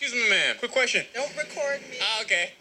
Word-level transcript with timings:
Excuse 0.00 0.22
me, 0.22 0.30
ma'am. 0.30 0.54
Quick 0.60 0.70
question. 0.70 1.04
Don't 1.12 1.36
record 1.36 1.80
me. 1.90 1.96
Ah, 2.00 2.22
okay. 2.22 2.52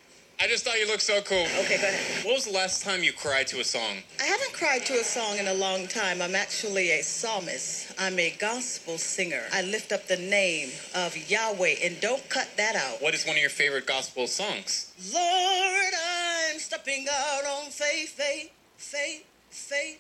I 0.42 0.48
just 0.48 0.66
thought 0.66 0.80
you 0.80 0.88
looked 0.88 1.04
so 1.04 1.22
cool. 1.22 1.46
Okay, 1.60 1.78
go 1.78 1.88
ahead. 1.88 2.26
What 2.26 2.34
was 2.34 2.46
the 2.46 2.52
last 2.52 2.84
time 2.84 3.04
you 3.04 3.14
cried 3.14 3.46
to 3.48 3.60
a 3.60 3.64
song? 3.64 3.98
I 4.20 4.24
haven't 4.24 4.54
cried 4.54 4.88
to 4.88 4.94
a 4.94 5.04
song 5.04 5.38
in 5.38 5.48
a 5.48 5.54
long 5.54 5.86
time. 5.88 6.20
I'm 6.20 6.34
actually 6.34 6.90
a 6.90 7.04
psalmist. 7.04 7.94
I'm 8.00 8.18
a 8.18 8.32
gospel 8.40 8.98
singer. 8.98 9.44
I 9.54 9.62
lift 9.62 9.92
up 9.92 10.08
the 10.08 10.18
name 10.18 10.72
of 10.96 11.16
Yahweh, 11.30 11.76
and 11.84 12.02
don't 12.02 12.28
cut 12.28 12.50
that 12.58 12.76
out. 12.76 13.04
What 13.04 13.14
is 13.14 13.24
one 13.24 13.36
of 13.36 13.42
your 13.42 13.52
favorite 13.52 13.86
gospel 13.86 14.26
songs? 14.26 14.92
Lord, 15.14 15.94
I'm 15.94 16.58
stepping 16.58 17.06
out 17.12 17.46
on 17.46 17.70
faith, 17.70 18.14
faith, 18.14 18.50
faith, 18.78 19.24
faith. 19.52 20.00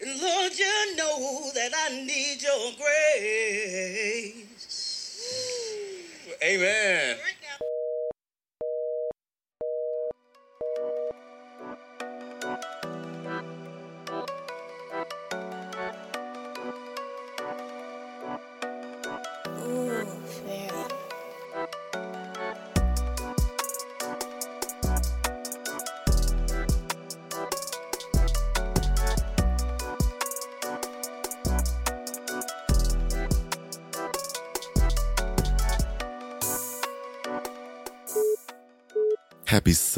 And 0.00 0.18
Lord, 0.18 0.52
you 0.58 0.96
know 0.96 1.50
that 1.54 1.72
I 1.76 1.90
need 1.90 2.40
your 2.42 2.72
grace. 2.78 4.48
Amen. 6.44 7.16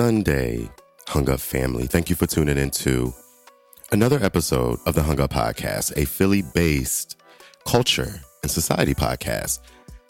Sunday, 0.05 0.69
Hung 1.09 1.31
Up 1.31 1.41
family. 1.41 1.87
Thank 1.87 2.11
you 2.11 2.15
for 2.15 2.27
tuning 2.27 2.59
into 2.59 3.15
another 3.91 4.23
episode 4.23 4.79
of 4.85 4.95
the 4.95 5.03
Hung 5.03 5.19
Up 5.19 5.33
Podcast, 5.33 5.97
a 5.97 6.05
Philly 6.05 6.43
based 6.43 7.17
culture 7.67 8.21
and 8.43 8.51
society 8.51 8.93
podcast 8.93 9.61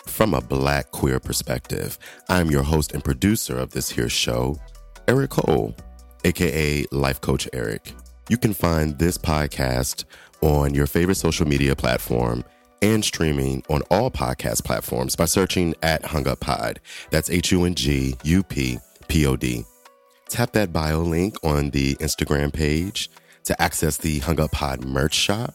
from 0.04 0.34
a 0.34 0.40
black 0.40 0.90
queer 0.90 1.20
perspective. 1.20 1.96
I'm 2.28 2.50
your 2.50 2.64
host 2.64 2.90
and 2.90 3.04
producer 3.04 3.56
of 3.56 3.70
this 3.70 3.88
here 3.88 4.08
show, 4.08 4.56
Eric 5.06 5.30
Cole, 5.30 5.76
aka 6.24 6.84
Life 6.90 7.20
Coach 7.20 7.48
Eric. 7.52 7.92
You 8.28 8.36
can 8.36 8.52
find 8.52 8.98
this 8.98 9.16
podcast 9.16 10.06
on 10.40 10.74
your 10.74 10.88
favorite 10.88 11.18
social 11.18 11.46
media 11.46 11.76
platform 11.76 12.42
and 12.82 13.04
streaming 13.04 13.62
on 13.70 13.82
all 13.92 14.10
podcast 14.10 14.64
platforms 14.64 15.14
by 15.14 15.26
searching 15.26 15.72
at 15.84 16.04
Hung 16.04 16.26
Up 16.26 16.40
Pod. 16.40 16.80
That's 17.10 17.30
H 17.30 17.52
U 17.52 17.64
N 17.64 17.76
G 17.76 18.16
U 18.24 18.42
P 18.42 18.80
P 19.06 19.24
O 19.26 19.36
D. 19.36 19.64
Tap 20.34 20.50
that 20.54 20.72
bio 20.72 20.98
link 20.98 21.36
on 21.44 21.70
the 21.70 21.94
Instagram 22.00 22.52
page 22.52 23.08
to 23.44 23.62
access 23.62 23.98
the 23.98 24.18
Hung 24.18 24.40
Up 24.40 24.50
Pod 24.50 24.84
merch 24.84 25.14
shop. 25.14 25.54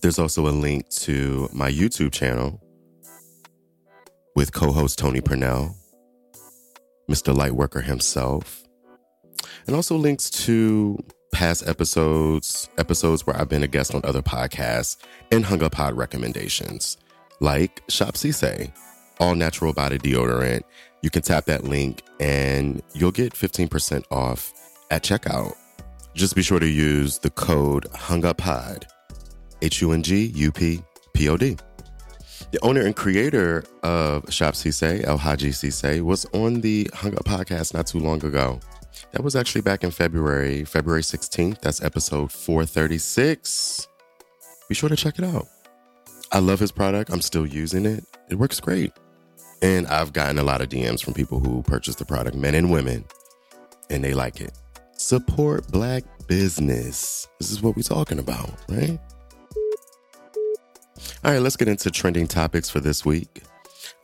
There's 0.00 0.18
also 0.18 0.48
a 0.48 0.56
link 0.56 0.88
to 1.00 1.50
my 1.52 1.70
YouTube 1.70 2.10
channel 2.10 2.62
with 4.34 4.54
co 4.54 4.72
host 4.72 4.98
Tony 4.98 5.20
Purnell, 5.20 5.76
Mr. 7.10 7.34
Lightworker 7.36 7.84
himself, 7.84 8.64
and 9.66 9.76
also 9.76 9.96
links 9.96 10.30
to 10.30 10.98
past 11.34 11.68
episodes, 11.68 12.70
episodes 12.78 13.26
where 13.26 13.36
I've 13.36 13.50
been 13.50 13.62
a 13.62 13.68
guest 13.68 13.94
on 13.94 14.00
other 14.04 14.22
podcasts, 14.22 14.96
and 15.30 15.44
Hung 15.44 15.62
Up 15.62 15.72
Pod 15.72 15.94
recommendations, 15.94 16.96
like 17.40 17.82
Shop 17.90 18.14
Cisse, 18.14 18.72
all 19.18 19.34
natural 19.34 19.74
body 19.74 19.98
deodorant. 19.98 20.62
You 21.02 21.10
can 21.10 21.22
tap 21.22 21.46
that 21.46 21.64
link 21.64 22.02
and 22.18 22.82
you'll 22.92 23.12
get 23.12 23.32
15% 23.32 24.04
off 24.10 24.52
at 24.90 25.02
checkout. 25.02 25.54
Just 26.14 26.34
be 26.34 26.42
sure 26.42 26.58
to 26.58 26.68
use 26.68 27.18
the 27.18 27.30
code 27.30 27.86
HUNGUPPOD, 27.92 28.84
H 29.62 29.80
U 29.80 29.92
N 29.92 30.02
G 30.02 30.26
U 30.34 30.52
P 30.52 30.82
P 31.14 31.28
O 31.28 31.36
D. 31.36 31.56
The 32.50 32.58
owner 32.64 32.80
and 32.80 32.96
creator 32.96 33.64
of 33.82 34.30
Shop 34.32 34.54
Cisse, 34.54 35.04
El 35.04 35.18
Haji 35.18 35.50
Cisse, 35.50 36.02
was 36.02 36.26
on 36.32 36.60
the 36.60 36.90
Hung 36.94 37.14
Up 37.14 37.24
podcast 37.24 37.74
not 37.74 37.86
too 37.86 38.00
long 38.00 38.24
ago. 38.24 38.58
That 39.12 39.22
was 39.22 39.36
actually 39.36 39.60
back 39.60 39.84
in 39.84 39.90
February, 39.92 40.64
February 40.64 41.02
16th. 41.02 41.60
That's 41.60 41.82
episode 41.82 42.32
436. 42.32 43.88
Be 44.68 44.74
sure 44.74 44.88
to 44.88 44.96
check 44.96 45.18
it 45.18 45.24
out. 45.24 45.46
I 46.32 46.40
love 46.40 46.58
his 46.58 46.72
product. 46.72 47.10
I'm 47.10 47.20
still 47.20 47.46
using 47.46 47.86
it. 47.86 48.04
It 48.28 48.34
works 48.34 48.58
great. 48.60 48.92
And 49.62 49.86
I've 49.88 50.12
gotten 50.12 50.38
a 50.38 50.42
lot 50.42 50.60
of 50.60 50.68
DMs 50.68 51.02
from 51.04 51.14
people 51.14 51.40
who 51.40 51.62
purchase 51.62 51.94
the 51.96 52.04
product, 52.04 52.36
men 52.36 52.54
and 52.54 52.70
women, 52.70 53.04
and 53.90 54.02
they 54.02 54.14
like 54.14 54.40
it. 54.40 54.52
Support 54.96 55.68
black 55.68 56.04
business. 56.26 57.28
This 57.38 57.50
is 57.50 57.62
what 57.62 57.76
we're 57.76 57.82
talking 57.82 58.18
about, 58.18 58.50
right? 58.68 58.98
All 61.24 61.32
right, 61.32 61.42
let's 61.42 61.56
get 61.56 61.68
into 61.68 61.90
trending 61.90 62.26
topics 62.26 62.70
for 62.70 62.80
this 62.80 63.04
week. 63.04 63.42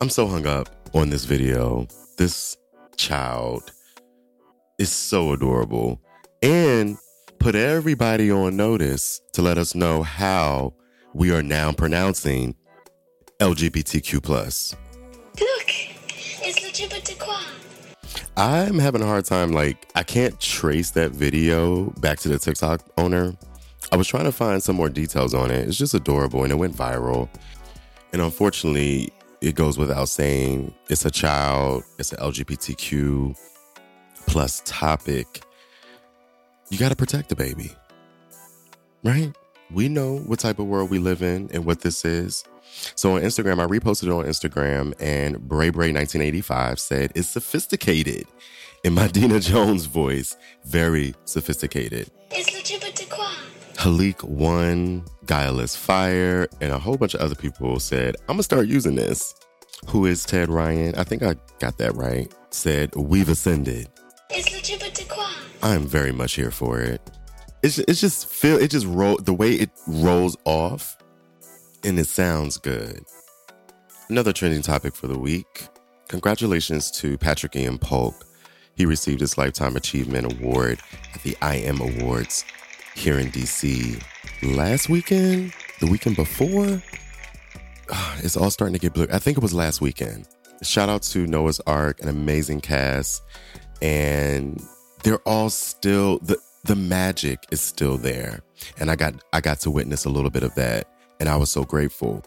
I'm 0.01 0.09
so 0.09 0.27
hung 0.27 0.45
up 0.45 0.69
on 0.93 1.09
this 1.09 1.25
video. 1.25 1.87
This 2.17 2.57
child 2.95 3.71
is 4.77 4.91
so 4.91 5.33
adorable 5.33 5.99
and 6.41 6.97
put 7.39 7.55
everybody 7.55 8.31
on 8.31 8.55
notice 8.57 9.21
to 9.33 9.41
let 9.41 9.57
us 9.57 9.73
know 9.73 10.03
how 10.03 10.73
we 11.13 11.31
are 11.31 11.41
now 11.41 11.71
pronouncing 11.71 12.55
LGBTQ 13.39 14.21
plus. 14.21 14.75
I'm 18.37 18.77
having 18.77 19.01
a 19.01 19.05
hard 19.07 19.25
time. 19.25 19.51
Like, 19.51 19.87
I 19.95 20.03
can't 20.03 20.39
trace 20.39 20.91
that 20.91 21.09
video 21.09 21.89
back 21.99 22.19
to 22.19 22.29
the 22.29 22.37
TikTok 22.37 22.83
owner. 22.95 23.35
I 23.91 23.95
was 23.95 24.07
trying 24.07 24.25
to 24.25 24.31
find 24.31 24.61
some 24.61 24.75
more 24.75 24.89
details 24.89 25.33
on 25.33 25.49
it. 25.49 25.67
It's 25.67 25.75
just 25.75 25.95
adorable 25.95 26.43
and 26.43 26.51
it 26.51 26.55
went 26.55 26.75
viral. 26.75 27.29
And 28.13 28.21
unfortunately, 28.21 29.11
it 29.41 29.55
goes 29.55 29.79
without 29.79 30.09
saying 30.09 30.71
it's 30.87 31.03
a 31.03 31.09
child, 31.09 31.83
it's 31.97 32.11
an 32.11 32.19
LGBTQ 32.19 33.35
plus 34.27 34.61
topic. 34.65 35.41
You 36.69 36.77
got 36.77 36.89
to 36.89 36.95
protect 36.95 37.29
the 37.29 37.35
baby, 37.35 37.71
right? 39.03 39.35
We 39.71 39.89
know 39.89 40.19
what 40.19 40.37
type 40.37 40.59
of 40.59 40.67
world 40.67 40.91
we 40.91 40.99
live 40.99 41.23
in 41.23 41.49
and 41.53 41.65
what 41.65 41.81
this 41.81 42.05
is. 42.05 42.43
So 42.95 43.15
on 43.15 43.21
Instagram, 43.21 43.59
I 43.59 43.67
reposted 43.67 44.03
it 44.03 44.11
on 44.11 44.25
Instagram, 44.25 44.93
and 44.99 45.39
Bray 45.47 45.69
Bray 45.69 45.91
1985 45.91 46.79
said 46.79 47.11
it's 47.15 47.27
sophisticated 47.27 48.27
in 48.83 48.93
my 48.93 49.07
Dina 49.17 49.39
Jones 49.39 49.85
voice, 49.85 50.37
very 50.65 51.13
sophisticated. 51.25 52.09
It's 52.31 52.53
le 52.53 52.91
de 52.91 53.05
quoi? 53.05 53.25
Halik 53.75 54.23
One, 54.23 55.05
Guileless 55.25 55.75
Fire, 55.75 56.47
and 56.61 56.71
a 56.71 56.79
whole 56.79 56.97
bunch 56.97 57.13
of 57.13 57.21
other 57.21 57.35
people 57.35 57.79
said, 57.79 58.15
I'm 58.21 58.35
gonna 58.35 58.43
start 58.43 58.67
using 58.67 58.95
this. 58.95 59.35
Who 59.87 60.05
is 60.05 60.25
Ted 60.25 60.49
Ryan? 60.49 60.95
I 60.95 61.03
think 61.03 61.21
I 61.21 61.35
got 61.59 61.77
that 61.77 61.95
right. 61.95 62.33
Said, 62.49 62.95
We've 62.95 63.29
ascended. 63.29 63.87
It's 64.29 64.51
le 64.51 64.89
de 64.91 65.03
quoi? 65.05 65.25
I'm 65.61 65.85
very 65.85 66.11
much 66.11 66.33
here 66.33 66.51
for 66.51 66.79
it. 66.79 67.01
It's 67.63 67.79
it's 67.79 67.99
just 68.01 68.27
feel 68.27 68.57
it 68.57 68.69
just 68.71 68.85
roll 68.85 69.17
the 69.17 69.33
way 69.33 69.53
it 69.53 69.69
rolls 69.87 70.37
off 70.45 70.96
and 71.83 71.99
it 71.99 72.07
sounds 72.07 72.57
good. 72.57 73.03
Another 74.09 74.33
trending 74.33 74.61
topic 74.61 74.95
for 74.95 75.07
the 75.07 75.17
week. 75.19 75.67
Congratulations 76.07 76.89
to 76.91 77.17
Patrick 77.17 77.55
Ian 77.55 77.77
Polk. 77.77 78.25
He 78.75 78.85
received 78.85 79.21
his 79.21 79.37
Lifetime 79.37 79.75
Achievement 79.75 80.31
Award 80.33 80.79
at 81.13 81.23
the 81.23 81.35
I 81.41 81.55
Am 81.55 81.81
Awards 81.81 82.45
here 82.95 83.19
in 83.19 83.27
DC 83.31 84.01
last 84.43 84.89
weekend, 84.89 85.53
the 85.79 85.87
weekend 85.87 86.15
before. 86.15 86.81
Ah, 87.91 88.17
It's 88.19 88.37
all 88.37 88.49
starting 88.51 88.73
to 88.73 88.79
get 88.79 88.93
blue. 88.93 89.07
I 89.11 89.19
think 89.19 89.37
it 89.37 89.41
was 89.41 89.53
last 89.53 89.81
weekend. 89.81 90.27
Shout 90.63 90.89
out 90.89 91.03
to 91.03 91.27
Noah's 91.27 91.59
Arc, 91.67 92.01
an 92.01 92.09
amazing 92.09 92.61
cast, 92.61 93.21
and 93.81 94.61
they're 95.03 95.19
all 95.19 95.49
still 95.49 96.19
the 96.19 96.37
the 96.63 96.75
magic 96.75 97.39
is 97.51 97.61
still 97.61 97.97
there. 97.97 98.41
And 98.79 98.89
I 98.89 98.95
got 98.95 99.15
I 99.33 99.41
got 99.41 99.59
to 99.61 99.71
witness 99.71 100.05
a 100.05 100.09
little 100.09 100.29
bit 100.31 100.43
of 100.43 100.53
that, 100.55 100.87
and 101.19 101.29
I 101.29 101.35
was 101.35 101.51
so 101.51 101.63
grateful. 101.63 102.23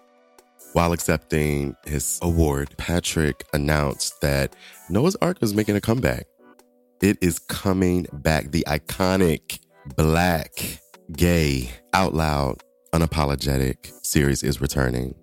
While 0.72 0.92
accepting 0.92 1.74
his 1.84 2.18
award, 2.22 2.76
Patrick 2.76 3.44
announced 3.52 4.20
that 4.20 4.54
Noah's 4.88 5.16
Arc 5.20 5.42
is 5.42 5.54
making 5.54 5.76
a 5.76 5.80
comeback. 5.80 6.26
It 7.02 7.18
is 7.20 7.38
coming 7.38 8.06
back. 8.12 8.52
The 8.52 8.64
iconic 8.68 9.58
black, 9.96 10.52
gay, 11.12 11.70
out 11.92 12.14
loud, 12.14 12.62
unapologetic 12.92 13.92
series 14.04 14.42
is 14.42 14.60
returning. 14.60 15.14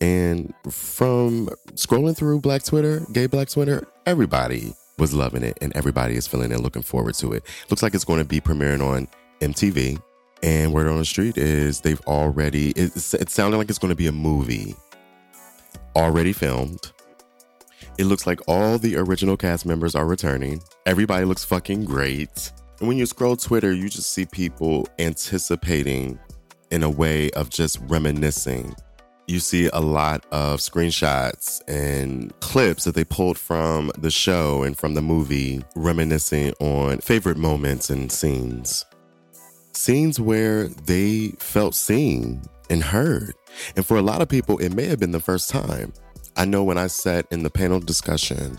And 0.00 0.52
from 0.68 1.48
scrolling 1.74 2.16
through 2.16 2.40
Black 2.40 2.64
Twitter, 2.64 3.06
gay 3.12 3.26
Black 3.26 3.48
Twitter, 3.48 3.86
everybody 4.04 4.74
was 4.98 5.14
loving 5.14 5.44
it 5.44 5.58
and 5.60 5.74
everybody 5.76 6.16
is 6.16 6.26
feeling 6.26 6.50
it 6.50 6.60
looking 6.60 6.82
forward 6.82 7.14
to 7.14 7.32
it. 7.32 7.44
Looks 7.70 7.82
like 7.82 7.94
it's 7.94 8.04
going 8.04 8.18
to 8.18 8.24
be 8.24 8.40
premiering 8.40 8.84
on 8.84 9.06
MTV. 9.40 10.02
And 10.42 10.72
word 10.72 10.88
on 10.88 10.98
the 10.98 11.04
street 11.04 11.38
is 11.38 11.80
they've 11.80 12.00
already, 12.02 12.70
it's, 12.70 13.14
it 13.14 13.30
sounded 13.30 13.58
like 13.58 13.70
it's 13.70 13.78
going 13.78 13.90
to 13.90 13.96
be 13.96 14.08
a 14.08 14.12
movie 14.12 14.74
already 15.96 16.32
filmed, 16.32 16.92
It 17.98 18.06
looks 18.06 18.26
like 18.26 18.40
all 18.48 18.78
the 18.78 18.96
original 18.96 19.36
cast 19.36 19.66
members 19.66 19.94
are 19.94 20.06
returning. 20.06 20.62
Everybody 20.86 21.24
looks 21.26 21.44
fucking 21.44 21.84
great. 21.84 22.52
And 22.80 22.88
when 22.88 22.96
you 22.96 23.06
scroll 23.06 23.36
Twitter, 23.36 23.72
you 23.72 23.88
just 23.88 24.12
see 24.12 24.24
people 24.26 24.88
anticipating 24.98 26.18
in 26.70 26.82
a 26.82 26.90
way 26.90 27.30
of 27.32 27.50
just 27.50 27.78
reminiscing. 27.82 28.74
You 29.28 29.40
see 29.40 29.68
a 29.72 29.80
lot 29.80 30.24
of 30.32 30.60
screenshots 30.60 31.60
and 31.68 32.32
clips 32.40 32.84
that 32.84 32.94
they 32.94 33.04
pulled 33.04 33.38
from 33.38 33.92
the 33.98 34.10
show 34.10 34.62
and 34.62 34.76
from 34.76 34.94
the 34.94 35.02
movie, 35.02 35.62
reminiscing 35.76 36.54
on 36.60 36.98
favorite 36.98 37.36
moments 37.36 37.90
and 37.90 38.10
scenes. 38.10 38.84
Scenes 39.72 40.20
where 40.20 40.68
they 40.68 41.28
felt 41.38 41.74
seen 41.74 42.42
and 42.70 42.82
heard. 42.82 43.34
And 43.76 43.84
for 43.84 43.96
a 43.96 44.02
lot 44.02 44.22
of 44.22 44.28
people, 44.28 44.58
it 44.58 44.74
may 44.74 44.84
have 44.84 44.98
been 44.98 45.12
the 45.12 45.20
first 45.20 45.50
time. 45.50 45.92
I 46.36 46.44
know 46.44 46.64
when 46.64 46.78
I 46.78 46.86
sat 46.86 47.26
in 47.30 47.42
the 47.42 47.50
panel 47.50 47.80
discussion, 47.80 48.58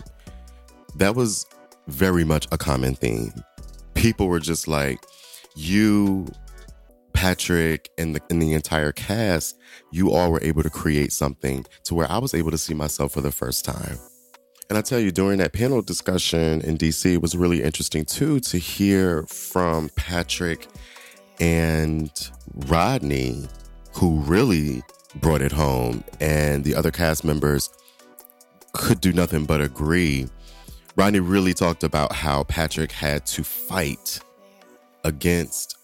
that 0.96 1.14
was 1.14 1.46
very 1.88 2.24
much 2.24 2.46
a 2.52 2.58
common 2.58 2.94
theme. 2.94 3.32
People 3.94 4.28
were 4.28 4.40
just 4.40 4.68
like, 4.68 5.00
you, 5.56 6.26
Patrick, 7.12 7.90
and 7.98 8.16
the, 8.16 8.20
and 8.30 8.40
the 8.40 8.52
entire 8.52 8.92
cast, 8.92 9.58
you 9.92 10.12
all 10.12 10.30
were 10.30 10.42
able 10.42 10.62
to 10.62 10.70
create 10.70 11.12
something 11.12 11.64
to 11.84 11.94
where 11.94 12.10
I 12.10 12.18
was 12.18 12.34
able 12.34 12.50
to 12.50 12.58
see 12.58 12.74
myself 12.74 13.12
for 13.12 13.20
the 13.20 13.32
first 13.32 13.64
time. 13.64 13.98
And 14.70 14.78
I 14.78 14.82
tell 14.82 14.98
you, 14.98 15.12
during 15.12 15.38
that 15.38 15.52
panel 15.52 15.82
discussion 15.82 16.60
in 16.62 16.78
DC, 16.78 17.12
it 17.12 17.22
was 17.22 17.36
really 17.36 17.62
interesting 17.62 18.04
too 18.04 18.40
to 18.40 18.58
hear 18.58 19.24
from 19.24 19.90
Patrick 19.90 20.68
and 21.40 22.10
Rodney, 22.66 23.48
who 23.94 24.20
really 24.20 24.82
brought 25.16 25.42
it 25.42 25.52
home, 25.52 26.04
and 26.20 26.64
the 26.64 26.74
other 26.74 26.90
cast 26.90 27.24
members 27.24 27.70
could 28.72 29.00
do 29.00 29.12
nothing 29.12 29.44
but 29.44 29.60
agree. 29.60 30.28
Rodney 30.96 31.20
really 31.20 31.54
talked 31.54 31.84
about 31.84 32.12
how 32.12 32.44
Patrick 32.44 32.92
had 32.92 33.26
to 33.26 33.44
fight 33.44 34.20
against 35.04 35.76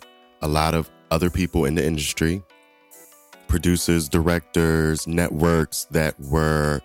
a 0.42 0.48
lot 0.48 0.74
of 0.74 0.90
other 1.10 1.30
people 1.30 1.64
in 1.64 1.74
the 1.74 1.84
industry, 1.84 2.42
producers, 3.48 4.08
directors, 4.08 5.06
networks 5.06 5.84
that 5.90 6.18
were 6.20 6.80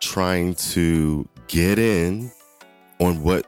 trying 0.00 0.54
to 0.54 1.28
get 1.48 1.78
in 1.78 2.30
on 2.98 3.22
what 3.22 3.46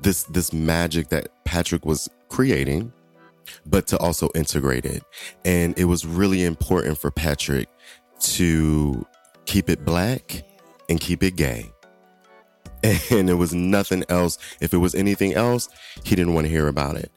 this 0.00 0.24
this 0.24 0.52
magic 0.52 1.08
that 1.08 1.28
Patrick 1.44 1.84
was 1.84 2.08
creating 2.28 2.92
but 3.66 3.86
to 3.88 3.98
also 3.98 4.28
integrate 4.34 4.84
it. 4.84 5.02
And 5.44 5.78
it 5.78 5.84
was 5.84 6.06
really 6.06 6.44
important 6.44 6.98
for 6.98 7.10
Patrick 7.10 7.68
to 8.20 9.06
keep 9.46 9.68
it 9.68 9.84
black 9.84 10.44
and 10.88 11.00
keep 11.00 11.22
it 11.22 11.36
gay. 11.36 11.70
And 13.10 13.30
it 13.30 13.34
was 13.34 13.54
nothing 13.54 14.04
else. 14.10 14.36
If 14.60 14.74
it 14.74 14.76
was 14.76 14.94
anything 14.94 15.32
else, 15.32 15.70
he 16.04 16.14
didn't 16.14 16.34
want 16.34 16.46
to 16.46 16.50
hear 16.50 16.68
about 16.68 16.96
it. 16.96 17.10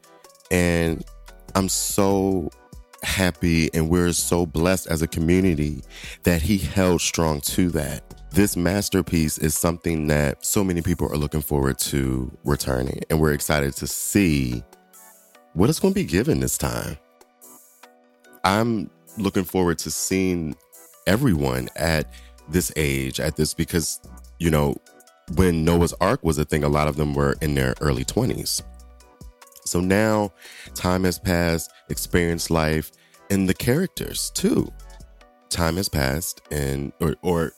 And 0.50 1.04
I'm 1.56 1.68
so 1.68 2.50
happy 3.04 3.70
and 3.74 3.90
we're 3.90 4.14
so 4.14 4.46
blessed 4.46 4.88
as 4.88 5.02
a 5.02 5.08
community 5.08 5.82
that 6.24 6.42
he 6.42 6.58
held 6.58 7.02
strong 7.02 7.42
to 7.42 7.70
that. 7.72 8.04
This 8.32 8.56
masterpiece 8.56 9.38
is 9.38 9.56
something 9.56 10.08
that 10.08 10.46
so 10.46 10.64
many 10.64 10.82
people 10.82 11.12
are 11.12 11.18
looking 11.18 11.42
forward 11.42 11.80
to 11.80 12.32
returning. 12.44 13.02
And 13.10 13.20
we're 13.20 13.34
excited 13.34 13.74
to 13.78 13.88
see 13.88 14.64
what 15.58 15.72
it's 15.72 15.80
going 15.80 15.92
to 15.92 16.00
be 16.00 16.06
given 16.06 16.40
this 16.40 16.56
time. 16.56 16.96
I'm 18.44 18.92
looking 19.18 19.44
forward 19.44 19.80
to 19.80 19.92
seeing 19.92 20.56
everyone 21.08 21.68
at 21.76 22.14
this 22.48 22.72
age, 22.76 23.20
at 23.20 23.38
this, 23.38 23.56
because, 23.56 24.00
you 24.38 24.52
know, 24.52 24.76
when 25.34 25.66
Noah's 25.66 25.96
Arc 26.00 26.24
was 26.24 26.38
a 26.38 26.46
thing, 26.46 26.64
a 26.64 26.70
lot 26.70 26.88
of 26.88 26.96
them 26.96 27.16
were 27.16 27.36
in 27.42 27.56
their 27.56 27.74
early 27.82 28.06
20s. 28.06 28.62
So 29.66 29.80
now 29.80 30.32
time 30.76 31.06
has 31.06 31.18
passed, 31.18 31.72
experienced 31.90 32.52
life, 32.52 32.92
and 33.32 33.50
the 33.50 33.56
characters 33.56 34.30
too. 34.36 34.72
Time 35.50 35.78
has 35.78 35.90
passed, 35.90 36.40
and, 36.52 36.94
or, 37.02 37.16
or 37.24 37.52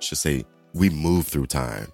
should 0.00 0.18
say, 0.18 0.44
we 0.74 0.90
move 0.90 1.28
through 1.28 1.46
time. 1.46 1.86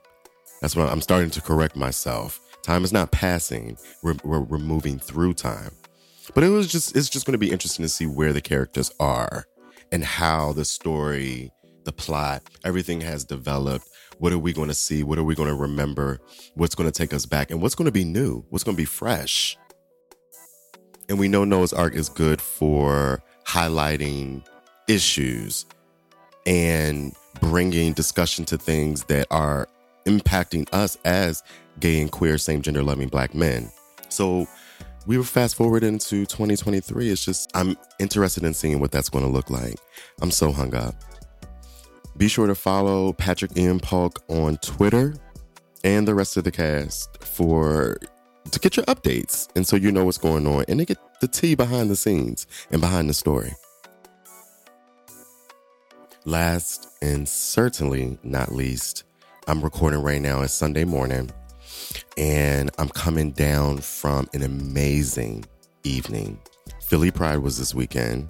That's 0.63 0.75
what 0.75 0.89
I'm 0.89 1.03
starting 1.03 1.31
to 1.31 1.43
correct 1.43 1.77
myself. 1.77 2.41
Time 2.65 2.83
is 2.83 2.95
not 2.95 3.11
passing. 3.11 3.77
We're, 4.03 4.17
we're, 4.25 4.41
we're 4.41 4.59
moving 4.59 4.99
through 4.99 5.35
time. 5.35 5.73
But 6.35 6.45
it 6.45 6.49
was 6.49 6.67
just 6.67 6.97
it's 6.97 7.11
just 7.11 7.27
going 7.27 7.33
to 7.33 7.39
be 7.39 7.51
interesting 7.53 7.83
to 7.83 7.91
see 7.91 8.07
where 8.07 8.33
the 8.33 8.41
characters 8.41 8.91
are 8.99 9.45
and 9.93 10.03
how 10.03 10.55
the 10.55 10.65
story, 10.65 11.53
the 11.85 11.93
plot, 11.93 12.43
everything 12.65 13.03
has 13.03 13.23
developed. 13.23 13.87
What 14.17 14.33
are 14.33 14.39
we 14.39 14.55
going 14.55 14.69
to 14.69 14.75
see? 14.75 15.03
What 15.03 15.19
are 15.19 15.25
we 15.25 15.35
going 15.35 15.51
to 15.51 15.55
remember? 15.55 16.21
What's 16.55 16.75
going 16.75 16.91
to 16.91 16.99
take 16.99 17.13
us 17.13 17.27
back? 17.27 17.51
And 17.51 17.61
what's 17.61 17.75
going 17.75 17.85
to 17.85 17.93
be 17.93 18.03
new? 18.03 18.47
What's 18.49 18.65
going 18.65 18.77
to 18.77 18.81
be 18.81 18.87
fresh? 18.87 19.59
And 21.11 21.19
we 21.19 21.29
know 21.29 21.45
Noah's 21.45 21.75
Arc 21.75 21.95
is 21.95 22.09
good 22.09 22.41
for 22.41 23.23
highlighting 23.47 24.43
issues 24.89 25.67
and 26.47 27.15
bringing 27.43 27.93
discussion 27.93 28.47
to 28.47 28.57
things 28.57 29.05
that 29.05 29.27
are 29.31 29.69
impacting 30.07 30.67
us 30.73 30.97
as 31.05 31.43
gay 31.81 32.01
and 32.01 32.11
queer, 32.11 32.39
same 32.39 32.63
gender 32.63 32.83
loving 32.83 33.09
black 33.09 33.35
men. 33.35 33.71
So 34.09 34.47
we 35.07 35.19
were 35.19 35.25
fast 35.25 35.57
forward 35.57 35.85
into 35.85 36.25
2023. 36.27 37.11
It's 37.11 37.25
just, 37.25 37.51
I'm 37.55 37.77
interested 37.99 38.45
in 38.45 38.55
seeing 38.55 38.81
what 38.81 38.91
that's 38.91 39.09
going 39.09 39.25
to 39.25 39.31
look 39.31 39.51
like. 39.51 39.77
I'm 40.23 40.31
so 40.31 40.53
hung 40.53 40.75
up. 40.75 40.95
Be 42.17 42.29
sure 42.29 42.47
to 42.47 42.55
follow 42.55 43.13
Patrick 43.13 43.57
Ian 43.57 43.81
Polk 43.81 44.23
on 44.29 44.57
Twitter 44.59 45.15
and 45.83 46.07
the 46.09 46.15
rest 46.15 46.37
of 46.37 46.45
the 46.45 46.51
cast 46.51 47.23
for 47.23 47.99
to 48.51 48.61
get 48.61 48.77
your 48.77 48.87
updates 48.87 49.49
and 49.57 49.67
so 49.67 49.75
you 49.75 49.91
know 49.91 50.05
what's 50.05 50.19
going 50.19 50.47
on 50.47 50.65
and 50.69 50.79
to 50.79 50.85
get 50.85 50.99
the 51.21 51.29
tea 51.29 51.55
behind 51.55 51.91
the 51.91 51.97
scenes 51.97 52.47
and 52.71 52.81
behind 52.81 53.09
the 53.09 53.15
story. 53.15 53.53
Last 56.25 56.89
and 57.03 57.29
certainly 57.29 58.19
not 58.23 58.53
least, 58.53 59.05
I'm 59.47 59.61
recording 59.61 60.01
right 60.01 60.23
now. 60.23 60.41
It's 60.41 60.55
Sunday 60.55 60.85
morning, 60.85 61.31
and 62.17 62.71
I'm 62.79 62.89
coming 62.89 63.33
down 63.33 63.79
from 63.79 64.29
an 64.33 64.43
amazing 64.43 65.45
evening. 65.85 66.39
Philly 66.81 67.11
Pride 67.11 67.39
was 67.39 67.59
this 67.59 67.75
weekend. 67.75 68.29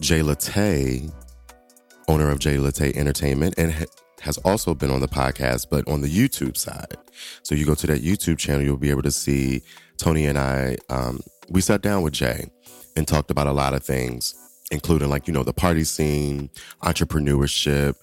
Jay 0.00 0.22
Latte, 0.22 1.08
owner 2.08 2.30
of 2.30 2.38
Jay 2.38 2.58
Latte 2.58 2.92
Entertainment, 2.94 3.54
and 3.56 3.72
ha- 3.72 3.84
has 4.20 4.38
also 4.38 4.74
been 4.74 4.90
on 4.90 5.00
the 5.00 5.08
podcast, 5.08 5.66
but 5.70 5.86
on 5.88 6.00
the 6.00 6.08
YouTube 6.08 6.56
side. 6.56 6.96
So 7.42 7.54
you 7.54 7.64
go 7.64 7.74
to 7.74 7.86
that 7.88 8.02
YouTube 8.02 8.38
channel, 8.38 8.62
you'll 8.62 8.76
be 8.76 8.90
able 8.90 9.02
to 9.02 9.10
see 9.10 9.62
Tony 9.96 10.26
and 10.26 10.38
I. 10.38 10.76
Um, 10.88 11.20
we 11.48 11.60
sat 11.60 11.82
down 11.82 12.02
with 12.02 12.14
Jay 12.14 12.46
and 12.96 13.06
talked 13.06 13.30
about 13.30 13.46
a 13.46 13.52
lot 13.52 13.74
of 13.74 13.84
things, 13.84 14.34
including 14.70 15.10
like 15.10 15.26
you 15.28 15.34
know 15.34 15.42
the 15.42 15.52
party 15.52 15.84
scene, 15.84 16.50
entrepreneurship 16.82 17.96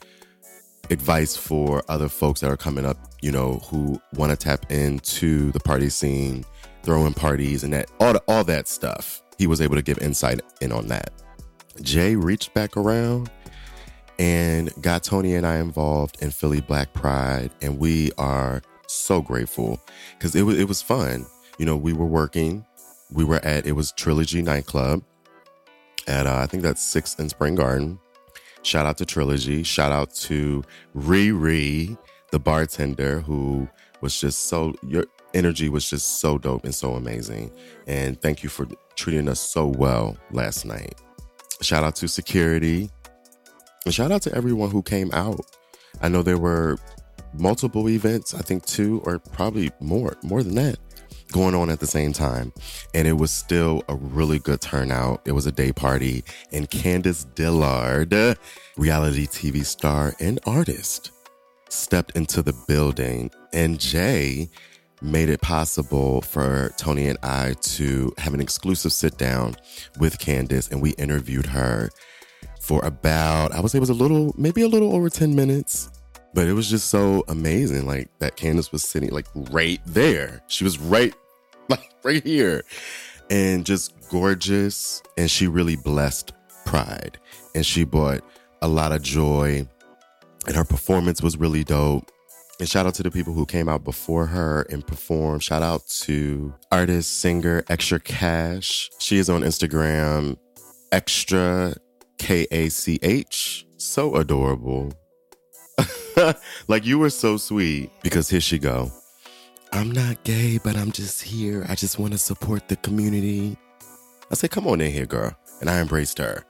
advice 0.89 1.35
for 1.35 1.83
other 1.87 2.09
folks 2.09 2.41
that 2.41 2.51
are 2.51 2.57
coming 2.57 2.85
up, 2.85 2.97
you 3.21 3.31
know, 3.31 3.59
who 3.65 4.01
want 4.15 4.31
to 4.31 4.37
tap 4.37 4.71
into 4.71 5.51
the 5.51 5.59
party 5.59 5.89
scene, 5.89 6.43
throwing 6.83 7.13
parties 7.13 7.63
and 7.63 7.73
that 7.73 7.89
all 7.99 8.13
the, 8.13 8.23
all 8.27 8.43
that 8.43 8.67
stuff. 8.67 9.21
He 9.37 9.47
was 9.47 9.61
able 9.61 9.75
to 9.75 9.81
give 9.81 9.97
insight 9.99 10.41
in 10.61 10.71
on 10.71 10.87
that. 10.87 11.11
Jay 11.81 12.15
reached 12.15 12.53
back 12.53 12.77
around 12.77 13.31
and 14.19 14.71
got 14.81 15.03
Tony 15.03 15.35
and 15.35 15.47
I 15.47 15.57
involved 15.57 16.21
in 16.21 16.29
Philly 16.29 16.61
Black 16.61 16.93
Pride, 16.93 17.49
and 17.61 17.79
we 17.79 18.11
are 18.19 18.61
so 18.87 19.21
grateful 19.21 19.81
because 20.17 20.35
it 20.35 20.43
was 20.43 20.59
it 20.59 20.67
was 20.67 20.81
fun. 20.81 21.25
You 21.57 21.65
know, 21.65 21.77
we 21.77 21.93
were 21.93 22.05
working. 22.05 22.65
We 23.11 23.23
were 23.23 23.43
at 23.43 23.65
it 23.65 23.71
was 23.71 23.91
Trilogy 23.93 24.41
Nightclub 24.41 25.03
at 26.07 26.27
uh, 26.27 26.35
I 26.35 26.45
think 26.45 26.63
that's 26.63 26.81
Sixth 26.81 27.19
and 27.19 27.29
Spring 27.29 27.55
Garden. 27.55 27.99
Shout 28.63 28.85
out 28.85 28.97
to 28.97 29.05
Trilogy. 29.05 29.63
Shout 29.63 29.91
out 29.91 30.13
to 30.15 30.63
Riri, 30.95 31.97
the 32.31 32.39
bartender, 32.39 33.21
who 33.21 33.67
was 34.01 34.19
just 34.19 34.47
so 34.47 34.73
your 34.87 35.05
energy 35.33 35.69
was 35.69 35.89
just 35.89 36.19
so 36.19 36.37
dope 36.37 36.63
and 36.63 36.75
so 36.75 36.93
amazing. 36.93 37.51
And 37.87 38.21
thank 38.21 38.43
you 38.43 38.49
for 38.49 38.67
treating 38.95 39.27
us 39.27 39.39
so 39.39 39.67
well 39.67 40.17
last 40.31 40.65
night. 40.65 40.95
Shout 41.61 41.83
out 41.83 41.95
to 41.97 42.07
security. 42.07 42.89
And 43.85 43.93
shout 43.93 44.11
out 44.11 44.21
to 44.23 44.35
everyone 44.35 44.71
who 44.71 44.81
came 44.81 45.11
out. 45.11 45.41
I 46.01 46.09
know 46.09 46.21
there 46.21 46.37
were 46.37 46.77
multiple 47.33 47.89
events, 47.89 48.33
I 48.33 48.39
think 48.39 48.65
two 48.65 49.01
or 49.05 49.19
probably 49.19 49.71
more, 49.79 50.17
more 50.23 50.43
than 50.43 50.55
that, 50.55 50.77
going 51.31 51.55
on 51.55 51.69
at 51.69 51.79
the 51.79 51.87
same 51.87 52.13
time. 52.13 52.53
And 52.93 53.07
it 53.07 53.13
was 53.13 53.31
still 53.31 53.83
a 53.87 53.95
really 53.95 54.39
good 54.39 54.61
turnout. 54.61 55.21
It 55.25 55.31
was 55.31 55.45
a 55.45 55.51
day 55.51 55.71
party. 55.71 56.23
And 56.51 56.69
Candice 56.69 57.25
Dillard, 57.35 58.37
reality 58.77 59.27
TV 59.27 59.65
star 59.65 60.13
and 60.19 60.39
artist, 60.45 61.11
stepped 61.69 62.15
into 62.15 62.41
the 62.41 62.53
building. 62.67 63.31
And 63.53 63.79
Jay 63.79 64.49
made 65.01 65.29
it 65.29 65.41
possible 65.41 66.21
for 66.21 66.71
Tony 66.77 67.07
and 67.07 67.17
I 67.23 67.55
to 67.61 68.13
have 68.17 68.33
an 68.33 68.41
exclusive 68.41 68.93
sit 68.93 69.17
down 69.17 69.55
with 69.99 70.19
Candice. 70.19 70.71
And 70.71 70.81
we 70.81 70.91
interviewed 70.91 71.47
her 71.47 71.89
for 72.59 72.83
about, 72.85 73.51
I 73.51 73.59
would 73.59 73.71
say 73.71 73.77
it 73.77 73.81
was 73.81 73.89
a 73.89 73.95
little, 73.95 74.33
maybe 74.37 74.61
a 74.61 74.67
little 74.67 74.95
over 74.95 75.09
10 75.09 75.35
minutes. 75.35 75.89
But 76.33 76.47
it 76.47 76.53
was 76.53 76.69
just 76.69 76.89
so 76.89 77.23
amazing, 77.27 77.85
like 77.85 78.09
that 78.19 78.37
Candace 78.37 78.71
was 78.71 78.83
sitting 78.83 79.09
like 79.11 79.27
right 79.35 79.81
there. 79.85 80.41
She 80.47 80.63
was 80.63 80.79
right, 80.79 81.13
like 81.69 81.91
right 82.03 82.23
here, 82.23 82.63
and 83.29 83.65
just 83.65 83.93
gorgeous. 84.09 85.03
And 85.17 85.29
she 85.29 85.47
really 85.47 85.75
blessed 85.75 86.33
Pride, 86.65 87.17
and 87.53 87.65
she 87.65 87.83
brought 87.83 88.23
a 88.61 88.67
lot 88.67 88.91
of 88.91 89.01
joy. 89.01 89.67
And 90.47 90.55
her 90.55 90.63
performance 90.63 91.21
was 91.21 91.37
really 91.37 91.63
dope. 91.63 92.09
And 92.59 92.69
shout 92.69 92.85
out 92.85 92.93
to 92.95 93.03
the 93.03 93.11
people 93.11 93.33
who 93.33 93.45
came 93.45 93.67
out 93.67 93.83
before 93.83 94.27
her 94.27 94.67
and 94.69 94.85
performed. 94.85 95.43
Shout 95.43 95.63
out 95.63 95.87
to 96.01 96.53
artist, 96.71 97.19
singer, 97.19 97.63
Extra 97.69 97.99
Cash. 97.99 98.89
She 98.99 99.17
is 99.17 99.29
on 99.29 99.41
Instagram, 99.41 100.37
Extra 100.91 101.73
K 102.19 102.45
A 102.51 102.69
C 102.69 102.99
H. 103.01 103.65
So 103.77 104.15
adorable. 104.15 104.93
like 106.67 106.85
you 106.85 106.99
were 106.99 107.09
so 107.09 107.37
sweet 107.37 107.91
because 108.01 108.29
here 108.29 108.41
she 108.41 108.59
go. 108.59 108.91
I'm 109.73 109.91
not 109.91 110.23
gay, 110.23 110.59
but 110.63 110.75
I'm 110.75 110.91
just 110.91 111.21
here. 111.21 111.65
I 111.69 111.75
just 111.75 111.97
want 111.97 112.11
to 112.11 112.17
support 112.17 112.67
the 112.67 112.75
community. 112.77 113.57
I 114.29 114.35
said, 114.35 114.51
come 114.51 114.67
on 114.67 114.81
in 114.81 114.91
here, 114.91 115.05
girl. 115.05 115.35
And 115.61 115.69
I 115.69 115.79
embraced 115.79 116.17
her 116.17 116.43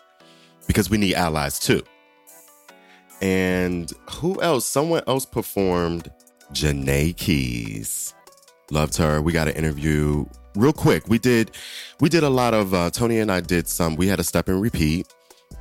because 0.68 0.90
we 0.90 0.98
need 0.98 1.16
allies 1.16 1.60
too. 1.60 1.84
And 3.22 3.92
who 4.10 4.42
else? 4.42 4.66
Someone 4.66 5.04
else 5.06 5.26
performed 5.26 6.12
Janae 6.54 7.16
Keys. 7.16 8.16
Loved 8.72 8.98
her. 8.98 9.22
We 9.22 9.34
got 9.34 9.48
an 9.48 9.56
interview 9.56 10.26
real 10.56 10.74
quick. 10.74 11.08
We 11.08 11.20
did 11.20 11.52
we 12.00 12.10
did 12.10 12.24
a 12.24 12.30
lot 12.30 12.54
of 12.54 12.74
uh, 12.74 12.90
Tony 12.90 13.20
and 13.20 13.32
I 13.32 13.42
did 13.42 13.68
some. 13.68 13.96
We 13.96 14.08
had 14.08 14.20
a 14.20 14.24
step 14.24 14.48
and 14.48 14.62
repeat 14.62 15.08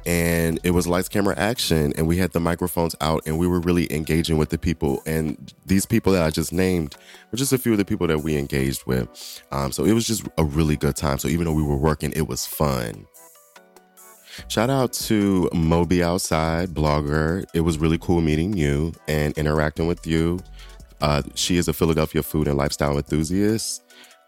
and 0.07 0.59
it 0.63 0.71
was 0.71 0.87
lights 0.87 1.09
camera 1.09 1.35
action 1.37 1.93
and 1.97 2.07
we 2.07 2.17
had 2.17 2.33
the 2.33 2.41
microphones 2.41 2.95
out 3.01 3.23
and 3.27 3.39
we 3.39 3.47
were 3.47 3.61
really 3.61 3.93
engaging 3.93 4.39
with 4.39 4.49
the 4.51 4.59
people. 4.59 5.03
And 5.07 5.53
these 5.67 5.87
people 5.87 6.13
that 6.13 6.23
i 6.23 6.31
just 6.31 6.53
named 6.53 6.97
were 7.31 7.39
just 7.39 7.53
a 7.53 7.59
few 7.59 7.73
of 7.73 7.79
the 7.79 7.85
people 7.85 8.07
that 8.07 8.21
we 8.21 8.37
engaged 8.37 8.87
with. 8.87 9.43
Um, 9.53 9.73
so 9.73 9.85
it 9.85 9.93
was 9.93 10.07
just 10.07 10.27
a 10.39 10.45
really 10.45 10.77
good 10.77 10.97
time. 10.97 11.19
So 11.19 11.29
even 11.29 11.45
though 11.45 11.53
we 11.53 11.63
were 11.63 11.77
working 11.77 12.13
it 12.13 12.29
was 12.29 12.47
fun. 12.47 13.07
Shout 14.49 14.71
out 14.71 14.93
to 14.95 15.51
moby 15.53 16.03
outside 16.03 16.71
blogger. 16.71 17.45
It 17.53 17.61
was 17.61 17.79
really 17.79 17.99
cool 17.99 18.21
meeting 18.21 18.57
you 18.57 18.95
and 19.09 19.37
interacting 19.37 19.87
with 19.87 20.07
you. 20.07 20.41
Uh, 21.01 21.23
she 21.35 21.57
is 21.57 21.69
a 21.69 21.73
philadelphia 21.73 22.23
food 22.23 22.47
and 22.47 22.57
lifestyle 22.57 22.97
enthusiast 22.97 23.83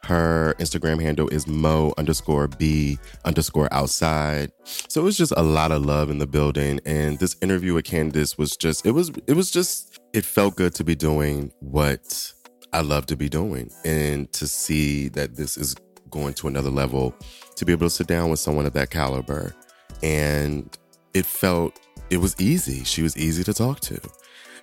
her 0.04 0.54
Instagram 0.58 1.00
handle 1.00 1.28
is 1.28 1.46
mo 1.46 1.94
underscore 1.96 2.48
b 2.48 2.98
underscore 3.24 3.72
outside. 3.72 4.50
So 4.64 5.00
it 5.00 5.04
was 5.04 5.16
just 5.16 5.32
a 5.36 5.42
lot 5.42 5.70
of 5.72 5.84
love 5.84 6.10
in 6.10 6.18
the 6.18 6.26
building. 6.26 6.80
And 6.84 7.18
this 7.18 7.36
interview 7.40 7.74
with 7.74 7.84
Candace 7.84 8.36
was 8.36 8.56
just, 8.56 8.84
it 8.84 8.92
was, 8.92 9.12
it 9.26 9.34
was 9.34 9.50
just, 9.50 10.00
it 10.12 10.24
felt 10.24 10.56
good 10.56 10.74
to 10.74 10.84
be 10.84 10.94
doing 10.94 11.52
what 11.60 12.32
I 12.72 12.80
love 12.80 13.06
to 13.06 13.16
be 13.16 13.28
doing 13.28 13.70
and 13.84 14.32
to 14.32 14.48
see 14.48 15.08
that 15.10 15.36
this 15.36 15.56
is 15.56 15.74
going 16.10 16.34
to 16.34 16.48
another 16.48 16.70
level, 16.70 17.14
to 17.56 17.64
be 17.64 17.72
able 17.72 17.86
to 17.86 17.90
sit 17.90 18.06
down 18.06 18.30
with 18.30 18.40
someone 18.40 18.66
of 18.66 18.72
that 18.72 18.90
caliber. 18.90 19.54
And 20.02 20.76
it 21.14 21.26
felt, 21.26 21.78
it 22.10 22.16
was 22.16 22.34
easy. 22.40 22.84
She 22.84 23.02
was 23.02 23.16
easy 23.16 23.44
to 23.44 23.54
talk 23.54 23.80
to. 23.80 24.00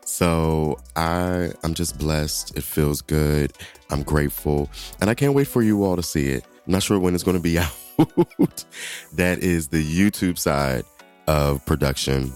So 0.09 0.79
I 0.95 1.51
I'm 1.63 1.75
just 1.75 1.99
blessed. 1.99 2.57
It 2.57 2.63
feels 2.63 2.99
good. 2.99 3.53
I'm 3.91 4.01
grateful. 4.01 4.67
And 4.99 5.09
I 5.09 5.13
can't 5.13 5.35
wait 5.35 5.47
for 5.47 5.61
you 5.61 5.83
all 5.83 5.95
to 5.95 6.01
see 6.03 6.29
it. 6.29 6.43
I'm 6.65 6.73
not 6.73 6.81
sure 6.81 6.99
when 6.99 7.13
it's 7.13 7.23
going 7.23 7.37
to 7.37 7.43
be 7.43 7.59
out. 7.59 8.65
that 9.13 9.39
is 9.39 9.67
the 9.67 9.83
YouTube 9.83 10.39
side 10.39 10.83
of 11.27 11.63
production. 11.67 12.33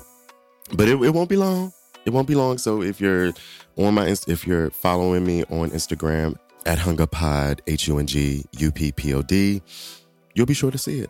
But 0.73 0.87
it, 0.87 1.01
it 1.01 1.09
won't 1.09 1.29
be 1.29 1.35
long. 1.35 1.73
It 2.05 2.11
won't 2.11 2.27
be 2.27 2.35
long. 2.35 2.59
So 2.59 2.83
if 2.83 3.01
you're 3.01 3.33
on 3.75 3.95
my 3.95 4.15
if 4.27 4.45
you're 4.45 4.69
following 4.69 5.25
me 5.25 5.43
on 5.45 5.71
Instagram 5.71 6.37
at 6.67 6.77
HungUpPod, 6.77 7.61
H 7.65 7.87
U 7.87 7.97
N 7.97 8.05
G 8.05 8.45
U 8.59 8.71
P 8.71 8.91
P 8.91 9.15
O 9.15 9.23
D, 9.23 9.63
you'll 10.35 10.45
be 10.45 10.53
sure 10.53 10.71
to 10.71 10.77
see 10.77 10.99
it. 10.99 11.09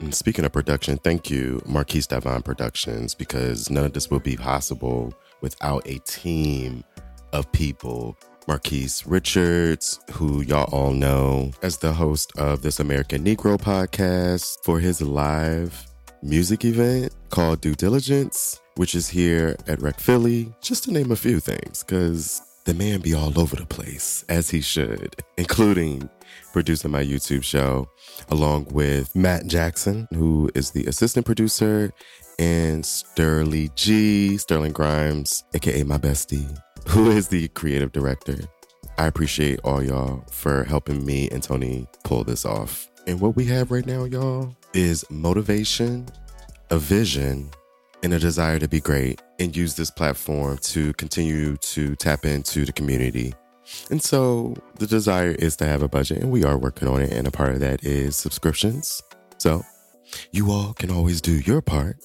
And 0.00 0.12
speaking 0.12 0.44
of 0.44 0.52
production, 0.52 0.98
thank 0.98 1.30
you, 1.30 1.62
Marquise 1.64 2.08
Davon 2.08 2.42
Productions, 2.42 3.14
because 3.14 3.70
none 3.70 3.84
of 3.84 3.92
this 3.92 4.10
would 4.10 4.24
be 4.24 4.36
possible 4.36 5.14
without 5.40 5.86
a 5.86 5.98
team 6.00 6.84
of 7.32 7.50
people. 7.52 8.16
Marquise 8.46 9.06
Richards, 9.06 10.00
who 10.12 10.40
y'all 10.40 10.70
all 10.72 10.92
know 10.92 11.50
as 11.62 11.76
the 11.76 11.92
host 11.92 12.32
of 12.38 12.62
this 12.62 12.80
American 12.80 13.22
Negro 13.22 13.58
podcast 13.58 14.64
for 14.64 14.80
his 14.80 15.02
live 15.02 15.86
music 16.22 16.64
event 16.64 17.14
called 17.28 17.60
Due 17.60 17.74
Diligence, 17.74 18.60
which 18.76 18.94
is 18.94 19.08
here 19.08 19.54
at 19.66 19.82
Rec 19.82 20.00
Philly, 20.00 20.52
just 20.62 20.84
to 20.84 20.92
name 20.92 21.12
a 21.12 21.16
few 21.16 21.40
things, 21.40 21.82
because 21.82 22.40
the 22.64 22.74
man 22.74 23.00
be 23.00 23.14
all 23.14 23.38
over 23.38 23.56
the 23.56 23.66
place, 23.66 24.24
as 24.28 24.50
he 24.50 24.60
should, 24.60 25.16
including 25.36 26.08
producing 26.52 26.90
my 26.90 27.02
YouTube 27.02 27.42
show, 27.42 27.88
along 28.30 28.66
with 28.70 29.14
Matt 29.14 29.46
Jackson, 29.46 30.08
who 30.14 30.50
is 30.54 30.70
the 30.70 30.86
assistant 30.86 31.26
producer, 31.26 31.92
and 32.38 32.84
Sterling 32.84 33.70
G, 33.74 34.36
Sterling 34.36 34.72
Grimes, 34.72 35.44
aka 35.54 35.82
my 35.82 35.98
bestie, 35.98 36.56
who 36.88 37.10
is 37.10 37.28
the 37.28 37.48
creative 37.48 37.92
director. 37.92 38.38
I 38.98 39.06
appreciate 39.06 39.60
all 39.62 39.82
y'all 39.82 40.24
for 40.30 40.64
helping 40.64 41.04
me 41.04 41.28
and 41.30 41.42
Tony 41.42 41.86
pull 42.04 42.24
this 42.24 42.44
off. 42.44 42.90
And 43.06 43.20
what 43.20 43.36
we 43.36 43.44
have 43.46 43.70
right 43.70 43.86
now, 43.86 44.04
y'all, 44.04 44.56
is 44.74 45.04
motivation, 45.08 46.08
a 46.70 46.78
vision, 46.78 47.50
and 48.02 48.12
a 48.14 48.18
desire 48.18 48.58
to 48.58 48.68
be 48.68 48.80
great 48.80 49.20
and 49.38 49.56
use 49.56 49.74
this 49.74 49.90
platform 49.90 50.58
to 50.58 50.92
continue 50.94 51.56
to 51.58 51.96
tap 51.96 52.24
into 52.24 52.64
the 52.64 52.72
community. 52.72 53.34
And 53.90 54.02
so 54.02 54.54
the 54.78 54.86
desire 54.86 55.32
is 55.32 55.56
to 55.56 55.66
have 55.66 55.82
a 55.82 55.88
budget, 55.88 56.18
and 56.18 56.30
we 56.30 56.44
are 56.44 56.58
working 56.58 56.88
on 56.88 57.02
it. 57.02 57.12
And 57.12 57.26
a 57.26 57.30
part 57.30 57.52
of 57.52 57.60
that 57.60 57.84
is 57.84 58.16
subscriptions. 58.16 59.02
So 59.38 59.62
you 60.32 60.50
all 60.50 60.72
can 60.74 60.90
always 60.90 61.20
do 61.20 61.32
your 61.32 61.60
part 61.60 61.96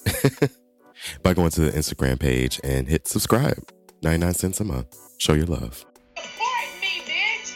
by 1.23 1.33
going 1.33 1.51
to 1.51 1.61
the 1.61 1.71
Instagram 1.71 2.19
page 2.19 2.59
and 2.63 2.87
hit 2.87 3.07
subscribe. 3.07 3.71
99 4.01 4.33
cents 4.33 4.59
a 4.59 4.63
month. 4.63 4.97
Show 5.17 5.33
your 5.33 5.45
love. 5.45 5.85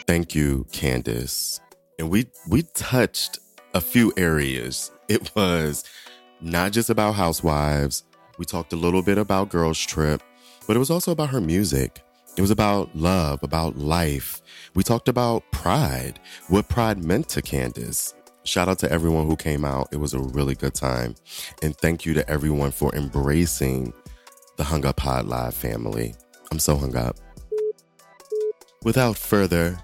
Thank 0.06 0.34
you, 0.34 0.66
Candace. 0.72 1.60
And 1.98 2.08
we 2.08 2.26
we 2.48 2.62
touched 2.74 3.38
a 3.74 3.80
few 3.80 4.12
areas. 4.16 4.90
It 5.08 5.34
was 5.36 5.84
not 6.40 6.72
just 6.72 6.88
about 6.88 7.14
housewives. 7.14 8.04
We 8.38 8.44
talked 8.44 8.72
a 8.72 8.76
little 8.76 9.02
bit 9.02 9.18
about 9.18 9.50
Girls 9.50 9.78
Trip, 9.78 10.22
but 10.66 10.76
it 10.76 10.78
was 10.78 10.90
also 10.90 11.12
about 11.12 11.30
her 11.30 11.40
music. 11.40 12.00
It 12.38 12.40
was 12.40 12.50
about 12.52 12.94
love, 12.94 13.42
about 13.42 13.76
life. 13.76 14.40
We 14.74 14.84
talked 14.84 15.08
about 15.08 15.42
pride, 15.50 16.20
what 16.48 16.68
pride 16.68 17.04
meant 17.04 17.28
to 17.30 17.42
Candace. 17.42 18.14
Shout 18.48 18.66
out 18.66 18.78
to 18.78 18.90
everyone 18.90 19.26
who 19.26 19.36
came 19.36 19.62
out. 19.62 19.88
It 19.92 19.98
was 19.98 20.14
a 20.14 20.20
really 20.20 20.54
good 20.54 20.72
time. 20.72 21.14
And 21.62 21.76
thank 21.76 22.06
you 22.06 22.14
to 22.14 22.28
everyone 22.30 22.70
for 22.70 22.94
embracing 22.94 23.92
the 24.56 24.64
Hung 24.64 24.86
Up 24.86 24.96
Pod 24.96 25.26
Live 25.26 25.52
family. 25.52 26.14
I'm 26.50 26.58
so 26.58 26.74
hung 26.76 26.96
up. 26.96 27.18
Without 28.84 29.18
further 29.18 29.78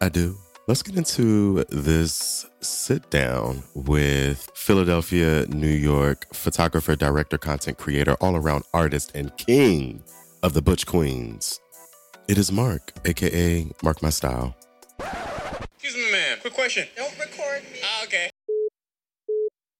ado, 0.00 0.36
let's 0.68 0.80
get 0.80 0.96
into 0.96 1.64
this 1.70 2.46
sit 2.60 3.10
down 3.10 3.64
with 3.74 4.48
Philadelphia, 4.54 5.46
New 5.46 5.66
York 5.66 6.32
photographer, 6.32 6.94
director, 6.94 7.36
content 7.36 7.78
creator, 7.78 8.14
all 8.20 8.36
around 8.36 8.62
artist, 8.72 9.10
and 9.16 9.36
king 9.38 10.04
of 10.44 10.54
the 10.54 10.62
Butch 10.62 10.86
Queens. 10.86 11.58
It 12.28 12.38
is 12.38 12.52
Marc, 12.52 12.92
aka 13.04 13.66
Marc 13.82 14.02
My 14.02 14.10
Style. 14.10 14.54
Excuse. 16.44 16.52
Quick 16.52 16.54
question. 16.54 16.88
Don't 16.96 17.18
record 17.18 17.62
me. 17.72 17.78
Ah, 17.82 18.04
okay. 18.04 18.30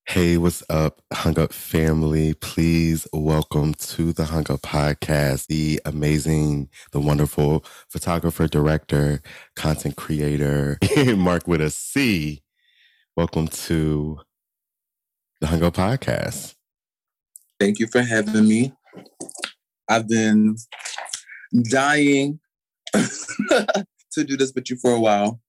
Hey, 0.06 0.38
what's 0.38 0.62
up, 0.70 1.02
Hung 1.12 1.38
Up 1.38 1.52
family? 1.52 2.34
Please 2.34 3.06
welcome 3.12 3.74
to 3.74 4.12
the 4.14 4.24
Hung 4.24 4.50
Up 4.50 4.62
podcast 4.62 5.46
the 5.48 5.80
amazing, 5.84 6.70
the 6.92 7.00
wonderful 7.00 7.64
photographer, 7.88 8.48
director, 8.48 9.20
content 9.56 9.96
creator, 9.96 10.78
Marc 11.16 11.46
with 11.46 11.60
a 11.60 11.70
C. 11.70 12.42
Welcome 13.14 13.48
to 13.48 14.20
the 15.40 15.48
Hung 15.48 15.62
Up 15.62 15.74
podcast. 15.74 16.54
Thank 17.60 17.78
you 17.78 17.88
for 17.88 18.00
having 18.00 18.48
me. 18.48 18.72
I've 19.88 20.08
been 20.08 20.56
dying 21.70 22.40
to 22.94 24.24
do 24.24 24.36
this 24.36 24.52
with 24.54 24.70
you 24.70 24.76
for 24.76 24.92
a 24.92 25.00
while. 25.00 25.40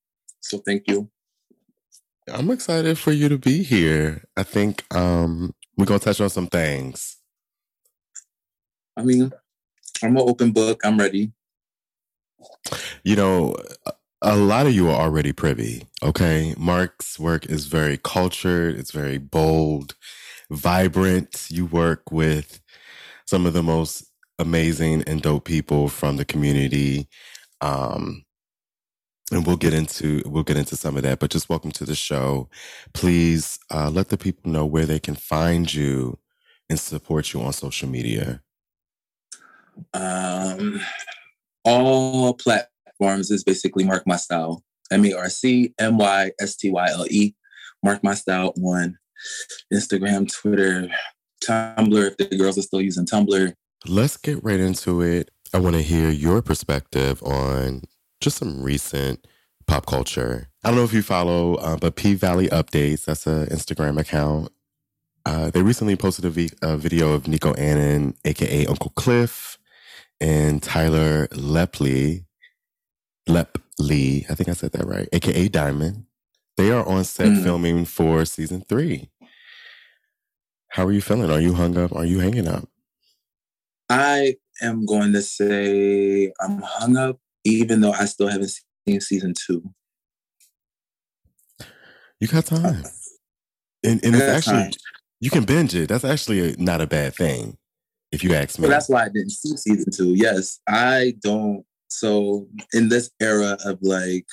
So 0.45 0.59
thank 0.59 0.83
you. 0.87 1.09
I'm 2.31 2.51
excited 2.51 2.97
for 2.99 3.11
you 3.13 3.29
to 3.29 3.37
be 3.37 3.63
here. 3.63 4.23
I 4.37 4.43
think 4.43 4.85
um, 4.95 5.53
we're 5.77 5.85
going 5.85 5.99
to 5.99 6.05
touch 6.05 6.21
on 6.21 6.29
some 6.29 6.47
things. 6.47 7.17
I 8.97 9.03
mean, 9.03 9.31
I'm 10.03 10.17
an 10.17 10.23
open 10.29 10.51
book. 10.51 10.81
I'm 10.85 10.99
ready. 10.99 11.33
You 13.03 13.17
know, 13.17 13.55
a- 13.87 13.93
a 14.23 14.37
lot 14.37 14.67
of 14.67 14.73
you 14.75 14.89
are 14.89 15.01
already 15.01 15.33
privy. 15.33 15.87
Okay. 16.03 16.55
Marc's 16.57 17.19
work 17.19 17.47
is 17.47 17.67
very 17.67 17.97
cultured, 17.97 18.75
it's 18.77 18.91
very 18.91 19.17
bold, 19.19 19.95
vibrant. 20.51 21.47
You 21.49 21.65
work 21.67 22.11
with 22.11 22.61
some 23.27 23.47
of 23.47 23.53
the 23.53 23.63
most 23.63 24.05
amazing 24.39 25.03
and 25.07 25.21
dope 25.21 25.45
people 25.45 25.89
from 25.89 26.17
the 26.17 26.25
community. 26.25 27.09
Um, 27.61 28.24
and 29.31 29.45
we'll 29.45 29.57
get 29.57 29.73
into 29.73 30.21
we'll 30.25 30.43
get 30.43 30.57
into 30.57 30.75
some 30.75 30.97
of 30.97 31.03
that. 31.03 31.19
But 31.19 31.31
just 31.31 31.49
welcome 31.49 31.71
to 31.71 31.85
the 31.85 31.95
show. 31.95 32.49
Please 32.93 33.59
uh, 33.71 33.89
let 33.89 34.09
the 34.09 34.17
people 34.17 34.51
know 34.51 34.65
where 34.65 34.85
they 34.85 34.99
can 34.99 35.15
find 35.15 35.73
you 35.73 36.19
and 36.69 36.79
support 36.79 37.33
you 37.33 37.41
on 37.41 37.53
social 37.53 37.89
media. 37.89 38.41
Um, 39.93 40.81
all 41.63 42.33
platforms 42.33 43.31
is 43.31 43.43
basically 43.43 43.83
Marc 43.83 44.05
My 44.07 44.17
Style. 44.17 44.63
M 44.91 45.03
A 45.05 45.13
R 45.13 45.29
C 45.29 45.73
M 45.79 45.97
Y 45.97 46.31
S 46.39 46.55
T 46.55 46.69
Y 46.69 46.87
L 46.91 47.05
E. 47.09 47.35
Marc 47.83 48.03
My 48.03 48.13
Style 48.13 48.53
on 48.63 48.97
Instagram, 49.73 50.31
Twitter, 50.31 50.89
Tumblr. 51.43 52.15
If 52.19 52.29
the 52.29 52.37
girls 52.37 52.57
are 52.57 52.63
still 52.63 52.81
using 52.81 53.05
Tumblr. 53.05 53.53
Let's 53.87 54.17
get 54.17 54.43
right 54.43 54.59
into 54.59 55.01
it. 55.01 55.31
I 55.53 55.59
want 55.59 55.75
to 55.75 55.81
hear 55.81 56.09
your 56.09 56.41
perspective 56.41 57.21
on 57.23 57.83
just 58.25 58.37
some 58.37 58.61
recent 58.61 59.25
pop 59.67 59.85
culture. 59.85 60.49
I 60.63 60.69
don't 60.69 60.77
know 60.77 60.83
if 60.83 60.93
you 60.93 61.01
follow, 61.03 61.55
uh, 61.55 61.77
but 61.77 61.95
P 61.95 62.15
Valley 62.15 62.47
Updates, 62.49 63.05
that's 63.05 63.25
an 63.27 63.45
Instagram 63.47 63.99
account. 63.99 64.51
Uh, 65.25 65.49
they 65.51 65.61
recently 65.61 65.95
posted 65.95 66.25
a, 66.25 66.29
v- 66.29 66.51
a 66.61 66.75
video 66.75 67.13
of 67.13 67.27
Nico 67.27 67.53
Annan, 67.53 68.15
aka 68.25 68.65
Uncle 68.65 68.91
Cliff, 68.95 69.57
and 70.19 70.61
Tyler 70.61 71.27
Lepley, 71.27 72.25
Lepley, 73.29 74.29
I 74.29 74.35
think 74.35 74.49
I 74.49 74.53
said 74.53 74.71
that 74.73 74.85
right, 74.85 75.07
aka 75.13 75.47
Diamond. 75.47 76.05
They 76.57 76.71
are 76.71 76.85
on 76.87 77.03
set 77.03 77.27
Mm. 77.27 77.43
filming 77.43 77.85
for 77.85 78.23
season 78.25 78.61
three. 78.67 79.09
How 80.69 80.85
are 80.85 80.91
you 80.91 81.01
feeling? 81.01 81.29
Are 81.31 81.39
you 81.41 81.53
hung 81.53 81.77
up? 81.77 81.93
Are 81.95 82.05
you 82.05 82.19
hanging 82.19 82.47
up? 82.47 82.67
I 83.89 84.35
am 84.61 84.85
going 84.85 85.13
to 85.13 85.21
say 85.21 86.31
I'm 86.39 86.61
hung 86.61 86.97
up, 86.97 87.19
even 87.45 87.81
though 87.81 87.91
I 87.91 88.05
still 88.05 88.27
haven't 88.27 88.51
seen 88.87 88.99
season 88.99 89.33
two. 89.33 89.63
You 92.19 92.27
got 92.27 92.45
time. 92.45 92.83
Uh, 92.83 92.89
and, 93.83 94.03
and 94.03 94.15
I 94.15 94.25
actually, 94.25 94.53
time. 94.53 94.71
you 95.19 95.29
can 95.29 95.43
binge 95.43 95.75
it. 95.75 95.87
That's 95.87 96.03
actually 96.03 96.53
a, 96.53 96.55
not 96.57 96.81
a 96.81 96.87
bad 96.87 97.15
thing, 97.15 97.57
if 98.11 98.23
you 98.23 98.33
ask 98.33 98.57
me. 98.57 98.67
But 98.67 98.71
that's 98.71 98.89
why 98.89 99.05
I 99.05 99.09
didn't 99.09 99.31
see 99.31 99.55
season 99.55 99.91
two. 99.91 100.15
Yes, 100.15 100.59
I 100.67 101.15
don't. 101.21 101.63
So 101.89 102.47
in 102.73 102.89
this 102.89 103.11
era 103.21 103.57
of 103.63 103.77
like, 103.81 104.25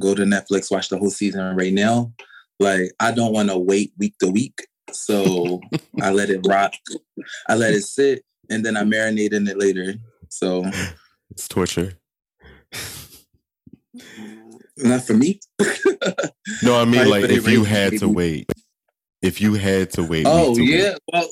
go 0.00 0.14
to 0.14 0.22
Netflix, 0.22 0.70
watch 0.70 0.90
the 0.90 0.98
whole 0.98 1.10
season 1.10 1.56
right 1.56 1.72
now. 1.72 2.12
Like 2.60 2.92
I 3.00 3.12
don't 3.12 3.32
want 3.32 3.48
to 3.50 3.58
wait 3.58 3.92
week 3.98 4.14
to 4.18 4.28
week. 4.28 4.66
So 4.92 5.60
I 6.02 6.10
let 6.10 6.30
it 6.30 6.46
rock. 6.46 6.74
I 7.48 7.54
let 7.54 7.74
it 7.74 7.82
sit, 7.82 8.24
and 8.50 8.64
then 8.64 8.76
I 8.76 8.82
marinate 8.82 9.32
in 9.32 9.46
it 9.48 9.58
later. 9.58 9.94
So 10.28 10.64
it's 11.30 11.48
torture. 11.48 11.94
Not 14.76 15.02
for 15.02 15.14
me. 15.14 15.40
No, 16.62 16.80
I 16.80 16.84
mean, 16.84 17.08
like, 17.08 17.24
if 17.24 17.48
you 17.48 17.64
had 17.64 17.98
to 17.98 18.08
wait, 18.08 18.50
if 19.22 19.40
you 19.40 19.54
had 19.54 19.90
to 19.92 20.02
wait. 20.04 20.24
Oh 20.26 20.54
to 20.54 20.62
yeah. 20.62 20.94
Well, 21.12 21.28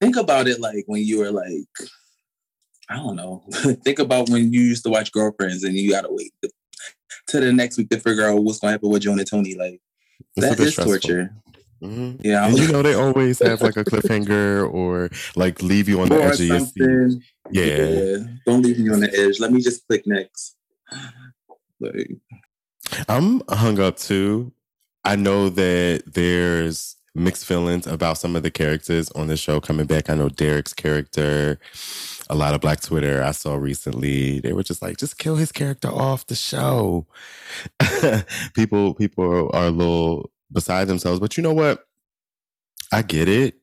think 0.00 0.16
about 0.16 0.48
it 0.48 0.60
like 0.60 0.84
when 0.86 1.02
you 1.04 1.18
were 1.18 1.30
like, 1.30 1.68
I 2.88 2.96
don't 2.96 3.16
know. 3.16 3.44
think 3.84 3.98
about 3.98 4.28
when 4.28 4.52
you 4.52 4.60
used 4.60 4.84
to 4.84 4.90
watch 4.90 5.12
Girlfriends 5.12 5.64
and 5.64 5.74
you 5.74 5.90
gotta 5.90 6.08
wait 6.10 6.32
to 7.28 7.40
the 7.40 7.52
next 7.52 7.76
week 7.78 7.90
to 7.90 7.98
figure 8.00 8.26
out 8.26 8.42
what's 8.42 8.58
gonna 8.60 8.72
happen 8.72 8.88
with 8.88 9.02
Joan 9.02 9.18
and 9.18 9.28
Tony. 9.28 9.54
Like 9.54 9.80
It's 10.36 10.46
that 10.48 10.60
is 10.60 10.72
stressful. 10.72 10.84
torture. 10.84 11.34
Mhm. 11.82 12.20
Yeah. 12.24 12.46
And 12.46 12.58
you 12.58 12.72
know, 12.72 12.82
they 12.82 12.94
always 12.94 13.38
have 13.40 13.60
like 13.60 13.76
a 13.76 13.84
cliffhanger 13.84 14.72
or 14.72 15.10
like 15.34 15.62
leave 15.62 15.88
you 15.88 16.00
on 16.00 16.08
the 16.08 16.22
edge 16.22 16.40
of 16.40 16.46
your 16.46 16.60
seat. 16.60 16.72
something. 16.76 17.22
Yeah. 17.50 18.16
Don't 18.46 18.62
leave 18.62 18.78
me 18.78 18.90
on 18.90 19.00
the 19.00 19.12
edge. 19.14 19.40
Let 19.40 19.52
me 19.52 19.60
just 19.60 19.86
click 19.86 20.06
next. 20.06 20.56
Like, 21.80 22.10
I'm 23.08 23.42
hung 23.48 23.80
up 23.80 23.96
too. 23.96 24.52
I 25.04 25.16
know 25.16 25.48
that 25.50 26.02
there's 26.06 26.96
mixed 27.14 27.46
feelings 27.46 27.86
about 27.86 28.18
some 28.18 28.36
of 28.36 28.42
the 28.42 28.50
characters 28.50 29.10
on 29.12 29.26
the 29.26 29.36
show 29.36 29.60
coming 29.60 29.86
back. 29.86 30.10
I 30.10 30.14
know 30.14 30.28
Derek's 30.28 30.74
character, 30.74 31.58
a 32.28 32.34
lot 32.34 32.54
of 32.54 32.60
Black 32.60 32.80
Twitter 32.80 33.22
I 33.22 33.30
saw 33.30 33.54
recently. 33.54 34.40
They 34.40 34.52
were 34.52 34.62
just 34.62 34.82
like, 34.82 34.98
just 34.98 35.18
kill 35.18 35.36
his 35.36 35.52
character 35.52 35.88
off 35.88 36.26
the 36.26 36.34
show. 36.34 37.06
people, 38.54 38.94
people 38.94 39.50
are 39.52 39.66
a 39.66 39.70
little 39.70 40.30
beside 40.52 40.88
themselves. 40.88 41.20
But 41.20 41.36
you 41.36 41.42
know 41.42 41.54
what? 41.54 41.86
I 42.92 43.02
get 43.02 43.28
it. 43.28 43.56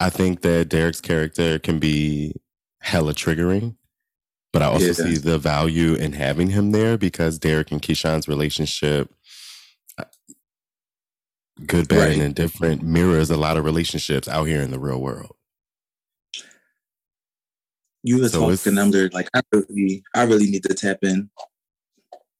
I 0.00 0.10
think 0.10 0.40
that 0.40 0.68
Derek's 0.68 1.00
character 1.00 1.58
can 1.58 1.78
be 1.78 2.34
hella 2.80 3.14
triggering. 3.14 3.76
But 4.52 4.62
I 4.62 4.66
also 4.66 4.86
Yeah. 4.86 4.92
see 4.92 5.16
the 5.16 5.38
value 5.38 5.94
in 5.94 6.12
having 6.12 6.50
him 6.50 6.72
there 6.72 6.98
because 6.98 7.38
Derek 7.38 7.72
and 7.72 7.80
Keyshawn's 7.80 8.28
relationship, 8.28 9.10
uh, 9.98 10.04
good, 11.66 11.88
bad, 11.88 11.98
Right. 11.98 12.12
and 12.14 12.22
indifferent, 12.22 12.82
mirrors 12.82 13.30
a 13.30 13.36
lot 13.36 13.56
of 13.56 13.64
relationships 13.64 14.28
out 14.28 14.44
here 14.44 14.60
in 14.62 14.70
the 14.70 14.78
real 14.80 15.00
world. 15.00 15.36
you 18.04 18.20
were 18.20 18.28
So 18.28 18.40
talking 18.54 18.78
under 18.78 19.08
like 19.10 19.28
I 19.32 19.42
really, 19.52 20.02
I 20.14 20.24
really 20.24 20.50
need 20.50 20.64
to 20.64 20.74
tap 20.74 20.98
in. 21.02 21.30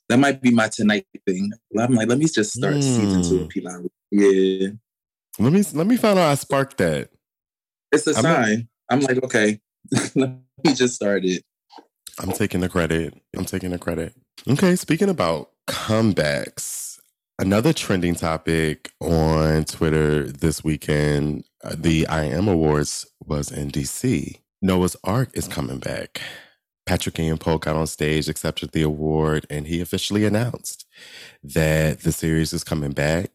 That 0.09 0.19
might 0.19 0.43
be 0.43 0.51
my 0.51 0.67
tonight 0.69 1.07
thing. 1.25 1.53
I'm 1.79 1.95
like, 1.95 2.09
let 2.09 2.19
me 2.19 2.27
just 2.27 2.53
start 2.53 2.83
season 2.83 3.23
two 3.23 3.39
Mm. 3.39 3.43
of 3.43 3.49
P 3.49 3.61
Valley. 3.61 3.91
Yeah. 4.11 4.69
Let 5.39 5.53
me 5.53 5.63
let 5.73 5.87
me 5.87 5.97
find 5.97 6.19
out 6.19 6.29
I 6.31 6.35
sparked 6.35 6.79
that. 6.79 7.11
It's 7.93 8.07
a 8.09 8.17
I'm 8.17 8.23
sign. 8.25 8.69
I'm 8.91 9.01
like, 9.03 9.23
okay, 9.23 9.61
let 10.17 10.31
me 10.65 10.75
just 10.75 10.97
start 10.97 11.25
it. 11.25 11.45
I'm 12.23 12.33
taking 12.33 12.61
the 12.61 12.69
credit. 12.69 13.21
I'm 13.37 13.45
taking 13.45 13.71
the 13.71 13.79
credit. 13.79 14.15
Okay, 14.49 14.77
speaking 14.77 15.09
about 15.09 15.51
comebacks, 15.67 17.01
another 17.39 17.73
trending 17.73 18.15
topic 18.15 18.93
on 19.01 19.65
Twitter 19.65 20.31
this 20.31 20.63
weekend, 20.63 21.45
uh, 21.65 21.75
the 21.77 22.07
I 22.07 22.25
Am 22.25 22.47
Awards 22.47 23.07
was 23.27 23.51
in 23.51 23.71
DC. 23.73 24.39
Noah's 24.61 24.97
Arc 25.03 25.37
is 25.37 25.49
coming 25.49 25.79
back. 25.79 26.21
Patrick 26.87 27.19
Ian 27.19 27.39
Polk 27.39 27.65
got 27.65 27.75
on 27.75 27.89
stage, 27.89 28.29
accepted 28.29 28.71
the 28.71 28.83
award, 28.83 29.45
and 29.51 29.67
he 29.67 29.81
officially 29.81 30.25
announced 30.25 30.87
that 31.43 32.01
the 32.01 32.13
series 32.13 32.53
is 32.53 32.63
coming 32.63 32.93
back. 32.93 33.33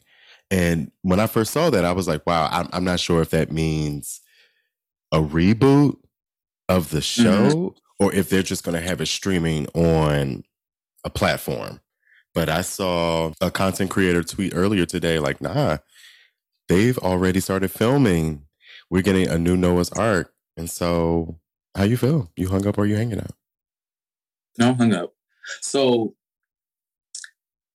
And 0.50 0.92
when 1.02 1.20
I 1.20 1.28
first 1.28 1.52
saw 1.52 1.70
that, 1.70 1.84
I 1.84 1.92
was 1.92 2.08
like, 2.08 2.26
wow, 2.26 2.48
I'm, 2.50 2.70
I'm 2.72 2.84
not 2.86 3.02
sure 3.02 3.22
if 3.22 3.32
that 3.32 3.52
means 3.52 4.22
a 5.12 5.20
reboot 5.20 5.98
of 6.70 6.90
the 6.90 7.02
show 7.02 7.76
or 8.00 8.14
if 8.14 8.30
they're 8.30 8.44
just 8.44 8.64
going 8.64 8.76
to 8.76 8.88
have 8.88 9.02
it 9.02 9.08
streaming 9.08 9.68
on 9.68 10.44
a 11.04 11.10
platform. 11.10 11.80
But 12.34 12.50
I 12.50 12.62
saw 12.62 13.32
a 13.42 13.50
content 13.50 13.90
creator 13.90 14.24
tweet 14.24 14.54
earlier 14.56 14.86
today, 14.86 15.18
like, 15.20 15.42
nah, 15.42 15.78
they've 16.68 16.98
already 17.00 17.40
started 17.40 17.72
filming. 17.72 18.44
We're 18.90 19.02
getting 19.02 19.28
a 19.28 19.38
new 19.38 19.58
Noah's 19.58 19.90
Arc. 19.92 20.32
And 20.56 20.70
so, 20.70 21.40
how 21.76 21.84
you 21.84 21.98
feel? 21.98 22.32
You 22.36 22.50
hung 22.50 22.68
up 22.68 22.78
or 22.78 22.86
you 22.86 22.96
hanging 22.96 23.20
out? 23.20 23.32
No, 24.58 24.74
hung 24.74 24.94
up. 24.94 25.14
So 25.62 26.16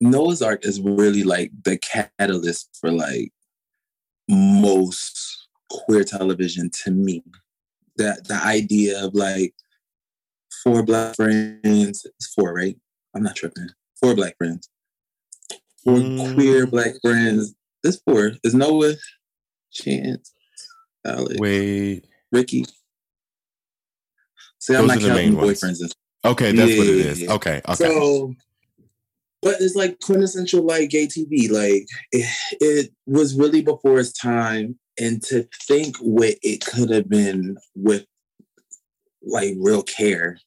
Noah's 0.00 0.42
Arc 0.42 0.64
is 0.66 0.80
really 0.80 1.22
like 1.22 1.50
the 1.64 1.78
catalyst 1.78 2.76
for 2.80 2.90
like 2.90 3.32
most 4.28 5.48
queer 5.70 6.04
television 6.04 6.70
to 6.84 6.90
me. 6.90 7.22
That 7.96 8.26
the 8.26 8.42
idea 8.42 9.04
of 9.04 9.14
like 9.14 9.54
four 10.62 10.82
black 10.82 11.16
friends, 11.16 12.04
it's 12.04 12.32
four, 12.34 12.54
right? 12.54 12.76
I'm 13.14 13.22
not 13.22 13.36
tripping. 13.36 13.68
Four 14.00 14.14
black 14.14 14.36
friends. 14.38 14.68
Four 15.84 15.98
Mm. 15.98 16.34
queer 16.34 16.66
black 16.66 16.94
friends. 17.02 17.54
This 17.82 18.00
four. 18.06 18.32
Is 18.44 18.54
Noah, 18.54 18.94
Chance, 19.72 20.32
Alex, 21.04 21.38
Wait. 21.38 22.04
Ricky. 22.30 22.64
See, 24.58 24.74
I'm 24.76 24.86
not 24.86 24.98
are 24.98 25.00
the 25.00 25.08
main 25.08 25.34
counting 25.34 25.50
boyfriends 25.50 25.80
and 25.80 25.92
Okay, 26.24 26.52
that's 26.52 26.78
what 26.78 26.86
it 26.86 26.98
Yeah, 26.98 27.04
is. 27.04 27.20
yeah. 27.22 27.32
Okay, 27.32 27.60
okay. 27.68 27.74
So, 27.74 28.34
but 29.40 29.56
it's 29.60 29.74
like 29.74 29.98
quintessential 29.98 30.62
like 30.64 30.88
gay 30.90 31.06
TV. 31.08 31.50
Like 31.50 31.88
it, 32.12 32.26
it 32.60 32.92
was 33.06 33.34
really 33.34 33.60
before 33.60 33.98
its 33.98 34.12
time, 34.12 34.78
and 35.00 35.20
to 35.24 35.48
think 35.66 35.96
what 35.96 36.36
it 36.42 36.64
could 36.64 36.90
have 36.90 37.08
been 37.08 37.56
with 37.74 38.06
like 39.24 39.54
real 39.58 39.82
care. 39.82 40.38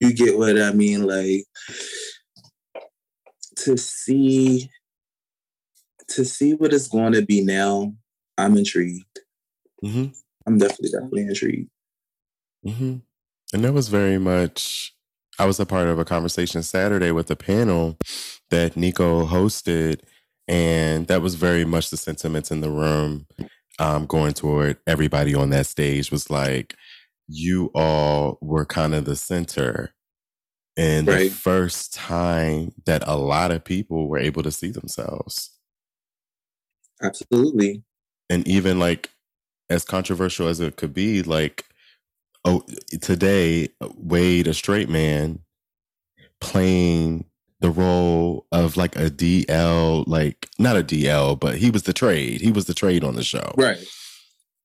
You 0.00 0.12
get 0.14 0.38
what 0.38 0.60
I 0.60 0.72
mean? 0.72 1.06
Like 1.06 1.44
to 3.56 3.76
see 3.76 4.70
to 6.08 6.24
see 6.24 6.54
what 6.54 6.72
it's 6.72 6.88
going 6.88 7.12
to 7.12 7.22
be 7.22 7.42
now. 7.42 7.94
I'm 8.38 8.56
intrigued. 8.56 9.20
hmm 9.82 10.06
I'm 10.46 10.58
definitely 10.58 10.90
definitely 10.90 11.22
intrigued. 11.22 11.70
hmm 12.64 12.96
And 13.52 13.64
that 13.64 13.72
was 13.74 13.88
very 13.88 14.18
much. 14.18 14.94
I 15.38 15.46
was 15.46 15.58
a 15.60 15.66
part 15.66 15.88
of 15.88 15.98
a 15.98 16.04
conversation 16.04 16.62
Saturday 16.62 17.12
with 17.12 17.30
a 17.30 17.36
panel 17.36 17.96
that 18.50 18.76
Nico 18.76 19.26
hosted, 19.26 20.00
and 20.48 21.06
that 21.06 21.22
was 21.22 21.34
very 21.34 21.64
much 21.64 21.90
the 21.90 21.96
sentiments 21.96 22.50
in 22.50 22.60
the 22.60 22.70
room. 22.70 23.26
Um, 23.78 24.04
going 24.04 24.34
toward 24.34 24.76
everybody 24.86 25.34
on 25.34 25.48
that 25.50 25.64
stage 25.64 26.10
was 26.10 26.28
like, 26.28 26.74
you 27.30 27.70
all 27.74 28.38
were 28.40 28.64
kind 28.64 28.94
of 28.94 29.04
the 29.04 29.16
center 29.16 29.94
and 30.76 31.06
the 31.06 31.28
first 31.28 31.92
time 31.94 32.72
that 32.86 33.06
a 33.06 33.16
lot 33.16 33.50
of 33.50 33.64
people 33.64 34.08
were 34.08 34.18
able 34.18 34.42
to 34.42 34.50
see 34.50 34.70
themselves. 34.70 35.50
Absolutely. 37.02 37.82
And 38.28 38.46
even 38.48 38.78
like 38.78 39.10
as 39.68 39.84
controversial 39.84 40.48
as 40.48 40.58
it 40.60 40.76
could 40.76 40.94
be, 40.94 41.22
like 41.22 41.66
oh 42.44 42.62
today, 43.00 43.68
Wade, 43.96 44.46
a 44.46 44.54
straight 44.54 44.88
man, 44.88 45.40
playing 46.40 47.26
the 47.60 47.70
role 47.70 48.46
of 48.50 48.76
like 48.76 48.96
a 48.96 49.10
DL, 49.10 50.04
like 50.06 50.48
not 50.58 50.76
a 50.76 50.82
DL, 50.82 51.38
but 51.38 51.58
he 51.58 51.70
was 51.70 51.82
the 51.82 51.92
trade. 51.92 52.40
He 52.40 52.50
was 52.50 52.64
the 52.64 52.74
trade 52.74 53.04
on 53.04 53.16
the 53.16 53.22
show. 53.22 53.52
Right. 53.56 53.84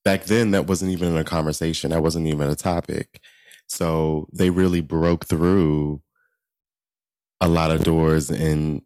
Back 0.06 0.24
then 0.26 0.52
that 0.52 0.68
wasn't 0.68 0.92
even 0.92 1.10
in 1.10 1.18
a 1.18 1.24
conversation 1.24 1.90
that 1.90 2.02
wasn't 2.02 2.26
even 2.26 2.50
a 2.50 2.56
topic 2.56 3.20
so 3.68 4.28
they 4.32 4.50
really 4.50 4.82
broke 4.82 5.26
through 5.26 6.02
a 7.42 7.48
lot 7.50 7.72
of 7.72 7.84
doors 7.84 8.30
and 8.30 8.82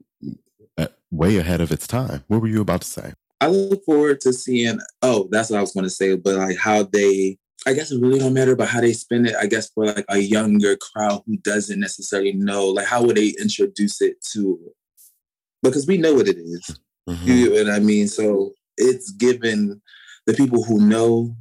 uh, 0.78 0.88
way 1.12 1.38
ahead 1.38 1.62
of 1.62 1.72
its 1.72 1.86
time 1.86 2.24
what 2.28 2.42
were 2.42 2.48
you 2.48 2.62
about 2.62 2.82
to 2.82 2.88
say 2.88 3.14
I 3.42 3.48
look 3.48 3.86
forward 3.86 4.20
to 4.22 4.34
seeing. 4.34 4.80
Oh, 5.02 5.28
that's 5.32 5.50
what 5.50 5.60
I 5.60 5.62
was 5.62 5.72
going 5.72 5.86
to 5.86 5.90
say. 5.90 6.16
But 6.16 6.36
like 6.36 6.58
how 6.58 6.84
they, 6.84 7.38
I 7.66 7.74
guess 7.74 7.92
it 7.92 8.02
really 8.02 8.20
don't 8.20 8.34
matter. 8.34 8.56
But 8.56 8.68
how 8.68 8.82
they 8.82 8.94
spend 8.94 9.28
it, 9.28 9.36
I 9.40 9.46
guess 9.46 9.70
for 9.70 9.86
like 9.86 10.06
a 10.10 10.18
younger 10.18 10.76
crowd 10.76 11.24
who 11.26 11.38
doesn't 11.38 11.80
necessarily 11.80 12.34
know, 12.34 12.68
like 12.68 12.88
how 12.88 13.04
would 13.04 13.18
they 13.18 13.34
introduce 13.40 14.02
it 14.02 14.22
to? 14.34 14.60
Because 15.64 15.88
we 15.88 15.98
know 15.98 16.14
what 16.14 16.28
it 16.28 16.38
is. 16.38 16.80
Mhm. 17.08 17.26
You 17.26 17.50
get 17.50 17.66
what 17.68 17.74
I 17.76 17.80
mean? 17.80 18.08
So 18.08 18.54
it's 18.78 19.12
given 19.12 19.82
the 20.30 20.36
people 20.36 20.63
who 20.63 20.80
know 20.80 21.36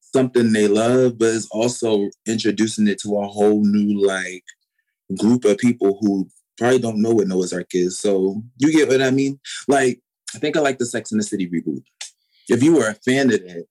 something 0.00 0.52
they 0.52 0.66
love, 0.66 1.18
but 1.18 1.34
it's 1.34 1.48
also 1.50 2.08
introducing 2.26 2.88
it 2.88 2.98
to 3.00 3.18
a 3.18 3.26
whole 3.26 3.62
new 3.62 4.02
like 4.02 4.44
group 5.18 5.44
of 5.44 5.58
people 5.58 5.98
who 6.00 6.26
probably 6.56 6.78
don't 6.78 7.02
know 7.02 7.10
what 7.10 7.28
Noah's 7.28 7.52
Arc 7.52 7.74
is. 7.74 7.98
So 7.98 8.42
you 8.56 8.72
get 8.72 8.88
what 8.88 9.02
I 9.02 9.10
mean? 9.10 9.38
Like, 9.68 10.00
I 10.34 10.38
think 10.38 10.56
I 10.56 10.60
like 10.60 10.78
the 10.78 10.86
Sex 10.86 11.12
and 11.12 11.20
the 11.20 11.24
City 11.24 11.50
reboot. 11.50 11.82
If 12.48 12.62
you 12.62 12.76
were 12.76 12.88
a 12.88 12.94
fan 12.94 13.30
of 13.30 13.40
that, 13.40 13.66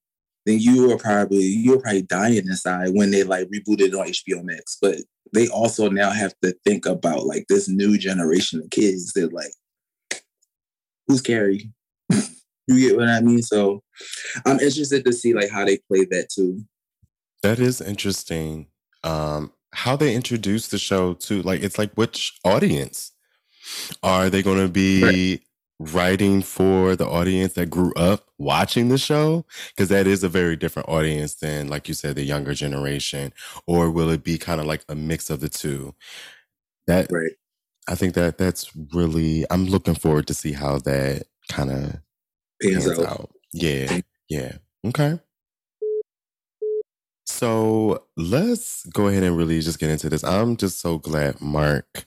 then 0.45 0.60
you 0.60 0.88
were 0.88 0.97
probably 0.97 1.39
you 1.39 1.71
were 1.71 1.82
probably 1.82 2.03
dying 2.03 2.38
inside 2.38 2.89
when 2.93 3.10
they 3.10 3.23
like 3.23 3.49
rebooted 3.49 3.99
on 3.99 4.08
HBO 4.08 4.43
Max. 4.43 4.77
But 4.79 4.97
they 5.34 5.47
also 5.47 5.89
now 5.89 6.12
have 6.12 6.36
to 6.43 6.55
think 6.63 6.86
about 6.86 7.25
like 7.25 7.45
this 7.49 7.67
new 7.67 7.97
generation 7.97 8.62
of 8.62 8.69
kids 8.69 9.13
that 9.13 9.34
like 9.34 9.51
who's 11.08 11.21
Carrie? 11.21 11.71
You 12.69 12.89
get 12.89 12.97
what 12.97 13.10
I 13.10 13.21
mean? 13.21 13.41
So 13.41 13.84
I'm 14.45 14.60
interested 14.60 15.03
to 15.05 15.13
see 15.13 15.34
like 15.34 15.49
how 15.49 15.65
they 15.65 15.77
play 15.88 16.05
that 16.05 16.29
too. 16.29 16.63
that 17.43 17.60
is 17.60 17.82
interesting 17.82 18.67
um 19.03 19.51
how 19.73 19.95
they 19.95 20.13
introduce 20.15 20.67
the 20.67 20.77
show 20.77 21.13
to 21.13 21.41
like 21.43 21.62
it's 21.63 21.77
like 21.77 21.93
which 21.93 22.38
audience 22.43 23.12
are 24.03 24.29
they 24.29 24.41
going 24.43 24.58
to 24.58 24.67
be 24.67 25.41
writing 25.79 26.41
for 26.41 26.95
the 26.97 27.08
audience 27.08 27.53
that 27.53 27.69
grew 27.69 27.93
up 27.93 28.25
watching 28.38 28.89
the 28.89 28.97
show 28.97 29.45
because 29.69 29.88
that 29.88 30.05
is 30.08 30.23
a 30.23 30.27
very 30.29 30.58
different 30.58 30.89
audience 30.89 31.36
than 31.36 31.67
like 31.69 31.88
you 31.88 31.93
said 31.93 32.15
the 32.15 32.23
younger 32.23 32.53
generation 32.53 33.32
or 33.67 33.89
will 33.89 34.10
it 34.10 34.21
be 34.23 34.38
kind 34.38 34.60
of 34.60 34.67
like 34.67 34.84
a 34.89 34.95
mix 34.95 35.29
of 35.29 35.39
the 35.39 35.47
two 35.49 35.93
that 36.88 37.10
Right. 37.12 37.32
i 37.88 37.95
think 37.95 38.13
that 38.15 38.38
that's 38.38 38.69
really 38.93 39.45
i'm 39.49 39.65
looking 39.67 39.95
forward 39.95 40.27
to 40.27 40.34
see 40.34 40.51
how 40.51 40.79
that 40.79 41.23
kind 41.47 41.71
of 41.71 41.95
Pans 42.62 42.86
pans 42.86 43.00
out. 43.00 43.08
out. 43.08 43.30
Yeah, 43.54 44.02
yeah. 44.30 44.58
Okay. 44.86 45.19
So 47.26 48.04
let's 48.17 48.86
go 48.88 49.08
ahead 49.08 49.24
and 49.24 49.38
really 49.38 49.62
just 49.62 49.80
get 49.80 49.89
into 49.89 50.10
this. 50.10 50.24
I'm 50.24 50.58
just 50.58 50.80
so 50.82 50.98
glad, 50.98 51.39
Marc, 51.39 52.06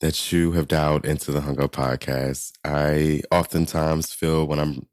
that 0.00 0.32
you 0.32 0.52
have 0.52 0.68
dialed 0.68 1.04
into 1.04 1.32
the 1.32 1.42
Hung 1.42 1.60
Up 1.60 1.72
podcast. 1.72 2.52
I 2.64 3.22
oftentimes 3.30 4.12
feel 4.12 4.46
when 4.46 4.58
I'm 4.58 4.86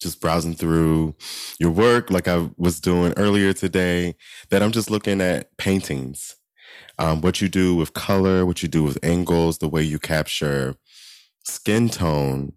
just 0.00 0.20
browsing 0.20 0.54
through 0.54 1.14
your 1.58 1.70
work, 1.70 2.10
like 2.10 2.28
I 2.28 2.50
was 2.56 2.80
doing 2.80 3.14
earlier 3.16 3.52
today, 3.52 4.16
that 4.50 4.62
I'm 4.62 4.72
just 4.72 4.90
looking 4.90 5.20
at 5.20 5.56
paintings. 5.56 6.36
Um, 6.98 7.20
what 7.20 7.40
you 7.40 7.48
do 7.48 7.74
with 7.74 7.94
color, 7.94 8.44
what 8.44 8.62
you 8.62 8.68
do 8.68 8.82
with 8.82 8.98
angles, 9.02 9.58
the 9.58 9.68
way 9.68 9.82
you 9.82 9.98
capture 9.98 10.74
skin 11.44 11.88
tone, 11.88 12.52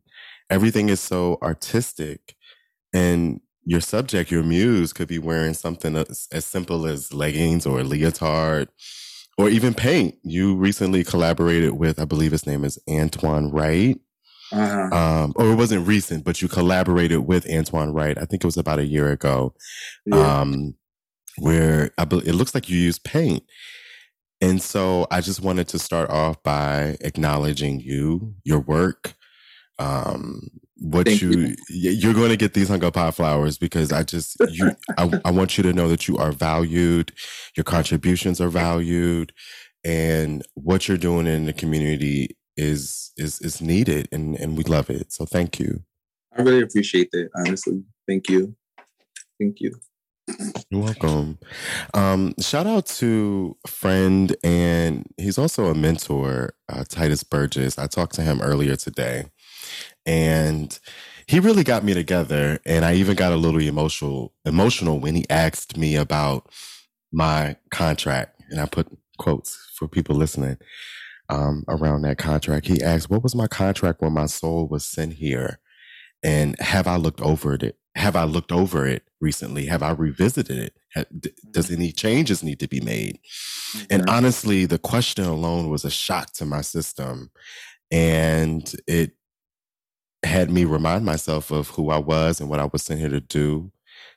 everything 0.51 0.89
is 0.89 0.99
so 0.99 1.39
artistic. 1.41 2.35
And 2.93 3.41
your 3.63 3.81
subject, 3.81 4.31
your 4.31 4.43
muse, 4.43 4.93
could 4.93 5.07
be 5.07 5.19
wearing 5.19 5.53
something 5.53 5.95
as, 5.95 6.27
as 6.31 6.45
simple 6.45 6.85
as 6.85 7.13
leggings 7.13 7.65
or 7.65 7.79
a 7.79 7.83
leotard 7.83 8.67
or 9.37 9.49
even 9.49 9.73
paint. 9.73 10.15
You 10.23 10.55
recently 10.55 11.03
collaborated 11.03 11.71
with, 11.73 11.99
I 11.99 12.05
believe 12.05 12.31
his 12.31 12.45
name 12.45 12.65
is 12.65 12.77
Antoine 12.89 13.49
Wright. 13.51 13.99
Uh-huh. 14.53 14.95
Um, 14.95 15.33
or 15.37 15.51
it 15.51 15.55
wasn't 15.55 15.87
recent, 15.87 16.25
but 16.25 16.41
you 16.41 16.49
collaborated 16.49 17.19
with 17.19 17.49
Antoine 17.49 17.93
Wright. 17.93 18.17
I 18.17 18.25
think 18.25 18.43
it 18.43 18.47
was 18.47 18.57
about 18.57 18.79
a 18.79 18.85
year 18.85 19.09
ago 19.11 19.53
Yeah. 20.05 20.41
um, 20.41 20.75
where 21.37 21.91
I 21.97 22.03
bel 22.03 22.19
it 22.19 22.33
looks 22.33 22.53
like 22.53 22.67
you 22.67 22.77
use 22.77 22.99
paint. 22.99 23.43
And 24.41 24.61
so 24.61 25.07
I 25.09 25.21
just 25.21 25.41
wanted 25.41 25.69
to 25.69 25.79
start 25.79 26.09
off 26.09 26.43
by 26.43 26.97
acknowledging 26.99 27.79
you, 27.79 28.33
your 28.43 28.59
work, 28.59 29.13
um, 29.81 30.47
what 30.77 31.07
Thank 31.07 31.21
you, 31.21 31.55
you 31.69 31.91
you're 31.91 32.13
going 32.13 32.29
to 32.29 32.37
get 32.37 32.53
these 32.53 32.69
hung 32.69 32.83
up 32.83 32.95
hot 32.95 33.15
flowers 33.15 33.57
because 33.57 33.91
I 33.91 34.03
just 34.03 34.37
you 34.49 34.71
I, 34.97 35.21
I 35.25 35.31
want 35.31 35.57
you 35.57 35.63
to 35.63 35.73
know 35.73 35.87
that 35.87 36.07
you 36.07 36.17
are 36.17 36.31
valued, 36.31 37.13
your 37.55 37.63
contributions 37.63 38.41
are 38.41 38.49
valued, 38.49 39.31
and 39.83 40.43
what 40.55 40.87
you're 40.87 40.97
doing 40.97 41.27
in 41.27 41.45
the 41.45 41.53
community 41.53 42.35
is 42.57 43.11
is 43.17 43.39
is 43.41 43.61
needed 43.61 44.07
and 44.11 44.35
and 44.39 44.57
we 44.57 44.63
love 44.63 44.89
it. 44.89 45.11
So 45.11 45.25
thank 45.25 45.59
you. 45.59 45.83
I 46.35 46.41
really 46.41 46.61
appreciate 46.61 47.11
that, 47.11 47.29
honestly. 47.35 47.83
Thank 48.07 48.29
you. 48.29 48.55
Thank 49.39 49.59
you. 49.59 49.73
You're 50.69 50.81
welcome. 50.81 51.39
Um, 51.93 52.33
shout 52.39 52.67
out 52.67 52.85
to 52.97 53.57
a 53.65 53.67
friend 53.67 54.35
and 54.43 55.05
he's 55.17 55.37
also 55.37 55.65
a 55.65 55.75
mentor, 55.75 56.53
uh, 56.69 56.83
Tituss 56.87 57.27
Burgess. 57.27 57.77
I 57.77 57.87
talked 57.87 58.15
to 58.15 58.21
him 58.21 58.41
earlier 58.41 58.75
today, 58.75 59.25
and 60.05 60.77
he 61.27 61.39
really 61.39 61.63
got 61.63 61.83
me 61.83 61.93
together. 61.93 62.59
And 62.65 62.83
I 62.85 62.95
even 62.95 63.15
got 63.15 63.31
a 63.31 63.37
little 63.37 63.61
emotional, 63.61 64.33
emotional 64.45 64.99
when 64.99 65.15
he 65.15 65.25
asked 65.29 65.77
me 65.77 65.95
about 65.95 66.49
my 67.11 67.55
contract. 67.69 68.41
And 68.49 68.59
I 68.59 68.65
put 68.65 68.87
quotes 69.17 69.55
for 69.75 69.87
people 69.87 70.15
listening 70.15 70.57
um, 71.29 71.63
around 71.67 72.01
that 72.03 72.17
contract. 72.17 72.67
He 72.67 72.81
asked, 72.81 73.09
"What 73.09 73.23
was 73.23 73.35
my 73.35 73.47
contract 73.47 74.01
when 74.01 74.13
my 74.13 74.25
soul 74.25 74.67
was 74.67 74.85
sent 74.85 75.13
here?" 75.13 75.59
And 76.23 76.59
have 76.59 76.87
I 76.87 76.97
looked 76.97 77.21
over 77.21 77.55
it? 77.55 77.77
Have 77.95 78.15
I 78.15 78.23
looked 78.25 78.51
over 78.51 78.87
it 78.87 79.03
recently? 79.19 79.65
Have 79.67 79.83
I 79.83 79.91
revisited 79.91 80.71
it? 80.95 81.21
D- 81.21 81.31
Does 81.51 81.71
any 81.71 81.91
changes 81.91 82.43
need 82.43 82.59
to 82.59 82.67
be 82.67 82.81
made? 82.81 83.19
And 83.89 84.03
Mhm. 84.03 84.09
honestly, 84.09 84.65
the 84.65 84.77
question 84.79 85.25
alone 85.25 85.69
was 85.69 85.85
a 85.85 85.89
shock 85.91 86.33
to 86.33 86.45
my 86.45 86.61
system. 86.61 87.31
And 87.91 88.73
it 88.87 89.13
had 90.23 90.51
me 90.51 90.65
remind 90.65 91.05
myself 91.05 91.51
of 91.51 91.69
who 91.69 91.89
I 91.89 91.97
was 91.97 92.39
and 92.39 92.49
what 92.49 92.59
I 92.59 92.65
was 92.71 92.83
sent 92.83 92.99
here 92.99 93.09
to 93.09 93.21
do. 93.21 93.71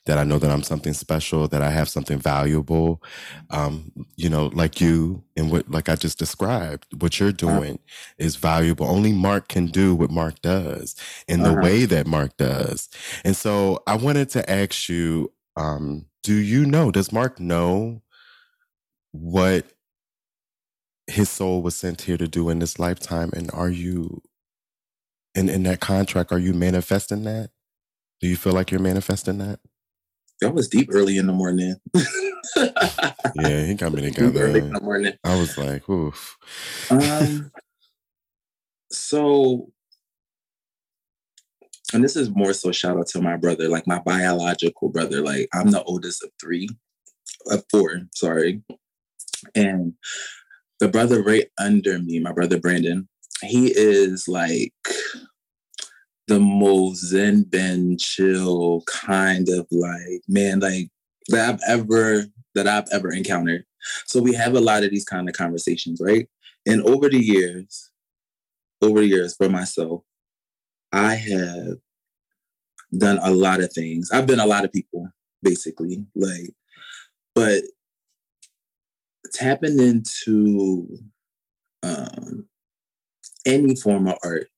That 0.07 0.19
I 0.19 0.25
know 0.25 0.39
that 0.39 0.51
I'm 0.51 0.63
something 0.63 0.93
special, 0.93 1.49
that 1.49 1.63
I 1.63 1.71
have 1.71 1.89
something 1.89 2.19
valuable. 2.19 3.03
Um, 3.51 3.91
you 4.17 4.29
know, 4.29 4.47
like 4.55 4.79
you 4.81 5.25
and 5.37 5.51
what 5.51 5.71
like 5.71 5.89
I 5.89 5.97
just 5.97 6.19
described, 6.19 6.87
what 7.01 7.19
you're 7.19 7.33
doing 7.33 7.79
is 8.19 8.37
valuable. 8.37 8.87
Only 8.87 9.13
Marc 9.13 9.49
can 9.49 9.67
do 9.67 9.95
what 9.95 10.11
Marc 10.11 10.43
does 10.43 10.95
in 11.27 11.43
the 11.43 11.53
Uh-huh. 11.53 11.61
way 11.63 11.87
that 11.87 12.07
Marc 12.07 12.37
does. 12.37 12.89
And 13.25 13.35
so 13.37 13.83
I 13.87 13.97
wanted 13.97 14.29
to 14.31 14.49
ask 14.51 14.89
you, 14.91 15.33
um, 15.57 16.07
do 16.23 16.35
you 16.35 16.67
know, 16.67 16.91
does 16.91 17.13
Marc 17.13 17.41
know 17.41 18.03
what 19.13 19.67
his 21.07 21.29
soul 21.29 21.63
was 21.63 21.77
sent 21.77 22.03
here 22.03 22.17
to 22.17 22.29
do 22.29 22.49
in 22.51 22.59
this 22.59 22.79
lifetime? 22.79 23.31
And 23.35 23.51
are 23.53 23.71
you 23.71 24.23
in, 25.35 25.49
in 25.49 25.63
that 25.65 25.81
contract, 25.81 26.33
are 26.33 26.39
you 26.39 26.53
manifesting 26.53 27.25
that? 27.25 27.51
Do 28.21 28.29
you 28.29 28.37
feel 28.37 28.53
like 28.53 28.71
you're 28.71 28.81
manifesting 28.81 29.39
that? 29.39 29.61
That 30.41 30.55
was 30.55 30.69
deep 30.69 30.89
early 30.93 31.19
in 31.19 31.27
the 31.27 31.33
morning. 31.33 31.77
Yeah, 33.37 33.65
he 33.65 33.75
got 33.75 33.93
me 33.93 34.03
Deep 34.11 34.19
early 34.19 34.61
in 34.61 34.73
the 34.73 34.81
morning. 34.81 35.15
I 35.25 35.37
was 35.37 35.57
like, 35.59 35.89
oof. 35.89 36.37
Um, 36.91 37.51
so, 38.91 39.71
and 41.93 42.05
this 42.05 42.17
is 42.17 42.31
more 42.31 42.53
so 42.53 42.73
shout 42.73 42.97
out 42.99 43.09
to 43.09 43.21
my 43.21 43.37
brother, 43.37 43.69
like 43.69 43.87
my 43.87 43.99
biological 44.01 44.89
brother. 44.91 45.21
Like 45.23 45.49
I'm 45.53 45.71
the 45.71 45.83
oldest 45.83 46.23
of 46.23 46.31
three, 46.41 46.69
of 47.51 47.65
four, 47.71 48.03
sorry. 48.15 48.63
And 49.55 49.95
the 50.81 50.89
brother 50.89 51.23
right 51.23 51.49
under 51.59 51.99
me, 51.99 52.21
my 52.21 52.33
brother 52.33 52.59
Brandon, 52.61 53.09
he 53.45 53.73
is 53.75 54.29
like 54.29 54.73
the 56.27 56.41
most 56.41 57.05
zen 57.07 57.43
ben 57.45 57.97
chill 57.99 58.83
kind 58.87 59.49
of 59.51 59.67
like 59.71 60.23
man 60.27 60.61
like 60.61 60.89
that 61.29 61.49
I've 61.49 61.61
ever 61.69 62.25
that 62.55 62.67
I've 62.67 62.89
ever 62.93 63.13
encountered. 63.13 63.65
So 64.07 64.21
we 64.21 64.35
have 64.35 64.55
a 64.55 64.61
lot 64.61 64.85
of 64.85 64.91
these 64.91 65.05
kind 65.05 65.29
of 65.29 65.35
conversations, 65.35 66.01
right? 66.03 66.29
And 66.67 66.83
over 66.83 67.09
the 67.09 67.19
years, 67.19 67.91
over 68.81 69.01
the 69.01 69.07
years 69.07 69.35
for 69.37 69.49
myself, 69.49 70.03
I 70.93 71.15
have 71.17 71.77
done 72.97 73.19
a 73.23 73.31
lot 73.31 73.61
of 73.61 73.73
things. 73.73 74.11
I've 74.13 74.27
been 74.27 74.41
a 74.41 74.47
lot 74.47 74.65
of 74.65 74.73
people, 74.73 75.09
basically. 75.43 76.05
Like, 76.15 76.51
but 77.35 77.63
tapping 79.33 79.81
into 79.81 80.87
um, 81.83 82.47
any 83.47 83.77
form 83.77 84.09
of 84.09 84.19
art 84.25 84.49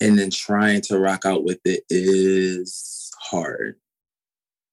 and 0.00 0.18
then 0.18 0.30
trying 0.30 0.80
to 0.82 0.98
rock 0.98 1.24
out 1.24 1.44
with 1.44 1.60
it 1.64 1.84
is 1.90 3.10
hard. 3.20 3.76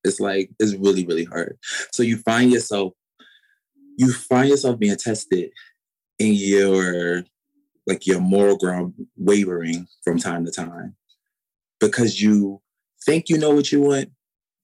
It's 0.04 0.20
like 0.20 0.50
it's 0.60 0.76
really, 0.76 1.06
really 1.06 1.26
hard. 1.26 1.58
So 1.92 2.04
you 2.04 2.18
find 2.18 2.52
yourself, 2.52 2.94
you 3.98 4.14
find 4.14 4.50
yourself 4.50 4.80
being 4.80 4.96
tested 4.96 5.52
in 6.20 6.34
your 6.34 7.24
like 7.86 8.06
your 8.06 8.20
moral 8.20 8.58
ground 8.58 8.94
wavering 9.16 9.88
from 10.04 10.20
time 10.20 10.46
to 10.46 10.52
time 10.52 10.96
because 11.80 12.22
you 12.22 12.62
think 13.06 13.30
you 13.30 13.38
know 13.38 13.52
what 13.52 13.72
you 13.72 13.82
want 13.82 14.10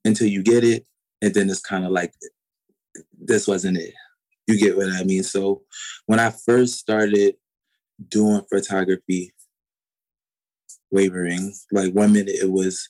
until 0.03 0.27
you 0.27 0.43
get 0.43 0.63
it 0.63 0.85
and 1.21 1.33
then 1.33 1.49
it's 1.49 1.61
kind 1.61 1.85
of 1.85 1.91
like 1.91 2.13
this 3.17 3.47
wasn't 3.47 3.77
it 3.77 3.93
you 4.47 4.59
get 4.59 4.75
what 4.75 4.91
i 4.91 5.03
mean 5.03 5.23
so 5.23 5.61
when 6.07 6.19
i 6.19 6.29
first 6.29 6.75
started 6.75 7.35
doing 8.09 8.41
photography 8.51 9.33
wavering 10.91 11.53
like 11.71 11.93
one 11.93 12.13
minute 12.13 12.35
it 12.35 12.51
was 12.51 12.89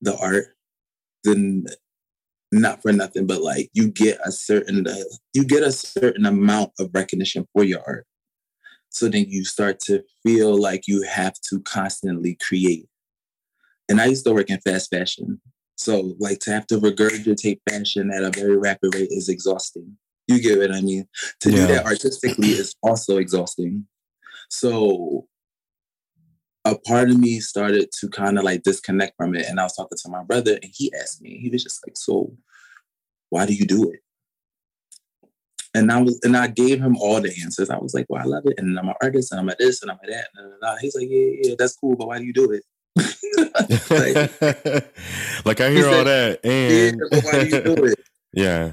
the 0.00 0.16
art 0.18 0.46
then 1.24 1.64
not 2.52 2.82
for 2.82 2.92
nothing 2.92 3.26
but 3.26 3.42
like 3.42 3.68
you 3.72 3.90
get 3.90 4.18
a 4.24 4.32
certain 4.32 4.86
uh, 4.86 4.94
you 5.34 5.44
get 5.44 5.62
a 5.62 5.72
certain 5.72 6.26
amount 6.26 6.70
of 6.78 6.90
recognition 6.92 7.46
for 7.52 7.64
your 7.64 7.80
art 7.86 8.06
so 8.90 9.08
then 9.08 9.26
you 9.28 9.44
start 9.44 9.78
to 9.80 10.02
feel 10.24 10.60
like 10.60 10.86
you 10.86 11.02
have 11.02 11.34
to 11.48 11.60
constantly 11.60 12.36
create. 12.40 12.86
And 13.88 14.00
I 14.00 14.06
used 14.06 14.26
to 14.26 14.34
work 14.34 14.50
in 14.50 14.60
fast 14.60 14.90
fashion. 14.90 15.40
So 15.76 16.14
like 16.18 16.40
to 16.40 16.50
have 16.50 16.66
to 16.68 16.76
regurgitate 16.76 17.60
fashion 17.68 18.10
at 18.12 18.24
a 18.24 18.30
very 18.30 18.56
rapid 18.56 18.94
rate 18.94 19.08
is 19.10 19.28
exhausting. 19.28 19.96
You 20.28 20.42
get 20.42 20.58
what 20.58 20.72
I 20.72 20.80
mean? 20.80 21.06
To 21.40 21.50
yeah. 21.50 21.56
do 21.56 21.66
that 21.68 21.86
artistically 21.86 22.48
is 22.48 22.74
also 22.82 23.16
exhausting. 23.16 23.86
So 24.50 25.26
a 26.64 26.76
part 26.76 27.08
of 27.10 27.18
me 27.18 27.40
started 27.40 27.88
to 28.00 28.08
kind 28.08 28.38
of 28.38 28.44
like 28.44 28.62
disconnect 28.62 29.16
from 29.16 29.34
it. 29.34 29.46
And 29.46 29.58
I 29.58 29.64
was 29.64 29.74
talking 29.74 29.98
to 30.02 30.08
my 30.10 30.22
brother 30.22 30.58
and 30.62 30.72
he 30.74 30.92
asked 31.00 31.22
me, 31.22 31.38
he 31.38 31.48
was 31.48 31.62
just 31.62 31.86
like, 31.86 31.96
so 31.96 32.36
why 33.30 33.46
do 33.46 33.54
you 33.54 33.66
do 33.66 33.90
it? 33.90 34.00
And 35.72 35.92
I 35.92 36.02
was, 36.02 36.18
and 36.24 36.36
I 36.36 36.48
gave 36.48 36.80
him 36.80 36.96
all 36.96 37.20
the 37.20 37.32
answers. 37.44 37.70
I 37.70 37.78
was 37.78 37.94
like, 37.94 38.06
"Well, 38.08 38.20
I 38.20 38.24
love 38.24 38.42
it, 38.44 38.54
and 38.58 38.76
I'm 38.76 38.88
an 38.88 38.94
artist, 39.00 39.30
and 39.30 39.40
I'm 39.40 39.48
a 39.48 39.54
this, 39.56 39.82
and 39.82 39.90
I'm 39.92 39.98
a 40.02 40.10
that." 40.10 40.26
And 40.34 40.80
He's 40.80 40.96
like, 40.96 41.06
"Yeah, 41.08 41.30
yeah, 41.42 41.54
that's 41.56 41.76
cool, 41.76 41.94
but 41.94 42.08
why 42.08 42.18
do 42.18 42.24
you 42.24 42.32
do 42.32 42.50
it?" 42.50 42.64
like, 43.88 44.40
like, 45.44 45.60
I 45.60 45.70
hear 45.70 45.86
all 45.86 46.02
that, 46.02 46.40
and 46.44 47.00
yeah, 47.12 47.20
why 47.22 47.44
do 47.44 47.56
you 47.56 47.62
do 47.62 47.84
it? 47.84 48.00
yeah. 48.32 48.72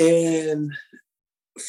And 0.00 0.72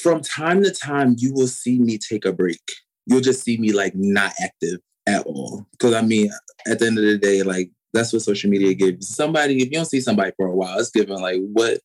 from 0.02 0.21
time 0.21 0.63
to 0.63 0.71
time, 0.71 1.15
you 1.19 1.36
will 1.36 1.47
see 1.47 1.78
me 1.78 2.00
take 2.00 2.26
a 2.26 2.34
break. 2.34 2.63
You'll 3.08 3.22
just 3.22 3.43
see 3.43 3.58
me 3.58 3.72
like 3.72 3.93
not 3.96 4.34
active 4.41 4.80
at 5.08 5.26
all. 5.26 5.65
Because 5.72 5.93
I 5.93 6.02
mean, 6.02 6.30
at 6.67 6.80
the 6.80 6.88
end 6.88 7.00
of 7.00 7.04
the 7.04 7.17
day, 7.17 7.41
like 7.41 7.72
that's 7.93 8.13
what 8.13 8.22
social 8.22 8.50
media 8.50 8.74
gives 8.76 9.08
somebody. 9.15 9.58
If 9.58 9.65
you 9.65 9.72
don't 9.72 9.86
see 9.86 10.02
somebody 10.02 10.32
for 10.38 10.46
a 10.48 10.56
while, 10.56 10.78
it's 10.78 10.91
giving 10.91 11.20
like 11.20 11.39
what, 11.54 11.80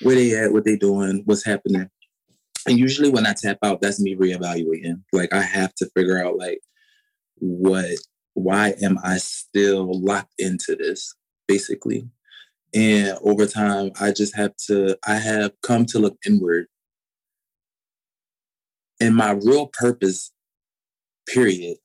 where 0.00 0.14
they 0.14 0.34
at, 0.36 0.52
what 0.52 0.64
they 0.64 0.76
doing, 0.76 1.22
what's 1.26 1.44
happening. 1.44 1.90
And 2.66 2.78
usually 2.78 3.10
when 3.10 3.26
I 3.26 3.34
tap 3.34 3.58
out, 3.62 3.80
that's 3.82 4.00
me 4.00 4.14
reevaluating. 4.14 5.02
Like 5.12 5.34
I 5.34 5.42
have 5.42 5.74
to 5.74 5.90
figure 5.96 6.24
out 6.24 6.38
like 6.38 6.60
what 7.38 7.98
why 8.34 8.74
am 8.82 8.98
I 9.02 9.18
still 9.18 10.00
locked 10.00 10.34
into 10.38 10.76
this, 10.76 11.14
basically. 11.46 12.08
And 12.74 13.18
over 13.22 13.46
time, 13.46 13.90
I 14.00 14.12
just 14.12 14.34
have 14.36 14.56
to, 14.68 14.96
I 15.06 15.16
have 15.16 15.52
come 15.62 15.84
to 15.86 15.98
look 15.98 16.16
inward. 16.26 16.66
And 19.00 19.14
my 19.14 19.32
real 19.32 19.66
purpose, 19.66 20.32
period, 21.28 21.76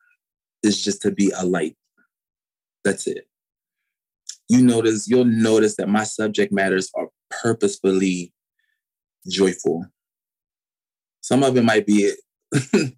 is 0.64 0.84
just 0.84 1.02
to 1.04 1.12
be 1.12 1.32
a 1.38 1.46
light. 1.46 1.76
That's 2.84 3.08
it. 3.08 3.28
You 4.50 4.62
notice, 4.62 5.08
you'll 5.08 5.26
notice 5.26 5.76
that 5.76 5.90
my 5.90 6.04
subject 6.04 6.54
matters 6.54 6.90
are 6.96 7.10
purposefully 7.30 8.34
joyful. 9.28 9.86
Some 11.22 11.44
of 11.44 11.58
it 11.58 11.64
might 11.64 11.86
be 11.86 12.14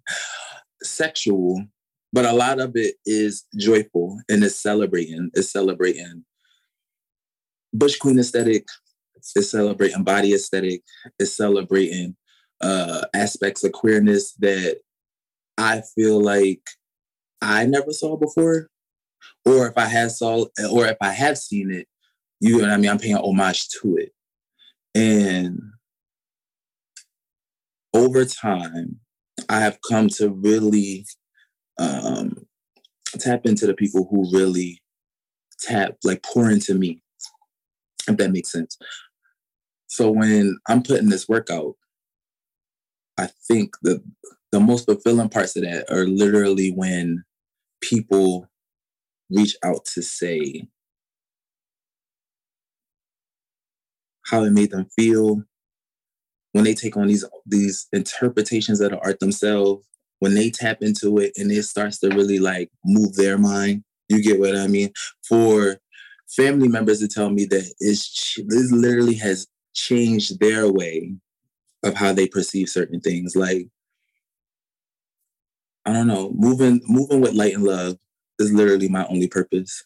sexual, 0.82 1.64
but 2.12 2.24
a 2.24 2.32
lot 2.32 2.60
of 2.60 2.72
it 2.76 2.94
is 3.04 3.44
joyful 3.58 4.20
and 4.28 4.44
it's 4.44 4.60
celebrating. 4.60 5.30
It's 5.34 5.52
celebrating 5.52 6.24
Butch 7.72 7.98
Queen 7.98 8.18
aesthetic. 8.18 8.66
It's 9.16 9.50
celebrating 9.50 10.04
body 10.04 10.32
aesthetic. 10.34 10.82
It's 11.18 11.36
celebrating 11.36 12.16
uh, 12.60 13.02
aspects 13.14 13.64
of 13.64 13.72
queerness 13.72 14.32
that 14.34 14.78
I 15.58 15.82
feel 15.94 16.20
like 16.22 16.62
I 17.42 17.66
never 17.66 17.92
saw 17.92 18.16
before, 18.16 18.68
or 19.44 19.68
if 19.68 19.76
I 19.76 19.86
had 19.86 20.10
saw, 20.10 20.46
or 20.70 20.86
if 20.86 20.96
I 21.00 21.12
have 21.12 21.38
seen 21.38 21.70
it, 21.70 21.86
you 22.40 22.58
know 22.58 22.64
what 22.64 22.70
I 22.70 22.76
mean. 22.76 22.90
I'm 22.90 22.98
paying 22.98 23.16
homage 23.16 23.68
to 23.80 23.96
it, 23.96 24.12
and 24.94 25.60
over 27.94 28.24
time, 28.24 29.00
I 29.48 29.60
have 29.60 29.78
come 29.88 30.08
to 30.10 30.30
really 30.30 31.04
um, 31.78 32.46
tap 33.18 33.46
into 33.46 33.66
the 33.66 33.74
people 33.74 34.06
who 34.10 34.30
really 34.36 34.80
tap, 35.60 35.96
like 36.04 36.22
pour 36.22 36.50
into 36.50 36.74
me, 36.74 37.02
if 38.08 38.16
that 38.16 38.32
makes 38.32 38.52
sense. 38.52 38.78
So 39.86 40.10
when 40.10 40.56
I'm 40.68 40.82
putting 40.82 41.08
this 41.08 41.28
work 41.28 41.50
out, 41.50 41.74
I 43.18 43.28
think 43.48 43.76
the 43.82 44.02
the 44.52 44.60
most 44.60 44.86
fulfilling 44.86 45.28
parts 45.28 45.56
of 45.56 45.62
that 45.62 45.90
are 45.90 46.06
literally 46.06 46.70
when 46.70 47.24
people 47.80 48.46
reach 49.30 49.56
out 49.64 49.84
to 49.84 50.02
say 50.02 50.66
how 54.26 54.44
it 54.44 54.50
made 54.50 54.70
them 54.70 54.86
feel, 54.96 55.42
when 56.52 56.64
they 56.64 56.74
take 56.74 56.96
on 56.96 57.08
these 57.08 57.24
these 57.46 57.86
interpretations 57.92 58.80
of 58.80 58.90
the 58.90 58.98
art 59.00 59.20
themselves, 59.20 59.86
when 60.18 60.34
they 60.34 60.50
tap 60.50 60.78
into 60.82 61.18
it 61.18 61.32
and 61.36 61.50
it 61.50 61.62
starts 61.64 61.98
to 61.98 62.08
really 62.08 62.38
like 62.38 62.70
move 62.84 63.14
their 63.14 63.38
mind, 63.38 63.84
you 64.08 64.22
get 64.22 64.40
what 64.40 64.56
I 64.56 64.66
mean? 64.66 64.92
For 65.28 65.78
family 66.28 66.68
members 66.68 67.00
to 67.00 67.08
tell 67.08 67.30
me 67.30 67.44
that 67.46 67.72
it's 67.80 68.38
this 68.46 68.72
literally 68.72 69.14
has 69.14 69.46
changed 69.74 70.40
their 70.40 70.70
way 70.70 71.14
of 71.82 71.94
how 71.94 72.12
they 72.12 72.26
perceive 72.26 72.68
certain 72.68 73.00
things. 73.00 73.34
Like 73.36 73.68
I 75.86 75.92
don't 75.92 76.06
know, 76.06 76.32
moving 76.34 76.80
moving 76.86 77.20
with 77.20 77.32
light 77.32 77.54
and 77.54 77.64
love 77.64 77.96
is 78.38 78.52
literally 78.52 78.88
my 78.88 79.06
only 79.06 79.28
purpose. 79.28 79.84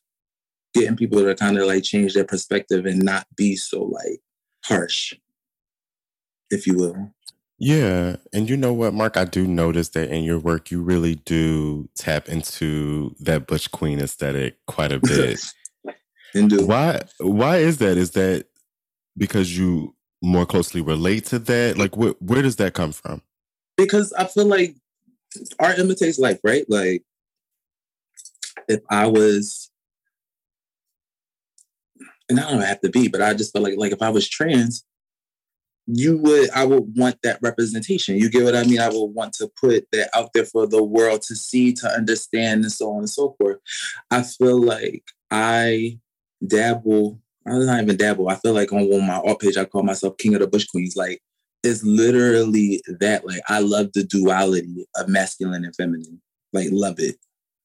Getting 0.74 0.96
people 0.96 1.22
to 1.22 1.34
kind 1.36 1.56
of 1.56 1.66
like 1.66 1.84
change 1.84 2.14
their 2.14 2.24
perspective 2.24 2.84
and 2.84 3.02
not 3.02 3.26
be 3.36 3.54
so 3.54 3.84
like 3.84 4.20
harsh 4.64 5.14
if 6.50 6.66
you 6.66 6.76
will. 6.76 7.14
Yeah. 7.58 8.16
And 8.32 8.48
you 8.48 8.56
know 8.56 8.72
what, 8.72 8.94
Marc? 8.94 9.16
I 9.16 9.24
do 9.24 9.46
notice 9.46 9.90
that 9.90 10.10
in 10.10 10.24
your 10.24 10.38
work, 10.38 10.70
you 10.70 10.82
really 10.82 11.16
do 11.16 11.88
tap 11.94 12.28
into 12.28 13.14
that 13.20 13.46
Butch 13.46 13.70
Queen 13.70 14.00
aesthetic 14.00 14.56
quite 14.66 14.92
a 14.92 14.98
bit. 14.98 15.40
Indeed. 16.34 16.66
Why 16.66 17.02
why 17.20 17.58
is 17.58 17.78
that? 17.78 17.96
Is 17.96 18.12
that 18.12 18.46
because 19.16 19.56
you 19.56 19.94
more 20.20 20.46
closely 20.46 20.80
relate 20.80 21.26
to 21.26 21.38
that? 21.38 21.78
Like 21.78 21.94
wh- 21.94 22.20
where 22.20 22.42
does 22.42 22.56
that 22.56 22.74
come 22.74 22.90
from? 22.90 23.22
Because 23.76 24.12
I 24.14 24.24
feel 24.24 24.46
like 24.46 24.74
art 25.58 25.78
imitates 25.78 26.18
life, 26.18 26.38
right? 26.44 26.64
Like 26.68 27.02
if 28.68 28.80
I 28.90 29.06
was 29.06 29.70
and 32.28 32.40
I 32.40 32.50
don't 32.50 32.60
have 32.62 32.80
to 32.80 32.88
be, 32.88 33.08
but 33.08 33.20
I 33.20 33.34
just 33.34 33.52
feel 33.52 33.62
like 33.62 33.74
like 33.76 33.92
if 33.92 34.02
I 34.02 34.10
was 34.10 34.28
trans, 34.28 34.84
you 35.86 36.16
would 36.18 36.50
i 36.50 36.64
would 36.64 36.96
want 36.96 37.16
that 37.22 37.38
representation. 37.42 38.16
You 38.16 38.30
get 38.30 38.44
what 38.44 38.56
i 38.56 38.64
mean? 38.64 38.80
I 38.80 38.88
would 38.88 39.06
want 39.06 39.34
to 39.34 39.50
put 39.60 39.86
that 39.92 40.10
out 40.14 40.30
there 40.32 40.46
for 40.46 40.66
the 40.66 40.82
world 40.82 41.22
to 41.22 41.36
see 41.36 41.72
to 41.74 41.88
understand 41.88 42.62
and 42.62 42.72
so 42.72 42.90
on 42.90 42.98
and 43.00 43.10
so 43.10 43.34
forth. 43.38 43.58
I 44.10 44.22
feel 44.22 44.60
like 44.60 45.04
i 45.30 45.98
dabble 46.46 47.20
i'm 47.46 47.66
not 47.66 47.82
even 47.82 47.96
dabble. 47.96 48.28
I 48.28 48.36
feel 48.36 48.54
like 48.54 48.72
on, 48.72 48.80
on 48.80 49.06
my 49.06 49.16
art 49.16 49.40
page 49.40 49.56
i 49.56 49.64
call 49.64 49.82
myself 49.82 50.16
king 50.16 50.34
of 50.34 50.40
the 50.40 50.46
butch 50.46 50.68
queens. 50.70 50.96
Like 50.96 51.20
it's 51.64 51.82
literally 51.82 52.82
that 53.00 53.26
like 53.26 53.40
i 53.48 53.58
love 53.58 53.88
the 53.94 54.04
duality 54.04 54.86
of 54.96 55.08
masculine 55.08 55.64
and 55.64 55.74
feminine 55.76 56.20
like 56.52 56.68
love 56.70 56.98
it 56.98 57.16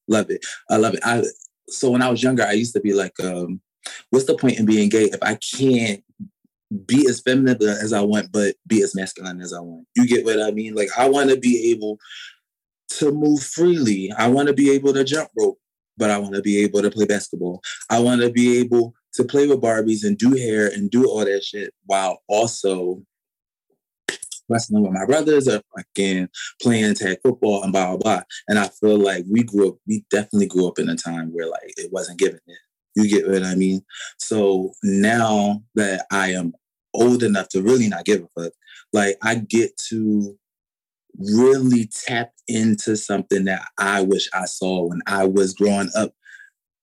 love 0.07 0.29
it 0.29 0.43
i 0.69 0.77
love 0.77 0.93
it 0.93 1.01
i 1.03 1.23
so 1.67 1.91
when 1.91 2.01
i 2.01 2.09
was 2.09 2.23
younger 2.23 2.43
i 2.43 2.51
used 2.51 2.73
to 2.73 2.81
be 2.81 2.93
like 2.93 3.17
um 3.19 3.61
what's 4.09 4.25
the 4.25 4.35
point 4.35 4.57
in 4.57 4.65
being 4.65 4.89
gay 4.89 5.05
if 5.05 5.21
i 5.21 5.35
can't 5.35 6.03
be 6.85 7.07
as 7.09 7.19
feminine 7.21 7.57
as 7.61 7.93
I 7.93 8.01
want, 8.01 8.31
but 8.31 8.55
be 8.67 8.83
as 8.83 8.95
masculine 8.95 9.41
as 9.41 9.53
I 9.53 9.59
want. 9.59 9.87
You 9.95 10.07
get 10.07 10.25
what 10.25 10.41
I 10.41 10.51
mean? 10.51 10.75
Like 10.75 10.89
I 10.97 11.09
want 11.09 11.29
to 11.29 11.37
be 11.37 11.71
able 11.71 11.97
to 12.89 13.11
move 13.11 13.41
freely. 13.41 14.11
I 14.17 14.27
want 14.27 14.47
to 14.47 14.53
be 14.53 14.71
able 14.71 14.93
to 14.93 15.03
jump 15.03 15.29
rope, 15.37 15.57
but 15.97 16.11
I 16.11 16.17
want 16.17 16.35
to 16.35 16.41
be 16.41 16.63
able 16.63 16.81
to 16.81 16.91
play 16.91 17.05
basketball. 17.05 17.61
I 17.89 17.99
want 17.99 18.21
to 18.21 18.29
be 18.29 18.59
able 18.59 18.93
to 19.13 19.23
play 19.23 19.47
with 19.47 19.61
Barbies 19.61 20.03
and 20.03 20.17
do 20.17 20.35
hair 20.35 20.67
and 20.67 20.91
do 20.91 21.05
all 21.05 21.25
that 21.25 21.43
shit 21.43 21.73
while 21.85 22.21
also 22.27 23.01
wrestling 24.49 24.83
with 24.83 24.91
my 24.91 25.05
brothers 25.05 25.47
or 25.47 25.61
fucking 25.75 26.29
playing 26.61 26.95
tag 26.95 27.19
football 27.23 27.63
and 27.63 27.71
blah 27.71 27.87
blah 27.87 27.97
blah. 27.97 28.21
And 28.47 28.59
I 28.59 28.67
feel 28.67 28.97
like 28.97 29.25
we 29.29 29.43
grew 29.43 29.69
up, 29.69 29.75
we 29.87 30.05
definitely 30.09 30.47
grew 30.47 30.67
up 30.67 30.79
in 30.79 30.89
a 30.89 30.95
time 30.95 31.29
where 31.33 31.47
like 31.47 31.73
it 31.77 31.91
wasn't 31.91 32.19
given. 32.19 32.39
You 32.95 33.09
get 33.09 33.29
what 33.29 33.43
I 33.43 33.55
mean? 33.55 33.81
So 34.17 34.73
now 34.83 35.63
that 35.75 36.05
I 36.11 36.31
am 36.31 36.53
old 36.93 37.23
enough 37.23 37.49
to 37.49 37.61
really 37.61 37.87
not 37.87 38.05
give 38.05 38.23
a 38.23 38.41
fuck, 38.41 38.53
like 38.93 39.17
I 39.23 39.35
get 39.35 39.77
to 39.89 40.37
really 41.17 41.89
tap 42.07 42.31
into 42.47 42.95
something 42.95 43.45
that 43.45 43.65
I 43.77 44.01
wish 44.01 44.27
I 44.33 44.45
saw 44.45 44.87
when 44.87 45.01
I 45.07 45.25
was 45.25 45.53
growing 45.53 45.89
up. 45.95 46.13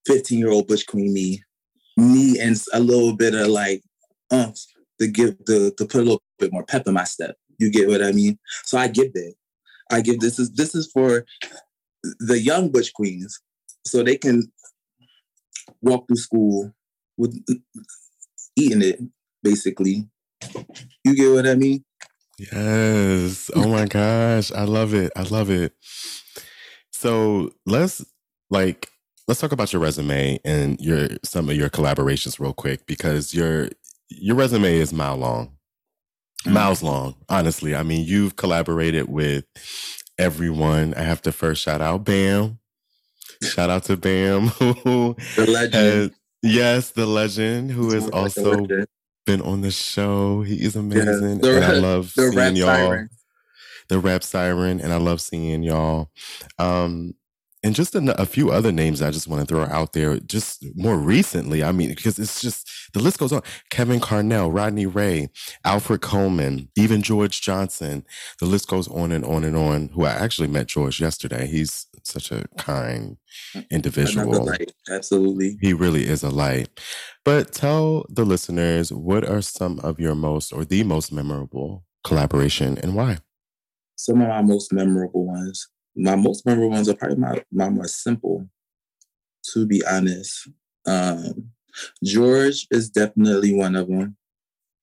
15 0.06 0.38
year 0.38 0.50
old 0.50 0.68
Butch 0.68 0.86
Queen 0.86 1.12
me, 1.12 1.42
me 1.96 2.38
and 2.38 2.56
a 2.72 2.80
little 2.80 3.16
bit 3.16 3.34
of 3.34 3.48
like 3.48 3.82
umph 4.30 4.58
to 5.00 5.08
give 5.08 5.36
the 5.46 5.74
to 5.78 5.84
put 5.84 6.00
a 6.00 6.04
little 6.04 6.22
bit 6.38 6.52
more 6.52 6.64
pep 6.64 6.86
in 6.86 6.94
my 6.94 7.04
step. 7.04 7.36
You 7.58 7.70
get 7.70 7.88
what 7.88 8.02
I 8.02 8.12
mean? 8.12 8.38
So 8.64 8.78
I 8.78 8.88
give 8.88 9.12
that. 9.14 9.34
I 9.90 10.00
give 10.00 10.20
this 10.20 10.38
is 10.38 10.50
this 10.52 10.74
is 10.74 10.90
for 10.90 11.24
the 12.20 12.38
young 12.38 12.70
Butch 12.70 12.92
Queens, 12.92 13.40
so 13.84 14.02
they 14.02 14.16
can 14.16 14.50
walk 15.80 16.06
through 16.06 16.16
school 16.16 16.72
with 17.16 17.38
eating 18.56 18.82
it, 18.82 19.00
basically. 19.42 20.08
You 21.04 21.14
get 21.14 21.32
what 21.32 21.46
I 21.46 21.54
mean? 21.54 21.84
Yes. 22.38 23.50
Oh 23.54 23.68
my 23.68 23.86
gosh. 23.86 24.52
I 24.52 24.64
love 24.64 24.92
it. 24.92 25.12
I 25.16 25.22
love 25.22 25.50
it. 25.50 25.72
So 26.92 27.52
let's 27.64 28.04
like 28.50 28.90
let's 29.28 29.40
talk 29.40 29.52
about 29.52 29.72
your 29.72 29.82
resume 29.82 30.38
and 30.44 30.80
your 30.80 31.08
some 31.24 31.48
of 31.48 31.56
your 31.56 31.70
collaborations 31.70 32.38
real 32.38 32.52
quick 32.52 32.86
because 32.86 33.34
your 33.34 33.70
your 34.08 34.36
resume 34.36 34.74
is 34.74 34.92
mile 34.92 35.16
long. 35.16 35.55
Miles 36.52 36.82
long, 36.82 37.14
honestly. 37.28 37.74
I 37.74 37.82
mean, 37.82 38.04
you've 38.06 38.36
collaborated 38.36 39.08
with 39.08 39.44
everyone. 40.18 40.94
I 40.94 41.02
have 41.02 41.22
to 41.22 41.32
first 41.32 41.62
shout 41.62 41.80
out 41.80 42.04
Bam. 42.04 42.58
Shout 43.42 43.68
out 43.70 43.84
to 43.84 43.96
Bam, 43.96 44.46
who 44.48 45.14
The 45.36 45.46
legend. 45.50 45.74
has- 45.74 46.10
yes, 46.42 46.90
the 46.92 47.06
legend, 47.06 47.70
who 47.70 47.90
has 47.92 48.08
also 48.10 48.66
been 49.26 49.42
on 49.42 49.60
the 49.60 49.70
show. 49.70 50.42
He 50.42 50.62
is 50.62 50.76
amazing, 50.76 51.38
The 51.40 51.56
and 51.56 51.64
I 51.64 51.72
love 51.72 52.12
the 52.14 52.22
seeing 52.22 52.36
rap 52.36 52.54
y'all. 52.54 52.66
siren. 52.66 53.10
The 53.88 53.98
rap 53.98 54.22
siren, 54.24 54.80
and 54.80 54.92
I 54.92 54.96
love 54.96 55.20
seeing 55.20 55.62
y'all. 55.62 56.10
Um, 56.58 57.14
and 57.66 57.74
just 57.74 57.96
a, 57.96 58.20
a 58.20 58.26
few 58.26 58.52
other 58.52 58.70
names 58.70 59.02
I 59.02 59.10
just 59.10 59.26
want 59.26 59.40
to 59.40 59.46
throw 59.52 59.64
out 59.64 59.92
there. 59.92 60.20
Just 60.20 60.64
more 60.76 60.96
recently, 60.96 61.64
I 61.64 61.72
mean, 61.72 61.88
because 61.88 62.16
it's 62.16 62.40
just 62.40 62.70
the 62.92 63.00
list 63.00 63.18
goes 63.18 63.32
on. 63.32 63.42
Kevin 63.70 63.98
Carnell, 63.98 64.54
Rodney 64.54 64.86
Ray, 64.86 65.30
Alfred 65.64 66.00
Coleman, 66.00 66.68
even 66.76 67.02
George 67.02 67.40
Johnson. 67.40 68.04
The 68.38 68.46
list 68.46 68.68
goes 68.68 68.86
on 68.86 69.10
and 69.10 69.24
on 69.24 69.42
and 69.42 69.56
on. 69.56 69.88
Who 69.94 70.04
I 70.04 70.12
actually 70.12 70.46
met 70.46 70.68
George 70.68 71.00
yesterday. 71.00 71.48
He's 71.48 71.86
such 72.04 72.30
a 72.30 72.44
kind 72.56 73.16
individual. 73.68 74.44
light. 74.44 74.70
Absolutely. 74.88 75.58
He 75.60 75.72
really 75.72 76.06
is 76.06 76.22
a 76.22 76.30
light. 76.30 76.68
But 77.24 77.52
tell 77.52 78.06
the 78.08 78.24
listeners 78.24 78.92
what 78.92 79.28
are 79.28 79.42
some 79.42 79.80
of 79.80 79.98
your 79.98 80.14
most 80.14 80.52
or 80.52 80.64
the 80.64 80.84
most 80.84 81.10
memorable 81.10 81.84
collaboration 82.04 82.78
and 82.78 82.94
why? 82.94 83.18
Some 83.96 84.20
of 84.20 84.28
my 84.28 84.42
most 84.42 84.72
memorable 84.72 85.26
ones. 85.26 85.66
My 85.96 86.14
most 86.14 86.44
memorable 86.44 86.70
ones 86.70 86.88
are 86.88 86.94
probably 86.94 87.16
my, 87.16 87.42
my 87.50 87.70
more 87.70 87.88
simple, 87.88 88.48
to 89.52 89.66
be 89.66 89.82
honest. 89.86 90.48
Um, 90.86 91.50
George 92.04 92.66
is 92.70 92.90
definitely 92.90 93.54
one 93.54 93.76
of 93.76 93.88
them. 93.88 94.16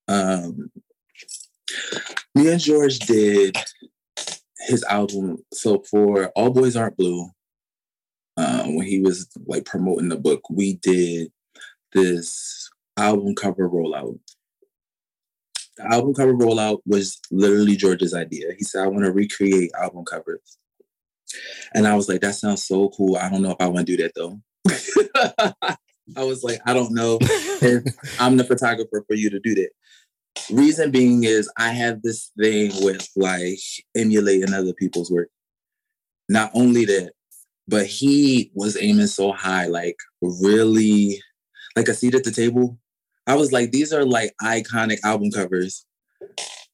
Um, 0.07 0.71
me 2.35 2.51
and 2.51 2.59
George 2.59 2.99
did 2.99 3.57
his 4.67 4.83
album. 4.83 5.37
So 5.53 5.83
for 5.89 6.27
All 6.29 6.49
Boys 6.49 6.75
Aren't 6.75 6.97
Blue, 6.97 7.29
um, 8.37 8.75
when 8.75 8.87
he 8.87 8.99
was 8.99 9.29
like 9.45 9.65
promoting 9.65 10.09
the 10.09 10.17
book, 10.17 10.41
we 10.49 10.75
did 10.75 11.31
this 11.93 12.69
album 12.97 13.35
cover 13.35 13.69
rollout. 13.69 14.19
The 15.77 15.91
album 15.91 16.13
cover 16.13 16.33
rollout 16.33 16.79
was 16.85 17.19
literally 17.31 17.75
George's 17.75 18.13
idea. 18.13 18.53
He 18.57 18.63
said, 18.63 18.83
I 18.83 18.87
want 18.87 19.05
to 19.05 19.11
recreate 19.11 19.71
album 19.79 20.05
covers. 20.05 20.57
And 21.73 21.87
I 21.87 21.95
was 21.95 22.07
like, 22.07 22.21
that 22.21 22.35
sounds 22.35 22.65
so 22.65 22.89
cool. 22.89 23.17
I 23.17 23.29
don't 23.29 23.41
know 23.41 23.51
if 23.51 23.57
I 23.59 23.67
want 23.67 23.87
to 23.87 23.97
do 23.97 24.03
that 24.03 24.13
though. 24.15 24.39
I 26.17 26.23
was 26.23 26.43
like, 26.43 26.59
I 26.65 26.73
don't 26.73 26.93
know 26.93 27.17
if 27.21 27.83
I'm 28.19 28.37
the 28.37 28.43
photographer 28.43 29.03
for 29.07 29.15
you 29.15 29.29
to 29.29 29.39
do 29.39 29.55
that. 29.55 29.69
Reason 30.49 30.91
being 30.91 31.23
is 31.23 31.49
I 31.57 31.69
have 31.69 32.01
this 32.01 32.31
thing 32.39 32.71
with 32.83 33.07
like 33.15 33.59
emulating 33.95 34.53
other 34.53 34.73
people's 34.73 35.11
work. 35.11 35.29
Not 36.27 36.51
only 36.53 36.85
that, 36.85 37.11
but 37.67 37.85
he 37.85 38.51
was 38.53 38.77
aiming 38.81 39.07
so 39.07 39.31
high, 39.31 39.67
like 39.67 39.97
really 40.21 41.21
like 41.75 41.87
a 41.87 41.93
seat 41.93 42.15
at 42.15 42.23
the 42.23 42.31
table. 42.31 42.77
I 43.25 43.35
was 43.35 43.51
like, 43.51 43.71
these 43.71 43.93
are 43.93 44.05
like 44.05 44.33
iconic 44.41 44.99
album 45.03 45.31
covers. 45.31 45.85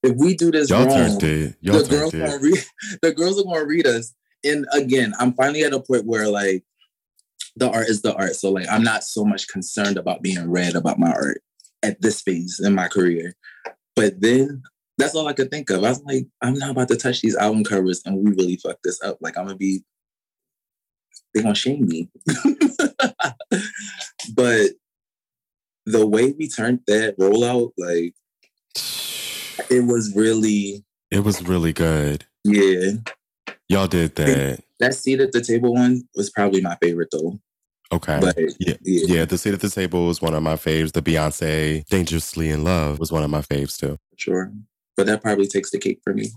If 0.01 0.15
we 0.15 0.35
do 0.35 0.51
this 0.51 0.69
Y'all 0.69 0.85
wrong, 0.85 1.17
the 1.19 1.53
girls 1.61 2.11
turned 2.11 2.23
gonna 2.23 2.35
it. 2.35 2.41
read 2.41 2.63
the 3.01 3.13
girls 3.13 3.39
are 3.39 3.43
gonna 3.43 3.65
read 3.65 3.85
us. 3.85 4.13
And 4.43 4.65
again, 4.73 5.13
I'm 5.19 5.33
finally 5.33 5.63
at 5.63 5.73
a 5.73 5.79
point 5.79 6.05
where 6.05 6.27
like 6.27 6.63
the 7.55 7.69
art 7.69 7.89
is 7.89 8.01
the 8.01 8.15
art. 8.15 8.35
So 8.35 8.51
like 8.51 8.67
I'm 8.69 8.83
not 8.83 9.03
so 9.03 9.25
much 9.25 9.47
concerned 9.47 9.97
about 9.97 10.21
being 10.21 10.49
read 10.49 10.75
about 10.75 10.99
my 10.99 11.11
art 11.11 11.41
at 11.83 12.01
this 12.01 12.21
phase 12.21 12.59
in 12.63 12.75
my 12.75 12.87
career. 12.87 13.33
But 13.95 14.21
then 14.21 14.63
that's 14.97 15.15
all 15.15 15.27
I 15.27 15.33
could 15.33 15.49
think 15.51 15.69
of. 15.69 15.83
I 15.83 15.89
was 15.89 16.01
like, 16.03 16.27
I'm 16.41 16.53
not 16.53 16.71
about 16.71 16.87
to 16.89 16.95
touch 16.97 17.21
these 17.21 17.35
album 17.35 17.63
covers 17.63 18.01
and 18.05 18.17
we 18.17 18.31
really 18.31 18.57
fuck 18.57 18.77
this 18.83 19.01
up. 19.03 19.17
Like 19.21 19.37
I'm 19.37 19.45
gonna 19.45 19.57
be 19.57 19.83
they're 21.33 21.43
gonna 21.43 21.55
shame 21.55 21.87
me. 21.87 22.09
but 24.35 24.71
the 25.85 26.05
way 26.05 26.33
we 26.37 26.47
turned 26.47 26.81
that 26.87 27.17
rollout, 27.17 27.71
like 27.77 28.13
it 29.69 29.85
was 29.85 30.13
really, 30.15 30.83
It 31.11 31.23
was 31.23 31.41
really 31.43 31.73
good. 31.73 32.25
yeah. 32.43 32.91
Y'all 33.69 33.87
did 33.87 34.15
that. 34.15 34.63
That 34.79 34.95
seat 34.95 35.19
at 35.19 35.31
the 35.31 35.41
table 35.41 35.73
one 35.73 36.03
was 36.15 36.29
probably 36.29 36.61
my 36.61 36.75
favorite 36.81 37.09
though. 37.11 37.39
Okay. 37.91 38.19
But 38.19 38.37
yeah. 38.59 38.75
yeah. 38.83 39.05
Yeah, 39.17 39.25
the 39.25 39.37
seat 39.37 39.53
at 39.53 39.61
the 39.61 39.69
table 39.69 40.07
was 40.07 40.21
one 40.21 40.33
of 40.33 40.43
my 40.43 40.55
faves. 40.55 40.91
The 40.91 41.01
Beyonce 41.01 41.85
Dangerously 41.85 42.49
in 42.49 42.63
Love 42.63 42.99
was 42.99 43.11
one 43.11 43.23
of 43.23 43.29
my 43.29 43.41
faves 43.41 43.79
too. 43.79 43.97
sure. 44.17 44.51
But 44.95 45.05
that 45.05 45.21
probably 45.21 45.47
takes 45.47 45.71
the 45.71 45.79
cake 45.79 46.01
for 46.03 46.13
me. 46.13 46.31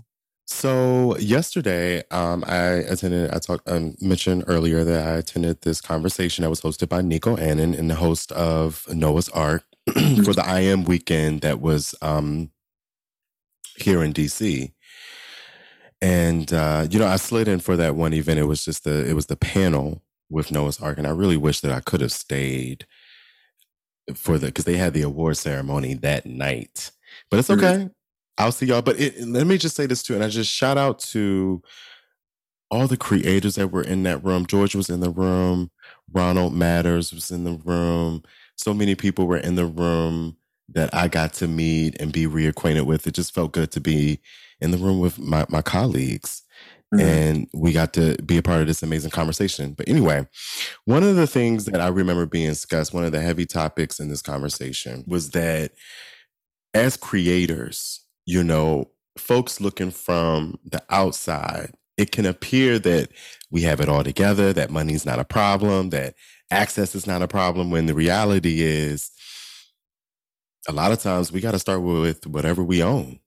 So 0.45 1.17
yesterday, 1.17 2.03
um, 2.11 2.43
I 2.45 2.65
attended. 2.65 3.31
I 3.31 3.39
talked, 3.39 3.69
I 3.69 3.93
mentioned 4.01 4.43
earlier 4.47 4.83
that 4.83 5.07
I 5.07 5.11
attended 5.17 5.61
this 5.61 5.81
conversation 5.81 6.43
that 6.43 6.49
was 6.49 6.61
hosted 6.61 6.89
by 6.89 7.01
Nico 7.01 7.37
Annan 7.37 7.73
and 7.73 7.89
the 7.89 7.95
host 7.95 8.31
of 8.33 8.85
Noah's 8.93 9.29
Arc 9.29 9.63
for 10.23 10.33
the 10.33 10.43
I 10.45 10.61
Am 10.61 10.83
weekend 10.83 11.41
that 11.41 11.61
was 11.61 11.95
um, 12.01 12.51
here 13.77 14.03
in 14.03 14.13
DC. 14.13 14.71
And 16.03 16.51
uh, 16.51 16.85
you 16.91 16.99
know, 16.99 17.07
I 17.07 17.15
slid 17.15 17.47
in 17.47 17.61
for 17.61 17.77
that 17.77 17.95
one 17.95 18.13
event. 18.13 18.37
It 18.37 18.43
was 18.43 18.65
just 18.65 18.83
the 18.83 19.09
it 19.09 19.13
was 19.13 19.27
the 19.27 19.37
panel 19.37 20.03
with 20.29 20.51
Noah's 20.51 20.81
Arc, 20.81 20.97
and 20.97 21.07
I 21.07 21.11
really 21.11 21.37
wish 21.37 21.61
that 21.61 21.71
I 21.71 21.79
could 21.79 22.01
have 22.01 22.11
stayed 22.11 22.85
for 24.13 24.37
the 24.37 24.47
because 24.47 24.65
they 24.65 24.75
had 24.75 24.93
the 24.93 25.01
award 25.03 25.37
ceremony 25.37 25.93
that 25.93 26.25
night. 26.25 26.91
But 27.31 27.39
it's 27.39 27.47
Mhm. 27.47 27.53
okay. 27.53 27.89
I'll 28.37 28.51
see 28.51 28.65
y'all. 28.65 28.81
But 28.81 28.99
it, 28.99 29.25
let 29.25 29.47
me 29.47 29.57
just 29.57 29.77
say 29.77 29.85
this 29.85 30.03
too, 30.03 30.13
and 30.15 30.23
I 30.25 30.27
just 30.27 30.51
shout 30.51 30.77
out 30.77 30.99
to 30.99 31.61
all 32.69 32.87
the 32.87 32.97
creators 32.97 33.55
that 33.55 33.71
were 33.71 33.83
in 33.83 34.03
that 34.03 34.23
room. 34.25 34.45
George 34.45 34.75
was 34.75 34.89
in 34.89 34.99
the 34.99 35.09
room. 35.11 35.71
Ronald 36.11 36.53
Matters 36.53 37.13
was 37.13 37.31
in 37.31 37.45
the 37.45 37.61
room. 37.63 38.23
So 38.57 38.73
many 38.73 38.95
people 38.95 39.25
were 39.25 39.37
in 39.37 39.55
the 39.55 39.65
room 39.65 40.35
that 40.73 40.93
I 40.93 41.07
got 41.07 41.33
to 41.35 41.47
meet 41.47 41.99
and 41.99 42.11
be 42.11 42.25
reacquainted 42.25 42.85
with. 42.85 43.07
It 43.07 43.13
just 43.13 43.33
felt 43.33 43.53
good 43.53 43.71
to 43.71 43.81
be 43.81 44.19
in 44.59 44.71
the 44.71 44.77
room 44.77 44.99
with 44.99 45.19
my, 45.19 45.45
my 45.49 45.61
colleagues. 45.61 46.41
Mhm. 46.93 47.01
And 47.01 47.47
we 47.53 47.71
got 47.71 47.93
to 47.93 48.15
be 48.23 48.37
a 48.37 48.43
part 48.43 48.61
of 48.61 48.67
this 48.67 48.83
amazing 48.83 49.11
conversation. 49.11 49.73
But 49.73 49.89
anyway, 49.89 50.27
one 50.85 51.03
of 51.03 51.15
the 51.15 51.27
things 51.27 51.65
that 51.65 51.81
I 51.81 51.87
remember 51.87 52.25
being 52.25 52.49
discussed, 52.49 52.93
one 52.93 53.03
of 53.03 53.11
the 53.11 53.21
heavy 53.21 53.45
topics 53.45 53.99
in 53.99 54.09
this 54.09 54.21
conversation 54.21 55.03
was 55.07 55.31
that 55.31 55.71
as 56.73 56.97
creators, 56.97 58.01
you 58.25 58.43
know, 58.43 58.91
folks 59.17 59.59
looking 59.59 59.91
from 59.91 60.59
the 60.65 60.81
outside, 60.89 61.71
it 61.97 62.11
can 62.11 62.25
appear 62.25 62.79
that 62.79 63.09
we 63.51 63.61
have 63.61 63.79
it 63.79 63.89
all 63.89 64.03
together, 64.03 64.53
that 64.53 64.71
money's 64.71 65.05
not 65.05 65.19
a 65.19 65.25
problem, 65.25 65.89
that 65.91 66.15
access 66.49 66.95
is 66.95 67.05
not 67.05 67.21
a 67.21 67.27
problem, 67.27 67.69
when 67.69 67.85
the 67.85 67.93
reality 67.93 68.61
is 68.61 69.11
a 70.67 70.71
lot 70.71 70.91
of 70.91 70.99
times 71.01 71.31
we 71.31 71.41
got 71.41 71.51
to 71.51 71.59
start 71.59 71.81
with 71.81 72.25
whatever 72.27 72.63
we 72.63 72.81
own. 72.81 73.19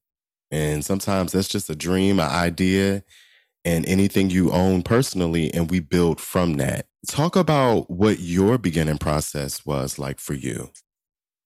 And 0.51 0.85
sometimes 0.85 1.33
that's 1.33 1.49
just 1.49 1.69
a 1.71 1.77
dream, 1.77 2.21
an 2.21 2.31
idea, 2.31 3.03
and 3.65 3.85
anything 3.87 4.31
you 4.31 4.53
own 4.53 4.83
personally, 4.83 5.53
and 5.53 5.71
we 5.71 5.81
build 5.81 6.21
from 6.21 6.55
that. 6.55 6.87
Talk 7.09 7.35
about 7.35 7.91
what 7.91 8.21
your 8.21 8.59
beginning 8.59 8.99
process 8.99 9.67
was 9.67 9.99
like 9.99 10.21
for 10.21 10.35
you. 10.35 10.71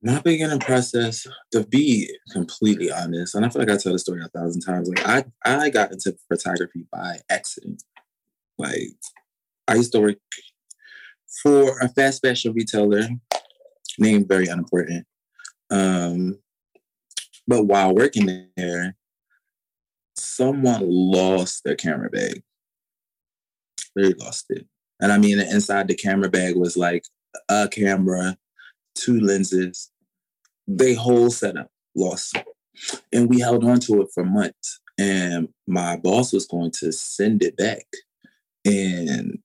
My 0.02 0.20
beginning 0.20 0.60
process, 0.60 1.26
to 1.52 1.64
be 1.66 2.10
completely 2.32 2.90
honest, 2.90 3.34
and 3.34 3.44
I 3.44 3.48
feel 3.48 3.60
like 3.62 3.70
I 3.70 3.76
tell 3.76 3.92
the 3.92 3.98
story 3.98 4.22
a 4.22 4.28
thousand 4.28 4.62
times. 4.62 4.88
Like 4.88 5.06
I, 5.06 5.24
I 5.44 5.70
got 5.70 5.92
into 5.92 6.16
photography 6.28 6.86
by 6.92 7.18
accident. 7.30 7.82
Like 8.58 8.96
I 9.66 9.74
used 9.74 9.92
to 9.92 10.00
work 10.00 10.16
for 11.42 11.78
a 11.80 11.88
fast 11.88 12.22
fashion 12.22 12.52
retailer, 12.52 13.08
name 13.98 14.26
very 14.26 14.46
unimportant. 14.46 15.06
Um, 15.70 16.38
but 17.46 17.64
while 17.64 17.94
working 17.94 18.48
there, 18.56 18.96
someone 20.16 20.82
lost 20.88 21.64
their 21.64 21.76
camera 21.76 22.10
bag. 22.10 22.42
They 23.96 24.12
lost 24.14 24.46
it. 24.50 24.66
And 25.00 25.12
I 25.12 25.18
mean, 25.18 25.40
inside 25.40 25.88
the 25.88 25.94
camera 25.94 26.28
bag 26.28 26.56
was 26.56 26.76
like 26.76 27.04
a 27.48 27.68
camera, 27.68 28.36
two 28.94 29.20
lenses, 29.20 29.90
they 30.68 30.94
whole 30.94 31.30
setup 31.30 31.70
lost. 31.94 32.36
And 33.12 33.28
we 33.28 33.40
held 33.40 33.64
on 33.64 33.80
to 33.80 34.02
it 34.02 34.08
for 34.14 34.24
months. 34.24 34.80
And 34.98 35.48
my 35.66 35.96
boss 35.96 36.32
was 36.32 36.46
going 36.46 36.72
to 36.80 36.92
send 36.92 37.42
it 37.42 37.56
back. 37.56 37.86
And 38.64 39.38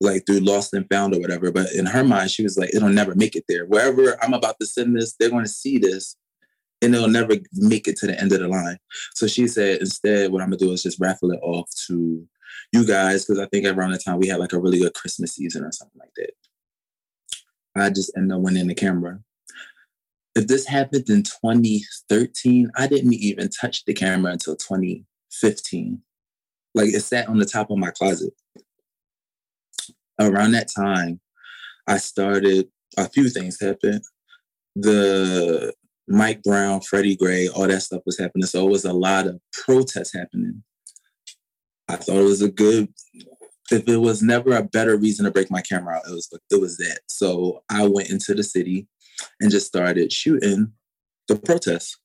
like 0.00 0.24
through 0.26 0.40
lost 0.40 0.74
and 0.74 0.88
found 0.90 1.14
or 1.14 1.20
whatever. 1.20 1.50
But 1.50 1.72
in 1.72 1.86
her 1.86 2.04
mind, 2.04 2.30
she 2.30 2.42
was 2.42 2.56
like, 2.56 2.74
it'll 2.74 2.88
never 2.88 3.14
make 3.14 3.34
it 3.36 3.44
there. 3.48 3.66
Wherever 3.66 4.16
I'm 4.22 4.34
about 4.34 4.56
to 4.60 4.66
send 4.66 4.96
this, 4.96 5.14
they're 5.18 5.30
going 5.30 5.44
to 5.44 5.50
see 5.50 5.78
this 5.78 6.16
and 6.80 6.94
it'll 6.94 7.08
never 7.08 7.34
make 7.54 7.88
it 7.88 7.96
to 7.96 8.06
the 8.06 8.20
end 8.20 8.32
of 8.32 8.40
the 8.40 8.48
line. 8.48 8.78
So 9.14 9.26
she 9.26 9.48
said, 9.48 9.80
instead, 9.80 10.30
what 10.30 10.42
I'm 10.42 10.48
gonna 10.48 10.58
do 10.58 10.72
is 10.72 10.82
just 10.82 11.00
raffle 11.00 11.32
it 11.32 11.40
off 11.42 11.68
to 11.86 12.26
you 12.72 12.86
guys, 12.86 13.24
because 13.24 13.40
I 13.40 13.46
think 13.46 13.66
around 13.66 13.92
the 13.92 13.98
time 13.98 14.18
we 14.18 14.28
had 14.28 14.40
like 14.40 14.52
a 14.52 14.60
really 14.60 14.78
good 14.78 14.94
Christmas 14.94 15.34
season 15.34 15.64
or 15.64 15.72
something 15.72 15.98
like 15.98 16.12
that. 16.16 16.30
I 17.76 17.90
just 17.90 18.12
ended 18.16 18.36
up 18.36 18.42
winning 18.42 18.66
the 18.66 18.74
camera. 18.74 19.20
If 20.34 20.46
this 20.46 20.66
happened 20.66 21.08
in 21.08 21.22
2013, 21.22 22.70
I 22.76 22.86
didn't 22.86 23.14
even 23.14 23.48
touch 23.48 23.84
the 23.84 23.94
camera 23.94 24.32
until 24.32 24.56
2015. 24.56 26.02
Like 26.74 26.88
it 26.88 27.00
sat 27.00 27.28
on 27.28 27.38
the 27.38 27.44
top 27.44 27.70
of 27.70 27.78
my 27.78 27.90
closet. 27.90 28.32
Around 30.20 30.52
that 30.52 30.68
time, 30.74 31.20
I 31.86 31.98
started 31.98 32.68
a 32.96 33.08
few 33.08 33.28
things 33.28 33.60
happened. 33.60 34.02
The 34.74 35.72
Mike 36.08 36.42
Brown, 36.42 36.80
Freddie 36.80 37.16
Gray, 37.16 37.48
all 37.48 37.68
that 37.68 37.82
stuff 37.82 38.02
was 38.06 38.18
happening. 38.18 38.46
So 38.46 38.66
it 38.66 38.70
was 38.70 38.84
a 38.84 38.92
lot 38.92 39.26
of 39.26 39.40
protests 39.52 40.14
happening. 40.14 40.62
I 41.88 41.96
thought 41.96 42.16
it 42.16 42.24
was 42.24 42.42
a 42.42 42.50
good. 42.50 42.88
If 43.70 43.86
it 43.86 43.98
was 43.98 44.22
never 44.22 44.56
a 44.56 44.62
better 44.62 44.96
reason 44.96 45.26
to 45.26 45.30
break 45.30 45.50
my 45.50 45.60
camera 45.60 45.96
out, 45.96 46.08
it 46.08 46.12
was 46.12 46.28
it 46.50 46.60
was 46.60 46.78
that. 46.78 47.00
So 47.06 47.62
I 47.70 47.86
went 47.86 48.10
into 48.10 48.34
the 48.34 48.42
city 48.42 48.88
and 49.40 49.50
just 49.50 49.66
started 49.66 50.12
shooting 50.12 50.72
the 51.28 51.36
protests. 51.36 51.98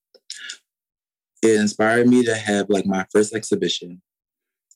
It 1.42 1.60
inspired 1.60 2.08
me 2.08 2.24
to 2.26 2.36
have 2.36 2.70
like 2.70 2.86
my 2.86 3.06
first 3.12 3.34
exhibition, 3.34 4.02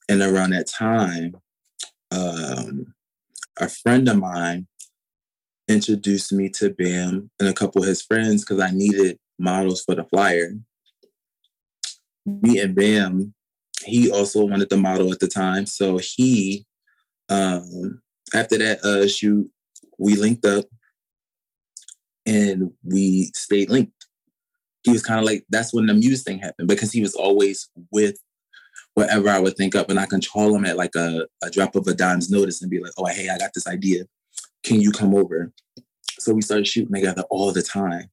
and 0.08 0.22
around 0.22 0.52
that 0.52 0.68
time, 0.68 1.36
um, 2.12 2.94
a 3.60 3.70
friend 3.70 4.08
of 4.08 4.18
mine 4.18 4.68
introduced 5.68 6.32
me 6.32 6.50
to 6.50 6.70
Bam 6.74 7.30
and 7.40 7.50
a 7.50 7.54
couple 7.54 7.82
of 7.82 7.88
his 7.88 8.02
friends 8.02 8.44
because 8.44 8.62
I 8.62 8.72
needed 8.72 9.18
models 9.38 9.84
for 9.84 9.96
the 9.96 10.06
flyer. 10.06 10.54
Me 12.26 12.60
and 12.60 12.76
Bam, 12.76 13.34
he 13.84 14.12
also 14.12 14.46
wanted 14.46 14.70
the 14.70 14.78
model 14.78 15.12
at 15.12 15.20
the 15.20 15.28
time. 15.28 15.66
So 15.66 16.00
he, 16.02 16.66
um, 17.30 18.02
after 18.34 18.58
that 18.58 18.84
uh, 18.84 19.08
shoot, 19.08 19.50
we 19.98 20.16
linked 20.16 20.46
up 20.46 20.66
and 22.26 22.72
we 22.84 23.32
stayed 23.36 23.70
linked. 23.70 23.94
He 24.84 24.92
was 24.92 25.04
kind 25.04 25.20
of 25.20 25.26
like, 25.26 25.46
that's 25.50 25.74
when 25.74 25.86
the 25.86 25.94
muse 25.94 26.24
thing 26.24 26.40
happened 26.40 26.68
because 26.68 26.92
he 26.92 27.02
was 27.02 27.16
always 27.16 27.70
with 27.92 28.18
whatever 28.98 29.30
I 29.30 29.38
would 29.38 29.56
think 29.56 29.76
up 29.76 29.92
and 29.92 30.00
I 30.00 30.08
control 30.08 30.52
them 30.54 30.66
at 30.66 30.76
like 30.76 30.96
a, 30.96 31.28
a 31.44 31.52
drop 31.52 31.76
of 31.76 31.86
a 31.86 31.94
dime's 31.94 32.32
notice 32.32 32.64
and 32.64 32.72
be 32.72 32.80
like, 32.80 32.94
oh, 32.98 33.06
hey, 33.06 33.30
I 33.30 33.38
got 33.38 33.54
this 33.54 33.68
idea 33.68 34.06
can 34.64 34.82
you 34.82 34.92
come 34.92 35.16
over? 35.16 35.54
So 36.20 36.34
we 36.34 36.42
started 36.42 36.68
shooting 36.68 36.94
together 36.94 37.24
all 37.30 37.52
the 37.54 37.62
time. 37.62 38.10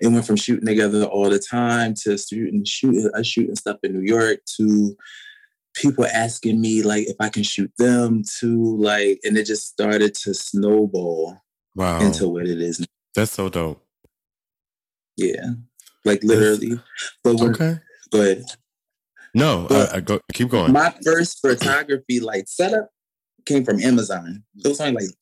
It 0.00 0.08
went 0.08 0.26
from 0.26 0.36
shooting 0.36 0.66
together 0.66 1.04
all 1.04 1.28
the 1.30 1.38
time 1.38 1.94
to 2.02 2.16
shooting, 2.18 2.64
shooting, 2.64 3.10
uh, 3.14 3.22
shooting 3.22 3.56
stuff 3.56 3.78
in 3.82 3.94
New 3.94 4.06
York 4.06 4.40
to 4.58 4.96
people 5.74 6.04
asking 6.06 6.60
me 6.60 6.82
like 6.82 7.08
if 7.08 7.16
I 7.20 7.30
can 7.30 7.42
shoot 7.42 7.72
them 7.78 8.22
to 8.40 8.76
like, 8.76 9.18
and 9.24 9.36
it 9.36 9.46
just 9.46 9.66
started 9.66 10.14
to 10.16 10.34
snowball 10.34 11.40
Wow. 11.74 12.00
into 12.00 12.28
what 12.28 12.46
it 12.46 12.60
is. 12.60 12.80
now. 12.80 12.86
That's 13.14 13.32
so 13.32 13.48
dope. 13.48 13.84
Yeah, 15.16 15.50
like 16.04 16.22
literally. 16.22 16.78
But 17.24 17.36
when, 17.40 17.54
Okay. 17.54 17.78
go 18.10 18.20
ahead. 18.20 18.44
No, 19.34 19.66
I, 19.70 19.74
I 19.74 19.76
uh, 19.76 19.86
uh, 19.96 20.00
go, 20.00 20.20
keep 20.32 20.48
going. 20.48 20.72
My 20.72 20.94
first 21.04 21.40
photography 21.40 22.20
like 22.20 22.48
setup 22.48 22.90
came 23.44 23.64
from 23.64 23.80
Amazon. 23.80 24.44
It 24.64 24.68
was 24.68 24.80
only 24.80 25.04
like 25.04 25.14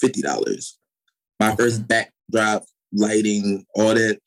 fifty 0.00 0.22
dollars. 0.22 0.78
My 1.40 1.48
Okay. 1.48 1.56
first 1.56 1.86
backdrop, 1.86 2.64
lighting, 2.92 3.64
all 3.74 3.94
that. 3.94 4.18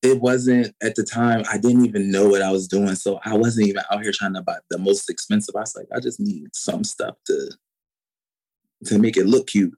It 0.00 0.20
wasn't 0.20 0.74
at 0.80 0.94
the 0.94 1.02
time. 1.02 1.42
I 1.50 1.58
didn't 1.58 1.84
even 1.84 2.12
know 2.12 2.28
what 2.28 2.40
I 2.40 2.52
was 2.52 2.68
doing, 2.68 2.94
so 2.94 3.18
I 3.24 3.36
wasn't 3.36 3.66
even 3.66 3.82
out 3.90 4.02
here 4.02 4.12
trying 4.14 4.34
to 4.34 4.42
buy 4.42 4.58
the 4.70 4.78
most 4.78 5.10
expensive. 5.10 5.56
I 5.56 5.60
was 5.60 5.74
like, 5.74 5.88
I 5.94 5.98
just 5.98 6.20
need 6.20 6.54
some 6.54 6.84
stuff 6.84 7.16
to 7.26 7.50
to 8.84 8.98
make 8.98 9.16
it 9.16 9.26
look 9.26 9.48
cute. 9.48 9.74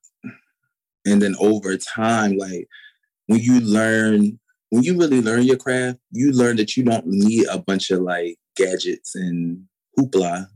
And 1.06 1.22
then 1.22 1.34
over 1.40 1.76
time, 1.78 2.36
like 2.36 2.68
when 3.26 3.40
you 3.40 3.60
learn, 3.60 4.38
when 4.70 4.82
you 4.82 4.96
really 4.96 5.20
learn 5.20 5.42
your 5.42 5.56
craft, 5.56 5.98
you 6.12 6.32
learn 6.32 6.56
that 6.56 6.76
you 6.76 6.84
don't 6.84 7.06
need 7.06 7.46
a 7.48 7.58
bunch 7.58 7.90
of 7.90 8.00
like 8.00 8.38
gadgets 8.56 9.14
and 9.14 9.64
hoopla. 9.98 10.46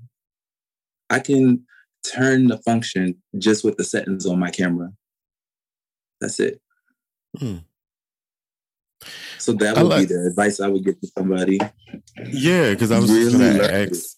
I 1.11 1.19
can 1.19 1.65
turn 2.05 2.49
the 2.49 2.59
function 2.59 3.23
just 3.39 3.65
with 3.65 3.77
the 3.77 3.85
settings 3.85 4.27
on 4.27 4.39
my 4.39 4.51
camera. 4.51 4.93
That's 6.21 6.41
it. 6.41 6.61
Hmm. 7.39 7.59
So 9.39 9.53
that 9.53 9.77
would 9.77 9.87
like- 9.87 10.09
be 10.09 10.15
the 10.15 10.27
advice 10.27 10.61
I 10.61 10.69
would 10.69 10.85
give 10.85 11.01
to 11.01 11.09
somebody. 11.19 11.59
Yeah, 12.33 12.71
because 12.71 12.91
I 12.91 12.99
was 12.99 13.11
Really 13.11 13.33
gonna 13.33 13.73
ask. 13.73 14.17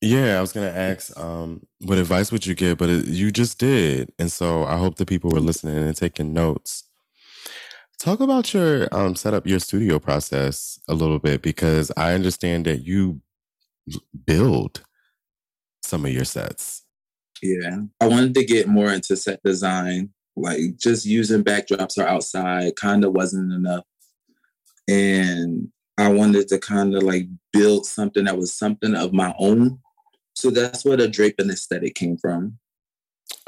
Yeah, 0.00 0.38
I 0.38 0.40
was 0.40 0.52
gonna 0.52 0.68
ask, 0.68 1.18
um, 1.18 1.66
what 1.80 1.98
advice 1.98 2.30
would 2.30 2.46
you 2.46 2.54
give? 2.54 2.78
But 2.78 2.88
it, 2.88 3.06
you 3.06 3.32
just 3.32 3.58
did, 3.58 4.12
and 4.18 4.30
so 4.30 4.64
I 4.64 4.76
hope 4.76 4.94
the 4.96 5.06
people 5.06 5.30
were 5.30 5.40
listening 5.40 5.76
and 5.76 5.96
taking 5.96 6.32
notes. 6.32 6.84
Talk 7.98 8.20
about 8.20 8.54
your 8.54 8.88
um, 8.92 9.16
setup, 9.16 9.46
your 9.46 9.58
studio 9.58 9.98
process 9.98 10.78
a 10.88 10.94
little 10.94 11.18
bit, 11.18 11.42
because 11.42 11.90
I 11.96 12.12
understand 12.12 12.66
that 12.66 12.84
you 12.84 13.20
build 14.24 14.82
some 15.82 16.04
of 16.04 16.12
your 16.12 16.24
sets. 16.24 16.84
Yeah. 17.42 17.78
I 18.00 18.06
wanted 18.06 18.34
to 18.34 18.44
get 18.44 18.68
more 18.68 18.92
into 18.92 19.16
set 19.16 19.42
design. 19.42 20.10
Like 20.36 20.76
just 20.76 21.04
using 21.04 21.42
backdrops 21.42 21.98
or 21.98 22.06
outside 22.06 22.76
kind 22.76 23.04
of 23.04 23.12
wasn't 23.12 23.52
enough. 23.52 23.84
And 24.86 25.68
I 25.98 26.08
wanted 26.08 26.46
to 26.48 26.58
kind 26.60 26.94
of 26.94 27.02
like 27.02 27.26
build 27.52 27.86
something 27.86 28.24
that 28.24 28.38
was 28.38 28.54
something 28.54 28.94
of 28.94 29.12
my 29.12 29.34
own. 29.38 29.80
So 30.34 30.50
that's 30.50 30.84
where 30.84 30.96
the 30.96 31.08
draping 31.08 31.50
aesthetic 31.50 31.96
came 31.96 32.16
from. 32.16 32.58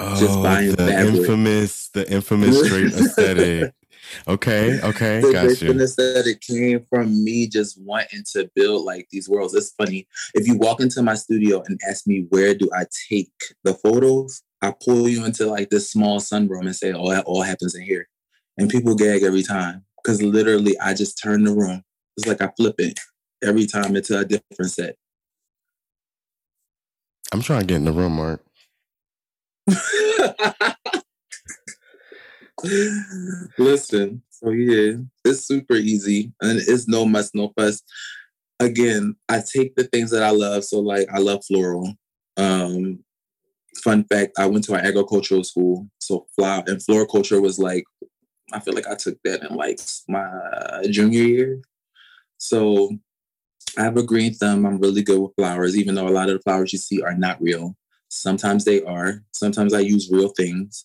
Oh, 0.01 0.19
just 0.19 0.43
buying 0.43 0.71
the 0.73 0.89
fabric. 0.89 1.15
infamous, 1.15 1.91
the 1.91 2.11
infamous 2.11 2.69
drape 2.69 2.93
aesthetic. 2.93 3.73
Okay, 4.29 4.81
okay, 4.85 5.21
the 5.21 5.33
draping 5.33 5.79
you. 5.79 5.83
aesthetic 5.83 6.41
came 6.41 6.85
from 6.89 7.25
me 7.25 7.47
just 7.47 7.81
wanting 7.81 8.25
to 8.33 8.51
build 8.55 8.85
like 8.85 9.09
these 9.11 9.29
worlds. 9.29 9.55
It's 9.55 9.71
funny. 9.71 10.07
If 10.35 10.47
you 10.47 10.57
walk 10.57 10.81
into 10.81 11.03
my 11.03 11.15
studio 11.15 11.63
and 11.67 11.81
ask 11.89 12.07
me 12.07 12.27
where 12.31 12.55
do 12.55 12.69
I 12.75 12.85
take 13.09 13.33
the 13.65 13.75
photos, 13.75 14.43
I 14.63 14.75
pull 14.85 15.09
you 15.09 15.25
into 15.25 15.47
like 15.47 15.71
this 15.71 15.91
small 15.91 16.21
sunroom 16.21 16.63
and 16.67 16.77
say, 16.77 16.93
oh, 16.93 17.11
that 17.11 17.25
all 17.25 17.43
happens 17.43 17.75
in 17.75 17.83
here. 17.83 18.09
And 18.59 18.69
people 18.69 18.95
gag 18.95 19.23
every 19.23 19.43
time. 19.43 19.85
Because 20.03 20.23
literally 20.23 20.79
I 20.81 20.95
just 20.95 21.21
turn 21.23 21.45
the 21.45 21.53
room. 21.53 21.83
It's 22.17 22.27
like 22.27 22.41
I 22.41 22.51
flip 22.57 22.77
it 22.79 22.99
every 23.43 23.67
time 23.67 23.97
into 23.97 24.19
a 24.19 24.25
different 24.25 24.71
set. 24.71 24.97
I'm 27.33 27.43
trying 27.43 27.61
to 27.61 27.67
get 27.67 27.77
in 27.77 27.85
the 27.85 27.93
room, 27.93 28.17
Marc. 28.17 28.43
Listen, 33.59 34.23
so 34.31 34.51
yeah, 34.51 34.97
it's 35.25 35.47
super 35.47 35.75
easy 35.75 36.33
and 36.41 36.59
it's 36.59 36.89
no 36.89 37.05
mess, 37.05 37.31
no 37.35 37.53
fuss. 37.59 37.83
Again, 38.59 39.17
I 39.29 39.41
take 39.41 39.75
the 39.77 39.85
things 39.85 40.11
that 40.11 40.23
I 40.23 40.31
love. 40.31 40.65
So 40.65 40.81
like 40.81 41.09
I 41.13 41.19
love 41.19 41.45
floral. 41.47 41.95
Um, 42.37 43.05
fun 43.83 44.05
fact, 44.05 44.33
I 44.39 44.47
went 44.47 44.65
to 44.65 44.75
an 44.75 44.85
agricultural 44.85 45.45
school. 45.45 45.89
So 46.01 46.27
flower 46.37 46.63
and 46.67 46.83
floriculture 46.83 47.41
was 47.41 47.59
like 47.59 47.85
I 48.53 48.61
feel 48.61 48.75
like 48.75 48.87
I 48.87 48.95
took 48.95 49.19
that 49.25 49.49
in 49.49 49.57
like 49.57 49.79
my 50.09 50.83
junior 50.91 51.23
year. 51.23 51.63
So 52.39 52.91
I 53.79 53.83
have 53.83 53.97
a 53.97 54.03
green 54.03 54.35
thumb. 54.35 54.67
I'm 54.67 54.79
really 54.79 55.03
good 55.03 55.21
with 55.21 55.35
flowers, 55.37 55.77
even 55.77 55.95
though 55.95 56.09
a 56.09 56.11
lot 56.11 56.29
of 56.29 56.37
the 56.37 56.43
flowers 56.43 56.73
you 56.73 56.79
see 56.79 57.03
are 57.03 57.15
not 57.15 57.41
real. 57.41 57.77
Sometimes 58.09 58.65
they 58.65 58.83
are. 58.83 59.23
Sometimes 59.33 59.73
I 59.73 59.81
use 59.81 60.11
real 60.11 60.31
things. 60.31 60.85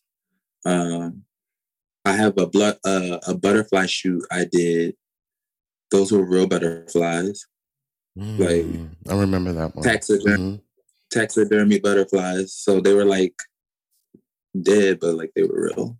Um, 0.65 1.23
I 2.05 2.11
have 2.13 2.37
a 2.37 2.45
blood 2.47 2.77
uh, 2.85 3.19
a 3.27 3.33
butterfly 3.35 3.87
shoot 3.87 4.23
I 4.31 4.45
did. 4.45 4.95
Those 5.91 6.11
were 6.11 6.23
real 6.23 6.47
butterflies. 6.47 7.45
Like 8.15 8.65
Mm, 8.65 8.89
I 9.09 9.15
remember 9.19 9.51
that 9.53 9.75
one. 9.75 9.83
taxidermy, 9.83 10.37
Mhm. 10.37 10.61
taxidermy 11.11 11.79
butterflies. 11.79 12.53
So 12.53 12.79
they 12.79 12.93
were 12.93 13.05
like 13.05 13.35
dead, 14.61 14.99
but 15.01 15.15
like 15.15 15.31
they 15.35 15.43
were 15.43 15.69
real. 15.75 15.97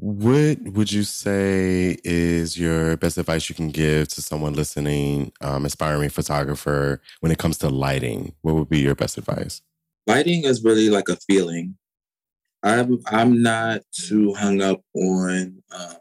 What 0.00 0.62
would 0.62 0.92
you 0.92 1.02
say 1.02 1.96
is 2.04 2.56
your 2.56 2.96
best 2.98 3.18
advice 3.18 3.48
you 3.48 3.56
can 3.56 3.70
give 3.70 4.06
to 4.08 4.22
someone 4.22 4.52
listening, 4.54 5.32
um, 5.40 5.64
aspiring 5.66 6.10
photographer, 6.10 7.02
when 7.18 7.32
it 7.32 7.38
comes 7.38 7.58
to 7.58 7.68
lighting? 7.68 8.34
What 8.42 8.54
would 8.54 8.68
be 8.68 8.78
your 8.78 8.94
best 8.94 9.18
advice? 9.18 9.60
lighting 10.06 10.44
is 10.44 10.64
really 10.64 10.88
like 10.88 11.08
a 11.08 11.16
feeling. 11.16 11.76
I'm 12.62 12.98
I'm 13.06 13.42
not 13.42 13.82
too 13.92 14.34
hung 14.34 14.60
up 14.62 14.82
on. 14.94 15.62
Um, 15.70 15.96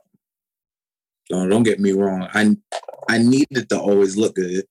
don't 1.30 1.49
don't 1.49 1.64
get 1.64 1.80
me 1.80 1.91
wrong. 1.91 2.28
I 2.34 2.55
I 3.10 3.20
need 3.20 3.47
it 3.51 3.70
to 3.70 3.80
always 3.80 4.18
look 4.18 4.36
good, 4.36 4.66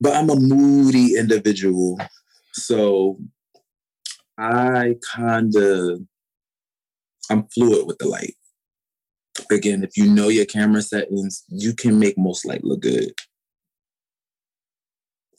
but 0.00 0.14
I'm 0.14 0.30
a 0.30 0.36
moody 0.36 1.16
individual, 1.16 1.98
so 2.52 3.18
I 4.38 4.96
kind 5.14 5.54
of 5.54 6.00
I'm 7.30 7.46
fluid 7.48 7.86
with 7.86 7.98
the 7.98 8.08
light. 8.08 8.34
Again, 9.50 9.84
if 9.84 9.96
you 9.96 10.08
know 10.08 10.28
your 10.28 10.44
camera 10.44 10.82
settings, 10.82 11.44
you 11.48 11.74
can 11.74 11.98
make 11.98 12.18
most 12.18 12.44
light 12.44 12.64
look 12.64 12.80
good. 12.80 13.12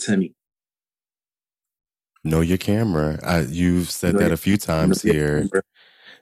To 0.02 0.18
me. 0.18 0.34
Know 2.24 2.42
your 2.42 2.58
camera. 2.58 3.20
I, 3.24 3.42
you've 3.42 3.92
said 3.92 4.14
Know 4.14 4.22
that 4.22 4.32
a 4.32 4.38
few 4.38 4.58
times 4.58 5.02
here. 5.02 5.42
camera. 5.42 5.64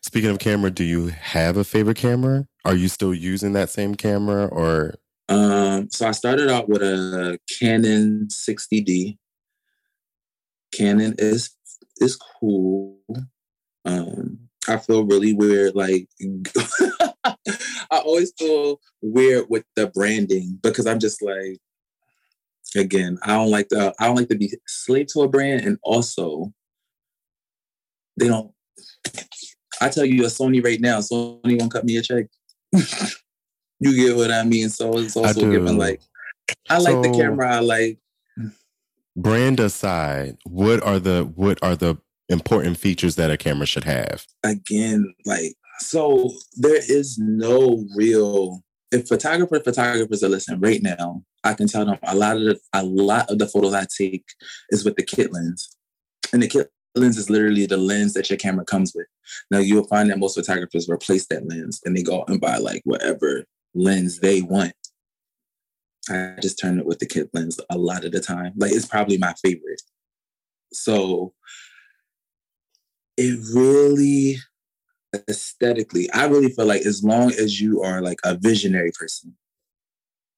Speaking 0.01 0.31
of 0.31 0.39
camera, 0.39 0.71
do 0.71 0.83
you 0.83 1.07
have 1.07 1.57
a 1.57 1.63
favorite 1.63 1.97
camera? 1.97 2.47
Are 2.65 2.75
you 2.75 2.87
still 2.87 3.13
using 3.13 3.53
that 3.53 3.69
same 3.69 3.93
camera 3.95 4.45
or? 4.47 4.95
Um, 5.29 5.89
so 5.91 6.07
I 6.07 6.11
started 6.11 6.49
out 6.49 6.67
with 6.67 6.81
a 6.81 7.39
Canon 7.59 8.27
60D. 8.31 9.17
Canon 10.73 11.15
is 11.19 11.51
is 11.97 12.17
cool. 12.39 12.97
Um, 13.85 14.39
I 14.67 14.77
feel 14.77 15.05
really 15.05 15.33
weird. 15.33 15.75
Like 15.75 16.07
I 17.23 17.97
always 17.99 18.33
feel 18.37 18.79
weird 19.01 19.45
with 19.49 19.65
the 19.75 19.87
branding 19.87 20.59
because 20.63 20.87
I'm 20.87 20.99
just 20.99 21.21
like, 21.21 21.59
again, 22.75 23.17
I 23.23 23.33
don't 23.35 23.51
like 23.51 23.69
to 23.69 23.93
I 23.99 24.07
don't 24.07 24.15
like 24.15 24.29
to 24.29 24.37
be 24.37 24.53
slave 24.67 25.07
to 25.13 25.21
a 25.21 25.27
brand, 25.27 25.65
and 25.65 25.77
also 25.83 26.51
they 28.17 28.27
don't. 28.27 28.51
I 29.81 29.89
tell 29.89 30.05
you 30.05 30.23
a 30.23 30.27
Sony 30.27 30.63
right 30.63 30.79
now, 30.79 30.99
Sony 30.99 31.59
won't 31.59 31.71
cut 31.71 31.85
me 31.85 31.97
a 31.97 32.01
check. 32.01 32.27
you 33.79 33.95
get 33.95 34.15
what 34.15 34.31
I 34.31 34.43
mean? 34.43 34.69
So 34.69 34.97
it's 34.97 35.17
also 35.17 35.41
given 35.41 35.77
like 35.77 36.01
I 36.69 36.77
like 36.77 37.01
the 37.01 37.11
camera. 37.11 37.55
I 37.55 37.59
like 37.59 37.99
Brand 39.15 39.59
aside, 39.59 40.37
what 40.45 40.81
are 40.83 40.99
the 40.99 41.23
what 41.35 41.59
are 41.61 41.75
the 41.75 41.97
important 42.29 42.77
features 42.77 43.17
that 43.17 43.29
a 43.29 43.37
camera 43.37 43.65
should 43.65 43.83
have? 43.83 44.25
again, 44.43 45.13
like 45.25 45.53
so 45.79 46.31
there 46.55 46.77
is 46.77 47.17
no 47.17 47.85
real 47.95 48.63
if 48.91 49.07
photographer 49.07 49.59
photographers 49.59 50.23
are 50.23 50.29
listening 50.29 50.59
right 50.59 50.81
now, 50.81 51.23
I 51.43 51.53
can 51.53 51.67
tell 51.67 51.85
them 51.85 51.97
a 52.03 52.15
lot 52.15 52.37
of 52.37 52.43
the 52.43 52.59
a 52.73 52.83
lot 52.83 53.29
of 53.29 53.39
the 53.39 53.47
photos 53.47 53.73
I 53.73 53.85
take 53.85 54.25
is 54.69 54.85
with 54.85 54.95
the 54.95 55.03
kit 55.03 55.33
lens. 55.33 55.75
And 56.33 56.43
the 56.43 56.47
kit 56.47 56.71
lens 56.95 57.17
is 57.17 57.29
literally 57.29 57.65
the 57.65 57.77
lens 57.77 58.13
that 58.13 58.29
your 58.29 58.37
camera 58.37 58.65
comes 58.65 58.93
with. 58.95 59.07
Now 59.49 59.59
you'll 59.59 59.87
find 59.87 60.09
that 60.09 60.19
most 60.19 60.35
photographers 60.35 60.89
replace 60.89 61.27
that 61.27 61.47
lens 61.47 61.81
and 61.85 61.95
they 61.95 62.03
go 62.03 62.21
out 62.21 62.29
and 62.29 62.39
buy 62.39 62.57
like 62.57 62.81
whatever 62.85 63.45
lens 63.73 64.19
they 64.19 64.41
want. 64.41 64.73
I 66.09 66.35
just 66.41 66.59
turn 66.59 66.79
it 66.79 66.85
with 66.85 66.99
the 66.99 67.05
kit 67.05 67.29
lens 67.33 67.59
a 67.69 67.77
lot 67.77 68.05
of 68.05 68.11
the 68.11 68.19
time. 68.19 68.53
Like 68.57 68.71
it's 68.71 68.85
probably 68.85 69.17
my 69.17 69.33
favorite. 69.41 69.81
So 70.73 71.33
it 73.17 73.39
really 73.53 74.37
aesthetically, 75.27 76.09
I 76.11 76.25
really 76.25 76.49
feel 76.49 76.65
like 76.65 76.81
as 76.81 77.03
long 77.03 77.31
as 77.31 77.59
you 77.59 77.81
are 77.81 78.01
like 78.01 78.19
a 78.23 78.35
visionary 78.35 78.91
person, 78.97 79.35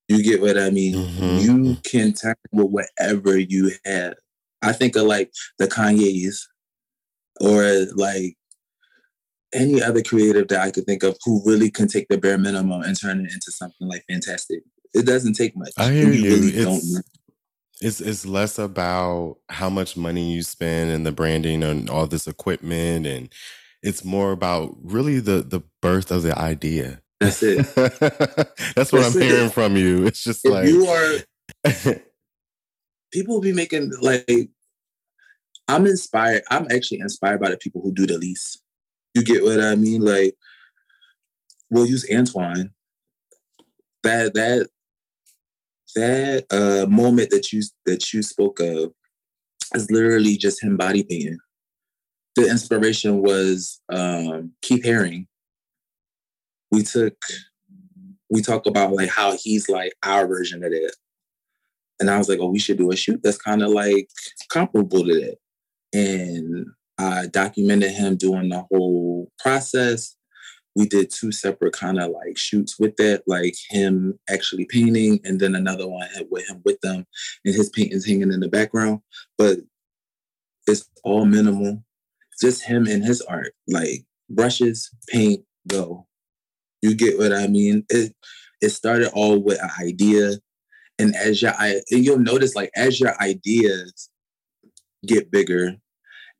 you 0.07 0.23
get 0.23 0.41
what 0.41 0.57
I 0.57 0.69
mean. 0.69 0.95
Mhm. 0.95 1.41
You 1.43 1.77
can 1.83 2.13
turn 2.13 2.35
with 2.51 2.67
whatever 2.69 3.37
you 3.37 3.71
have. 3.85 4.15
I 4.61 4.73
think 4.73 4.95
of 4.95 5.03
like 5.03 5.31
the 5.59 5.67
Kanye's 5.67 6.47
or 7.41 7.85
like 7.95 8.35
any 9.53 9.81
other 9.83 10.01
creative 10.01 10.47
that 10.47 10.61
I 10.61 10.71
could 10.71 10.85
think 10.85 11.03
of 11.03 11.17
who 11.25 11.41
really 11.45 11.69
can 11.69 11.87
take 11.87 12.07
the 12.09 12.17
bare 12.17 12.37
minimum 12.37 12.81
and 12.81 12.99
turn 12.99 13.19
it 13.25 13.31
into 13.31 13.51
something 13.51 13.87
like 13.87 14.03
fantastic. 14.09 14.63
It 14.93 15.05
doesn't 15.05 15.33
take 15.33 15.55
much. 15.55 15.71
I 15.77 15.91
hear 15.91 16.05
and 16.07 16.15
you. 16.15 16.23
really 16.23 16.47
It's- 16.49 16.63
don't 16.65 17.03
It's 17.81 17.99
it's 18.01 18.25
less 18.25 18.57
about 18.59 19.37
how 19.49 19.69
much 19.69 19.97
money 19.97 20.33
you 20.33 20.41
spend 20.43 20.91
and 20.91 21.05
the 21.05 21.11
branding 21.11 21.63
and 21.63 21.89
all 21.89 22.07
this 22.07 22.27
equipment, 22.27 23.05
and 23.05 23.29
it's 23.81 24.05
more 24.05 24.31
about 24.31 24.75
really 24.81 25.19
the 25.19 25.41
the 25.43 25.61
birth 25.81 26.09
of 26.11 26.23
the 26.23 26.37
idea. 26.39 27.01
That's 27.19 27.41
it. 27.43 27.57
That's 27.75 28.91
what 28.91 29.01
That's 29.01 29.15
I'm 29.15 29.21
it. 29.21 29.27
hearing 29.29 29.49
from 29.49 29.77
you. 29.77 30.05
It's 30.05 30.23
just 30.23 30.45
If 30.45 30.51
like 30.51 30.67
you 30.67 30.87
are 30.87 32.01
people 33.11 33.35
will 33.35 33.41
be 33.41 33.53
making 33.53 33.91
like 34.01 34.49
I'm 35.67 35.85
inspired. 35.85 36.43
I'm 36.51 36.67
actually 36.71 36.99
inspired 36.99 37.39
by 37.39 37.49
the 37.49 37.57
people 37.57 37.81
who 37.81 37.93
do 37.93 38.05
the 38.05 38.17
least. 38.17 38.61
You 39.13 39.23
get 39.23 39.43
what 39.43 39.61
I 39.61 39.75
mean? 39.75 40.01
Like 40.01 40.35
we'll 41.69 41.85
use 41.85 42.05
Antoine. 42.13 42.71
That 44.03 44.33
that 44.33 44.69
that 45.95 46.45
uh 46.51 46.89
moment 46.89 47.29
that 47.29 47.53
you 47.53 47.61
that 47.85 48.13
you 48.13 48.21
spoke 48.23 48.59
of 48.59 48.91
is 49.75 49.89
literally 49.89 50.37
just 50.37 50.61
him 50.63 50.75
body 50.77 51.03
painting. 51.03 51.37
The 52.35 52.49
inspiration 52.49 53.21
was 53.21 53.79
um 53.91 54.51
Keith 54.61 54.83
Haring. 54.83 55.27
We 56.73 56.81
took 56.81 57.15
we 58.31 58.41
talk 58.41 58.65
about 58.65 58.93
like 58.93 59.09
how 59.09 59.37
he's 59.37 59.69
like 59.69 59.93
our 60.01 60.25
version 60.25 60.63
of 60.63 60.71
that. 60.71 60.95
And 61.99 62.09
I 62.09 62.17
was 62.17 62.27
like, 62.27 62.39
oh, 62.39 62.47
we 62.47 62.57
should 62.57 62.79
do 62.79 62.91
a 62.91 62.95
shoot 62.95 63.21
that's 63.23 63.37
kind 63.37 63.61
of 63.61 63.69
like 63.69 64.09
comparable 64.51 65.05
to 65.05 65.13
that. 65.13 65.37
And 65.93 66.65
I 66.97 67.27
documented 67.27 67.91
him 67.91 68.15
doing 68.15 68.49
the 68.49 68.65
whole 68.71 69.31
process. 69.37 70.15
We 70.75 70.87
did 70.87 71.11
two 71.11 71.31
separate 71.31 71.73
kind 71.73 71.99
of 71.99 72.09
like 72.09 72.35
shoots 72.35 72.79
with 72.79 72.95
that, 72.95 73.21
like 73.27 73.53
him 73.69 74.17
actually 74.27 74.65
painting, 74.65 75.19
and 75.23 75.39
then 75.39 75.53
another 75.53 75.87
one 75.87 76.09
with 76.31 76.49
him 76.49 76.63
with 76.65 76.81
them, 76.81 77.05
and 77.45 77.53
his 77.53 77.69
paintings 77.69 78.07
hanging 78.07 78.33
in 78.33 78.39
the 78.39 78.49
background. 78.49 79.01
But 79.37 79.59
it's 80.65 80.89
all 81.03 81.25
minimal, 81.25 81.83
just 82.41 82.63
him 82.63 82.87
and 82.87 83.05
his 83.05 83.21
art, 83.21 83.53
like 83.67 84.05
brushes, 84.27 84.89
paint, 85.07 85.45
go. 85.67 86.07
You 86.83 86.93
get 86.95 87.17
what 87.17 87.31
I 87.31 87.47
mean? 87.47 87.85
It 87.89 88.13
it 88.61 88.69
started 88.69 89.09
all 89.13 89.39
with 89.39 89.57
an 89.63 89.69
idea, 89.79 90.33
and 90.99 91.15
as 91.15 91.41
your 91.41 91.53
I 91.57 91.81
and 91.89 92.03
you'll 92.03 92.19
notice 92.19 92.55
like 92.57 92.71
as 92.75 92.99
your 92.99 93.13
ideas 93.21 94.09
get 95.07 95.31
bigger, 95.31 95.77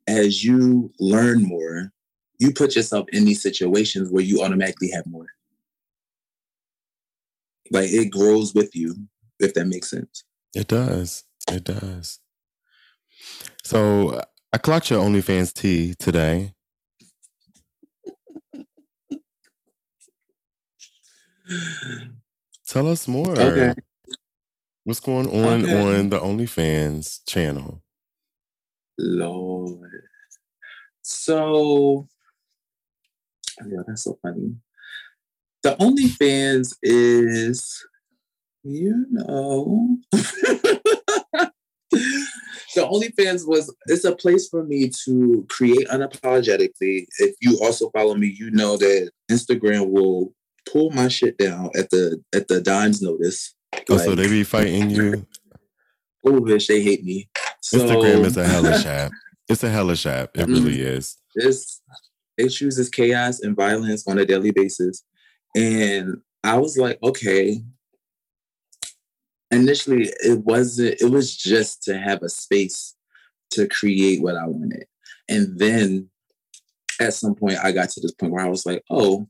as 0.06 0.44
you 0.44 0.92
learn 1.00 1.44
more, 1.44 1.92
you 2.38 2.52
put 2.52 2.76
yourself 2.76 3.06
in 3.08 3.24
these 3.24 3.42
situations 3.42 4.10
where 4.10 4.22
you 4.22 4.42
automatically 4.42 4.90
have 4.90 5.06
more. 5.06 5.28
Like 7.70 7.88
it 7.88 8.10
grows 8.10 8.54
with 8.54 8.76
you, 8.76 8.94
if 9.40 9.54
that 9.54 9.66
makes 9.66 9.88
sense. 9.88 10.24
it 10.54 10.68
does. 10.68 11.24
It 11.50 11.64
does. 11.64 12.20
So 13.62 14.20
I 14.52 14.58
clocked 14.58 14.90
your 14.90 15.02
OnlyFans 15.02 15.54
T 15.54 15.94
today. 15.98 16.53
Tell 22.66 22.88
us 22.88 23.06
more. 23.08 23.30
Okay. 23.38 23.74
What's 24.84 25.00
going 25.00 25.28
on 25.28 25.64
Okay. 25.64 25.80
on 25.98 26.10
the 26.10 26.18
OnlyFans 26.18 27.20
channel? 27.26 27.82
Lord. 28.98 29.90
So, 31.02 32.06
yeah, 33.66 33.82
that's 33.86 34.04
so 34.04 34.18
funny. 34.22 34.54
The 35.62 35.76
OnlyFans 35.76 36.76
is, 36.82 37.84
you 38.62 39.06
know, 39.10 39.98
the 40.12 41.50
OnlyFans 42.76 43.46
was 43.46 43.74
it's 43.86 44.04
a 44.04 44.14
place 44.14 44.48
for 44.48 44.64
me 44.64 44.90
to 45.04 45.46
create 45.48 45.88
unapologetically. 45.88 47.06
If 47.18 47.36
you 47.40 47.58
also 47.62 47.90
follow 47.90 48.14
me, 48.14 48.26
you 48.28 48.50
know 48.50 48.76
that 48.76 49.10
Instagram 49.30 49.90
will 49.90 50.34
pull 50.70 50.90
my 50.90 51.08
shit 51.08 51.36
down 51.38 51.70
at 51.76 51.90
the 51.90 52.22
at 52.34 52.48
the 52.48 52.60
dime's 52.60 53.00
notice. 53.02 53.54
Oh, 53.90 53.96
so 53.96 54.14
they 54.14 54.28
be 54.28 54.44
fighting 54.44 54.90
you. 54.90 55.26
Oh, 56.26 56.40
bitch, 56.40 56.68
they 56.68 56.80
hate 56.80 57.04
me. 57.04 57.28
So, 57.60 57.80
Instagram 57.80 58.24
is 58.24 58.38
a 58.38 58.44
hellish 58.48 58.86
app. 58.86 59.12
It's 59.46 59.62
a 59.62 59.68
hellish 59.68 60.06
app. 60.06 60.30
It 60.38 60.46
really 60.46 60.78
Mm. 60.78 60.96
is. 60.96 61.18
It's 61.34 61.82
it 62.38 62.48
chooses 62.48 62.88
chaos 62.88 63.40
and 63.40 63.54
violence 63.54 64.08
on 64.08 64.18
a 64.18 64.24
daily 64.24 64.50
basis. 64.50 65.04
And 65.54 66.22
I 66.42 66.56
was 66.56 66.78
like, 66.78 66.98
okay. 67.02 67.62
Initially, 69.50 70.10
it 70.24 70.38
wasn't, 70.44 71.00
it 71.00 71.10
was 71.10 71.36
just 71.36 71.82
to 71.84 71.98
have 71.98 72.22
a 72.22 72.28
space 72.28 72.94
to 73.50 73.68
create 73.68 74.22
what 74.22 74.36
I 74.36 74.46
wanted. 74.46 74.86
And 75.28 75.58
then 75.58 76.08
at 77.00 77.14
some 77.14 77.34
point, 77.34 77.58
I 77.62 77.70
got 77.72 77.90
to 77.90 78.00
this 78.00 78.12
point 78.12 78.32
where 78.32 78.44
I 78.44 78.48
was 78.48 78.66
like, 78.66 78.82
oh, 78.90 79.28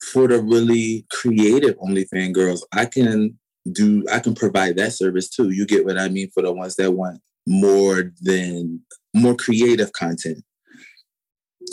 for 0.00 0.28
the 0.28 0.40
really 0.40 1.06
creative 1.10 1.76
OnlyFans 1.78 2.32
girls, 2.32 2.66
I 2.72 2.86
can 2.86 3.38
do, 3.72 4.04
I 4.10 4.20
can 4.20 4.34
provide 4.34 4.76
that 4.76 4.92
service 4.92 5.28
too. 5.28 5.50
You 5.50 5.66
get 5.66 5.84
what 5.84 5.98
I 5.98 6.08
mean 6.08 6.30
for 6.30 6.42
the 6.42 6.52
ones 6.52 6.76
that 6.76 6.92
want 6.92 7.20
more 7.46 8.12
than 8.20 8.80
more 9.14 9.34
creative 9.34 9.92
content 9.92 10.44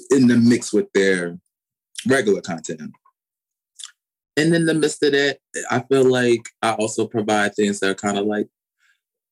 in 0.09 0.28
the 0.28 0.38
mix 0.38 0.73
with 0.73 0.91
their 0.93 1.38
regular 2.07 2.41
content. 2.41 2.82
And 4.38 4.53
in 4.53 4.65
the 4.65 4.73
midst 4.73 5.01
of 5.03 5.13
that, 5.13 5.39
I 5.71 5.80
feel 5.80 6.03
like 6.03 6.41
I 6.61 6.73
also 6.73 7.07
provide 7.07 7.55
things 7.55 7.80
that 7.80 7.89
are 7.89 7.95
kind 7.95 8.17
of 8.17 8.26
like 8.26 8.47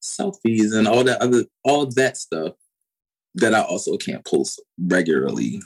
selfies 0.02 0.76
and 0.76 0.88
all 0.88 1.04
that 1.04 1.22
other 1.22 1.46
all 1.64 1.86
that 1.86 2.18
stuff 2.18 2.54
that 3.36 3.54
I 3.54 3.62
also 3.62 3.98
can't 3.98 4.26
post 4.26 4.62
regularly 4.78 5.62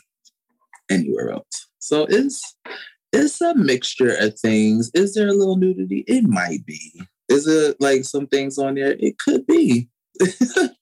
anywhere 0.90 1.32
else. 1.32 1.68
So 1.80 2.06
it's 2.10 2.56
it's 3.14 3.42
a 3.42 3.56
mixture 3.56 4.16
of 4.16 4.40
things. 4.40 4.92
Is 4.94 5.14
there 5.14 5.28
a 5.28 5.34
little 5.34 5.58
nudity? 5.58 6.04
It 6.08 6.24
might 6.26 6.66
be. 6.66 7.02
Is 7.30 7.48
it 7.48 7.78
like 7.80 8.04
some 8.04 8.28
things 8.28 8.58
on 8.58 8.76
there? 8.76 8.96
It 9.00 9.18
could 9.18 9.46
be. 9.48 9.90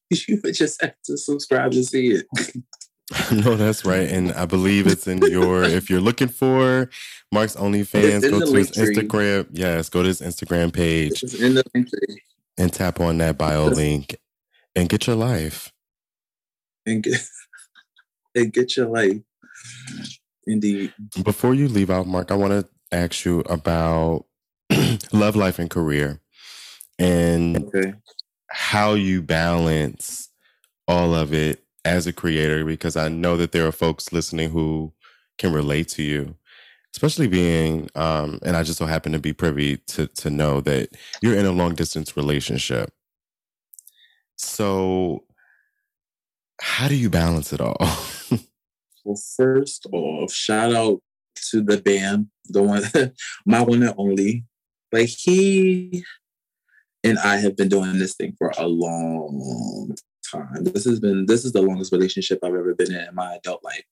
you 0.09 0.41
would 0.43 0.55
just 0.55 0.81
have 0.81 0.95
to 1.05 1.17
subscribe 1.17 1.71
to 1.71 1.83
see 1.83 2.11
it. 2.11 2.25
no, 3.31 3.55
that's 3.55 3.85
right. 3.85 4.09
And 4.09 4.31
I 4.33 4.45
believe 4.45 4.87
it's 4.87 5.07
in 5.07 5.19
your, 5.19 5.63
if 5.63 5.89
you're 5.89 6.01
looking 6.01 6.27
for 6.27 6.89
Marc's 7.31 7.55
OnlyFans, 7.55 8.29
go 8.29 8.39
to 8.39 8.53
his 8.53 8.71
tree. 8.71 8.95
Instagram. 8.95 9.47
Yes, 9.51 9.89
go 9.89 10.01
to 10.01 10.07
his 10.07 10.21
Instagram 10.21 10.73
page 10.73 11.23
in 11.23 11.55
the 11.55 11.63
link 11.73 11.89
tree. 11.89 12.21
and 12.57 12.71
tap 12.73 12.99
on 12.99 13.17
that 13.19 13.37
bio 13.37 13.65
link 13.65 14.15
and 14.75 14.89
get 14.89 15.07
your 15.07 15.15
life. 15.15 15.71
and 16.85 17.03
get 17.03 17.21
and 18.35 18.51
get 18.51 18.75
your 18.75 18.87
life. 18.87 19.21
Indeed. 20.47 20.93
Before 21.23 21.53
you 21.55 21.67
leave 21.67 21.89
out, 21.89 22.07
Marc, 22.07 22.31
I 22.31 22.35
want 22.35 22.53
to 22.53 22.67
ask 22.91 23.25
you 23.25 23.41
about 23.41 24.25
love 25.13 25.35
life 25.35 25.59
and 25.59 25.69
career 25.69 26.21
and 26.99 27.71
Okay. 27.75 27.93
how 28.51 28.93
you 28.93 29.21
balance 29.21 30.29
all 30.87 31.15
of 31.15 31.33
it 31.33 31.63
as 31.85 32.07
a 32.07 32.13
creator 32.13 32.65
because 32.65 32.95
I 32.97 33.09
know 33.09 33.37
that 33.37 33.53
there 33.53 33.67
are 33.67 33.71
folks 33.73 34.13
listening 34.13 34.51
who 34.51 34.93
can 35.37 35.53
relate 35.53 35.89
to 35.89 36.03
you, 36.03 36.35
especially 36.95 37.27
being 37.27 37.89
um 37.95 38.39
and 38.43 38.57
I 38.57 38.63
just 38.63 38.79
so 38.79 38.85
happen 38.87 39.11
to 39.13 39.19
be 39.19 39.33
privy 39.33 39.77
to 39.89 40.07
to 40.07 40.29
know 40.29 40.61
that 40.61 40.89
you're 41.21 41.37
in 41.37 41.45
a 41.45 41.51
long 41.51 41.75
distance 41.75 42.17
relationship. 42.17 42.91
So 44.37 45.25
how 46.61 46.87
do 46.87 46.95
you 46.95 47.09
balance 47.09 47.53
it 47.53 47.61
all? 47.61 47.77
Well, 49.05 49.21
first 49.37 49.85
off, 49.91 50.33
shout 50.33 50.73
out 50.73 50.99
to 51.51 51.61
the 51.61 51.77
band, 51.77 52.27
the 52.45 52.63
one, 52.63 52.83
my 53.45 53.61
one 53.61 53.83
and 53.83 53.93
only. 53.97 54.45
Like 54.91 55.09
he 55.09 56.03
and 57.03 57.19
I 57.19 57.37
have 57.37 57.55
been 57.55 57.69
doing 57.69 57.99
this 57.99 58.15
thing 58.15 58.33
for 58.37 58.51
a 58.57 58.67
long 58.67 59.95
time. 60.31 60.63
This 60.63 60.85
has 60.85 60.99
been 60.99 61.27
this 61.27 61.45
is 61.45 61.51
the 61.51 61.61
longest 61.61 61.91
relationship 61.91 62.39
I've 62.43 62.55
ever 62.55 62.73
been 62.73 62.93
in 62.93 63.07
in 63.07 63.13
my 63.15 63.35
adult 63.35 63.63
life, 63.63 63.83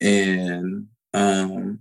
and 0.00 0.88
um, 1.14 1.80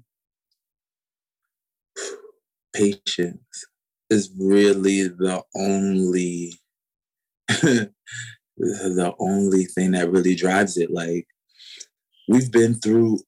patience 2.73 3.65
is 4.09 4.31
really 4.39 5.07
the 5.07 5.43
only 5.55 6.53
the 7.47 9.13
only 9.19 9.65
thing 9.65 9.91
that 9.91 10.11
really 10.11 10.35
drives 10.35 10.77
it. 10.77 10.91
Like 10.91 11.27
we've 12.27 12.51
been 12.51 12.75
through 12.75 13.19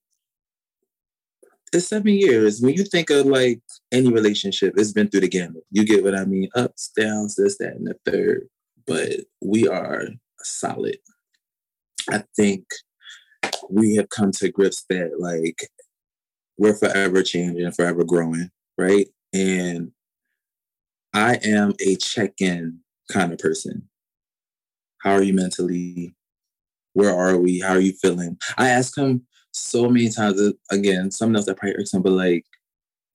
it's 1.74 1.88
seven 1.88 2.14
years. 2.14 2.62
When 2.62 2.74
you 2.74 2.84
think 2.84 3.10
of 3.10 3.26
like 3.26 3.62
any 3.92 4.12
relationship, 4.12 4.74
it's 4.78 4.94
been 4.94 5.10
through 5.10 5.22
the 5.22 5.28
gamut. 5.28 5.64
You 5.70 5.86
get 5.86 6.04
what 6.04 6.16
I 6.16 6.26
mean? 6.26 6.50
Ups, 6.56 6.92
downs, 6.98 7.36
this, 7.36 7.58
that, 7.58 7.76
and 7.76 7.88
the 7.88 7.96
third. 8.10 8.48
But 8.86 9.26
we 9.42 9.68
are 9.68 10.08
solid. 10.42 10.98
I 12.10 12.24
think 12.36 12.66
we 13.70 13.96
have 13.96 14.10
come 14.10 14.32
to 14.32 14.50
grips 14.50 14.86
that 14.90 15.20
like 15.20 15.70
we're 16.58 16.76
forever 16.76 17.22
changing, 17.22 17.70
forever 17.72 18.04
growing, 18.04 18.50
right? 18.78 19.08
And 19.34 19.92
I 21.14 21.40
am 21.44 21.74
a 21.86 21.96
check-in 21.98 22.80
kind 23.12 23.34
of 23.34 23.40
person. 23.40 23.90
How 25.04 25.12
are 25.12 25.24
you 25.24 25.34
mentally? 25.34 26.16
Where 26.98 27.16
are 27.16 27.38
we? 27.38 27.60
How 27.60 27.74
are 27.74 27.80
you 27.80 27.94
feeling? 27.94 28.40
I 28.58 28.70
ask 28.70 28.98
him 28.98 29.22
so 29.52 29.88
many 29.88 30.10
times. 30.10 30.42
uh, 30.42 30.54
Again, 30.72 31.12
someone 31.12 31.36
else 31.36 31.46
that 31.46 31.58
probably 31.58 31.76
irks 31.78 31.94
him, 31.94 32.02
but 32.02 32.14
like 32.14 32.44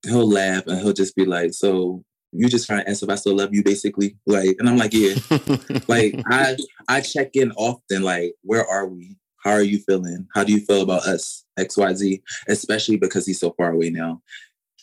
he'll 0.04 0.28
laugh 0.30 0.68
and 0.68 0.78
he'll 0.80 0.92
just 0.92 1.16
be 1.16 1.24
like, 1.24 1.52
"So 1.52 2.04
you 2.30 2.48
just 2.48 2.68
trying 2.68 2.84
to 2.84 2.88
ask 2.88 3.02
if 3.02 3.08
I 3.10 3.16
still 3.16 3.34
love 3.36 3.52
you, 3.52 3.64
basically?" 3.64 4.16
Like, 4.24 4.54
and 4.60 4.68
I'm 4.68 4.76
like, 4.76 4.92
"Yeah." 4.94 5.14
like 5.88 6.14
I 6.30 6.56
I 6.86 7.00
check 7.00 7.30
in 7.34 7.50
often. 7.56 8.02
Like, 8.02 8.34
where 8.42 8.64
are 8.64 8.86
we? 8.86 9.16
How 9.42 9.50
are 9.50 9.62
you 9.62 9.80
feeling? 9.80 10.28
How 10.32 10.44
do 10.44 10.52
you 10.52 10.60
feel 10.60 10.82
about 10.82 11.02
us? 11.08 11.44
X 11.58 11.76
Y 11.76 11.92
Z. 11.94 12.22
Especially 12.46 12.96
because 12.98 13.26
he's 13.26 13.40
so 13.40 13.50
far 13.56 13.72
away 13.72 13.90
now. 13.90 14.22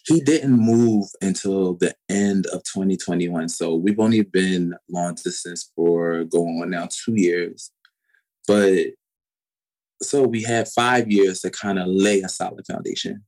He 0.08 0.20
didn't 0.20 0.58
move 0.60 1.06
until 1.22 1.76
the 1.76 1.96
end 2.10 2.48
of 2.48 2.64
2021. 2.64 3.48
So 3.48 3.76
we've 3.76 4.00
only 4.00 4.24
been 4.24 4.74
long 4.90 5.16
distance 5.16 5.72
for 5.74 6.26
going 6.26 6.62
on 6.62 6.72
now 6.72 6.90
two 6.92 7.14
years. 7.16 7.72
But 8.50 8.88
so 10.02 10.24
we 10.24 10.42
had 10.42 10.68
five 10.68 11.12
years 11.12 11.42
to 11.42 11.52
kind 11.52 11.78
of 11.78 11.86
lay 11.88 12.22
a 12.22 12.30
solid 12.30 12.66
foundation. 12.66 13.24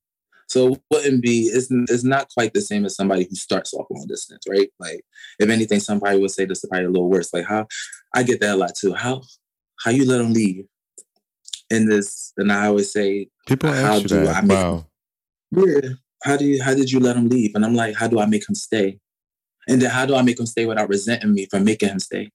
So 0.49 0.73
it 0.73 0.81
wouldn't 0.89 1.21
be 1.21 1.43
it's, 1.43 1.67
it's 1.69 2.03
not 2.03 2.27
quite 2.33 2.55
the 2.55 2.61
same 2.61 2.85
as 2.85 2.95
somebody 2.95 3.27
who 3.29 3.35
starts 3.35 3.71
off 3.75 3.85
long 3.91 4.07
distance, 4.07 4.43
right? 4.49 4.69
Like 4.79 5.01
if 5.37 5.47
anything, 5.47 5.79
somebody 5.79 6.17
would 6.17 6.31
say 6.31 6.45
this 6.45 6.63
is 6.63 6.69
probably 6.69 6.87
a 6.87 6.89
little 6.89 7.09
worse. 7.09 7.31
Like 7.31 7.45
how 7.45 7.67
I 8.15 8.23
get 8.23 8.41
that 8.41 8.55
a 8.55 8.57
lot 8.57 8.71
too. 8.75 8.95
How 8.95 9.21
how 9.83 9.91
you 9.91 10.05
let 10.05 10.17
them 10.17 10.33
leave? 10.33 10.65
In 11.69 11.87
this, 11.87 12.33
and 12.35 12.51
I 12.51 12.65
always 12.65 12.91
say, 12.91 13.29
People 13.47 13.71
How 13.71 13.93
ask 13.93 14.01
you 14.01 14.09
do 14.09 14.21
that. 14.25 14.37
I 14.37 14.41
make- 14.41 14.57
wow. 14.57 14.85
yeah, 15.51 15.89
how 16.23 16.35
do 16.35 16.45
you 16.45 16.63
how 16.63 16.73
did 16.73 16.91
you 16.91 16.99
let 16.99 17.15
him 17.15 17.29
leave? 17.29 17.51
And 17.53 17.63
I'm 17.63 17.75
like, 17.75 17.95
how 17.95 18.07
do 18.07 18.19
I 18.19 18.25
make 18.25 18.49
him 18.49 18.55
stay? 18.55 18.99
And 19.67 19.79
then 19.81 19.91
how 19.91 20.07
do 20.07 20.15
I 20.15 20.23
make 20.23 20.39
him 20.39 20.47
stay 20.47 20.65
without 20.65 20.89
resenting 20.89 21.33
me 21.33 21.47
for 21.49 21.59
making 21.59 21.89
him 21.89 21.99
stay? 21.99 22.31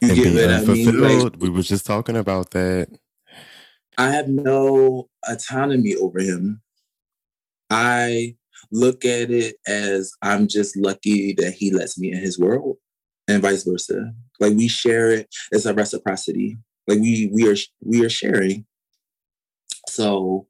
You 0.00 0.08
And 0.08 0.16
get 0.16 0.24
being 0.24 0.36
what 0.36 0.50
I 0.50 0.60
mean? 0.64 1.00
Like, 1.00 1.32
we 1.38 1.50
were 1.50 1.62
just 1.62 1.86
talking 1.86 2.16
about 2.16 2.50
that. 2.50 2.88
I 3.96 4.10
have 4.10 4.28
no 4.28 5.08
autonomy 5.28 5.94
over 5.94 6.20
him. 6.20 6.60
I 7.70 8.36
look 8.70 9.04
at 9.04 9.30
it 9.30 9.56
as 9.66 10.12
I'm 10.22 10.48
just 10.48 10.76
lucky 10.76 11.32
that 11.34 11.52
he 11.52 11.70
lets 11.70 11.98
me 11.98 12.12
in 12.12 12.18
his 12.18 12.38
world 12.38 12.76
and 13.28 13.42
vice 13.42 13.62
versa. 13.64 14.12
Like 14.40 14.54
we 14.54 14.68
share 14.68 15.10
it 15.10 15.28
as 15.52 15.66
a 15.66 15.74
reciprocity. 15.74 16.58
Like 16.86 16.98
we 16.98 17.30
we 17.32 17.48
are 17.48 17.56
we 17.84 18.04
are 18.04 18.10
sharing. 18.10 18.66
So 19.88 20.46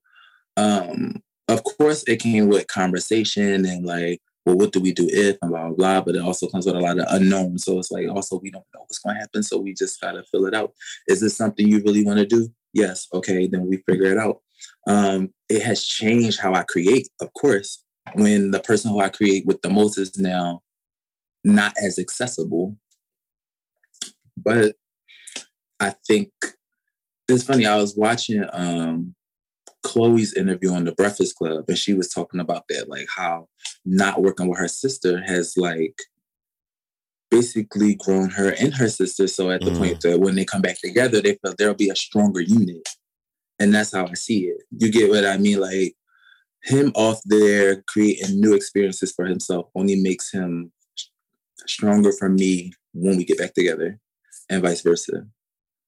um 0.57 1.23
of 1.49 1.63
course 1.65 2.05
it 2.07 2.21
came 2.21 2.49
with 2.49 2.67
conversation 2.69 3.65
and 3.67 3.85
like, 3.85 4.23
well, 4.45 4.57
what 4.57 4.73
do 4.73 4.81
we 4.81 4.93
do 4.93 5.09
if 5.11 5.37
and 5.41 5.51
blah 5.51 5.69
blah 5.69 5.77
blah. 5.77 6.01
But 6.03 6.17
it 6.17 6.23
also 6.23 6.47
comes 6.49 6.67
with 6.67 6.77
a 6.77 6.81
lot 6.81 6.99
of 6.99 7.07
unknown. 7.11 7.59
So 7.59 7.79
it's 7.79 7.91
like 7.91 8.09
also 8.09 8.41
we 8.43 8.51
don't 8.51 8.65
know 8.75 8.81
what's 8.81 8.99
gonna 8.99 9.19
happen. 9.19 9.43
So 9.43 9.59
we 9.59 9.75
just 9.75 10.01
gotta 10.01 10.23
fill 10.31 10.47
it 10.47 10.55
out. 10.55 10.73
Is 11.09 11.21
this 11.21 11.37
something 11.37 11.67
you 11.67 11.83
really 11.85 12.05
want 12.05 12.19
to 12.19 12.27
do? 12.27 12.49
Yes. 12.73 13.09
Okay, 13.13 13.47
then 13.47 13.67
we 13.67 13.79
figure 13.89 14.11
it 14.11 14.19
out. 14.19 14.41
Um, 14.87 15.31
it 15.49 15.63
has 15.63 15.85
changed 15.85 16.41
how 16.41 16.55
I 16.55 16.65
create, 16.65 17.09
of 17.21 17.33
course, 17.35 17.83
when 18.15 18.51
the 18.51 18.61
person 18.61 18.91
who 18.91 19.01
I 19.01 19.09
create 19.09 19.47
with 19.47 19.63
the 19.63 19.71
most 19.71 19.99
is 19.99 20.19
now 20.19 20.63
not 21.45 21.75
as 21.83 21.99
accessible. 21.99 22.77
But 24.37 24.75
I 25.81 25.95
think 26.07 26.31
it's 27.29 27.45
funny. 27.45 27.67
I 27.67 27.77
was 27.77 27.97
watching 27.97 28.45
um, 28.53 29.15
Chloe's 29.83 30.35
interview 30.35 30.73
on 30.73 30.85
the 30.85 30.93
Breakfast 30.93 31.37
Club, 31.37 31.65
and 31.69 31.79
she 31.79 31.95
was 31.95 32.09
talking 32.09 32.41
about 32.41 32.65
that, 32.69 32.89
like 32.89 33.07
how 33.15 33.49
not 33.85 34.23
working 34.23 34.49
with 34.49 34.59
her 34.59 34.69
sister 34.69 35.23
has 35.23 35.57
like 35.57 35.99
basically 37.31 37.97
grown 37.97 38.31
her 38.31 38.51
and 38.61 38.75
her 38.75 38.89
sister. 38.89 39.27
So 39.27 39.51
at 39.51 39.65
the 39.65 39.73
Mm. 39.73 39.79
point 39.79 40.01
that 40.03 40.21
when 40.21 40.35
they 40.37 40.45
come 40.45 40.63
back 40.63 40.81
together, 40.81 41.21
they 41.21 41.37
feel 41.43 41.55
there'll 41.59 41.75
be 41.75 41.91
a 41.91 41.97
stronger 41.97 42.41
unit. 42.41 42.89
And 43.59 43.75
that's 43.75 43.93
how 43.93 44.07
I 44.07 44.15
see 44.15 44.47
it. 44.47 44.63
You 44.79 44.91
get 44.91 45.11
what 45.11 45.27
I 45.27 45.37
mean? 45.39 45.61
Like 45.61 45.97
him 46.63 46.93
off 46.95 47.21
there 47.25 47.83
creating 47.89 48.41
new 48.41 48.55
experiences 48.55 49.13
for 49.13 49.27
himself 49.27 49.69
only 49.75 49.97
makes 49.97 50.31
him 50.33 50.73
stronger 51.67 52.13
for 52.13 52.29
me 52.29 52.73
when 52.93 53.17
we 53.17 53.25
get 53.25 53.39
back 53.39 53.55
together 53.55 53.99
and 54.49 54.63
vice 54.63 54.83
versa. 54.83 55.27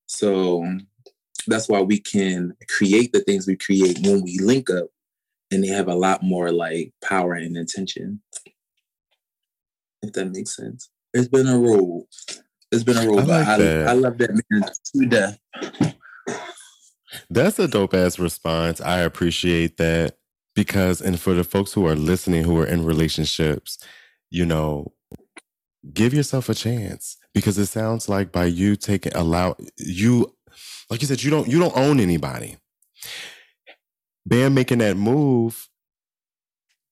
So 0.06 0.64
that's 1.46 1.68
why 1.68 1.80
we 1.80 1.98
can 1.98 2.54
create 2.68 3.12
the 3.12 3.20
things 3.20 3.46
we 3.46 3.56
create 3.56 3.98
when 4.02 4.22
we 4.22 4.38
link 4.38 4.68
up 4.70 4.88
and 5.50 5.62
they 5.62 5.68
have 5.68 5.88
a 5.88 5.94
lot 5.94 6.22
more 6.22 6.50
like 6.50 6.92
power 7.02 7.34
and 7.34 7.56
intention. 7.56 8.20
If 10.02 10.12
that 10.14 10.26
makes 10.26 10.56
sense. 10.56 10.90
It's 11.14 11.28
been 11.28 11.46
a 11.46 11.58
road. 11.58 12.06
It's 12.72 12.84
been 12.84 12.96
a 12.96 13.06
road, 13.06 13.20
I 13.20 13.26
but 13.26 13.28
like 13.28 13.60
I. 13.60 13.82
I 13.84 13.92
love 13.92 14.18
that 14.18 14.42
man 14.50 14.62
to 14.62 15.06
death. 15.06 15.38
That's 17.30 17.58
a 17.58 17.68
dope 17.68 17.94
ass 17.94 18.18
response. 18.18 18.80
I 18.80 18.98
appreciate 19.00 19.76
that 19.78 20.16
because, 20.54 21.00
and 21.00 21.18
for 21.18 21.34
the 21.34 21.44
folks 21.44 21.72
who 21.72 21.86
are 21.86 21.94
listening 21.94 22.44
who 22.44 22.58
are 22.58 22.66
in 22.66 22.84
relationships, 22.84 23.78
you 24.30 24.44
know, 24.44 24.92
give 25.92 26.12
yourself 26.12 26.48
a 26.48 26.54
chance 26.54 27.16
because 27.32 27.58
it 27.58 27.66
sounds 27.66 28.08
like 28.08 28.32
by 28.32 28.44
you 28.44 28.76
taking 28.76 29.14
allow 29.14 29.56
you, 29.78 30.34
like 30.90 31.00
you 31.00 31.06
said, 31.06 31.22
you 31.22 31.30
don't 31.30 31.48
you 31.48 31.58
don't 31.58 31.76
own 31.76 32.00
anybody. 32.00 32.56
Bam 34.26 34.54
making 34.54 34.78
that 34.78 34.96
move 34.96 35.68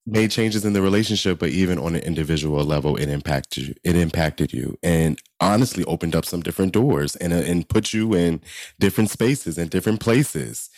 made 0.06 0.30
changes 0.30 0.64
in 0.64 0.72
the 0.74 0.82
relationship, 0.82 1.38
but 1.38 1.48
even 1.50 1.78
on 1.78 1.94
an 1.94 2.02
individual 2.02 2.64
level, 2.64 2.96
it 2.96 3.08
impacted 3.08 3.68
you. 3.68 3.74
It 3.84 3.96
impacted 3.96 4.52
you, 4.52 4.78
and 4.82 5.18
honestly 5.40 5.84
opened 5.84 6.14
up 6.14 6.24
some 6.24 6.42
different 6.42 6.72
doors 6.72 7.16
and 7.16 7.32
uh, 7.32 7.36
and 7.36 7.68
put 7.68 7.92
you 7.92 8.14
in 8.14 8.40
different 8.78 9.10
spaces 9.10 9.58
and 9.58 9.70
different 9.70 10.00
places. 10.00 10.70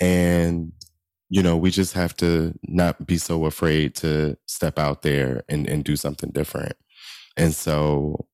And 0.00 0.72
you 1.30 1.42
know, 1.42 1.56
we 1.56 1.70
just 1.70 1.94
have 1.94 2.16
to 2.18 2.54
not 2.62 3.06
be 3.06 3.18
so 3.18 3.44
afraid 3.46 3.94
to 3.96 4.38
step 4.46 4.78
out 4.78 5.02
there 5.02 5.44
and 5.48 5.68
and 5.68 5.84
do 5.84 5.96
something 5.96 6.30
different. 6.30 6.74
And 7.36 7.54
so, 7.54 8.26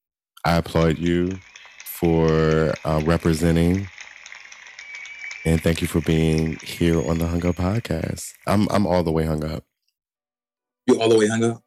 I 0.44 0.56
applaud 0.56 0.98
you 0.98 1.32
for 1.84 2.74
uh, 2.84 3.02
representing. 3.04 3.88
And 5.44 5.62
thank 5.62 5.82
you 5.82 5.88
for 5.88 6.00
being 6.00 6.56
here 6.62 6.98
on 7.06 7.18
the 7.18 7.26
Hung 7.26 7.44
Up 7.44 7.56
Podcast. 7.56 8.32
I'm 8.46 8.66
I'm 8.70 8.86
all 8.86 9.02
the 9.02 9.12
way 9.12 9.24
hung 9.24 9.44
up. 9.44 9.64
You 10.86 11.00
all 11.00 11.08
the 11.08 11.18
way 11.18 11.26
hung 11.28 11.44
up. 11.44 11.62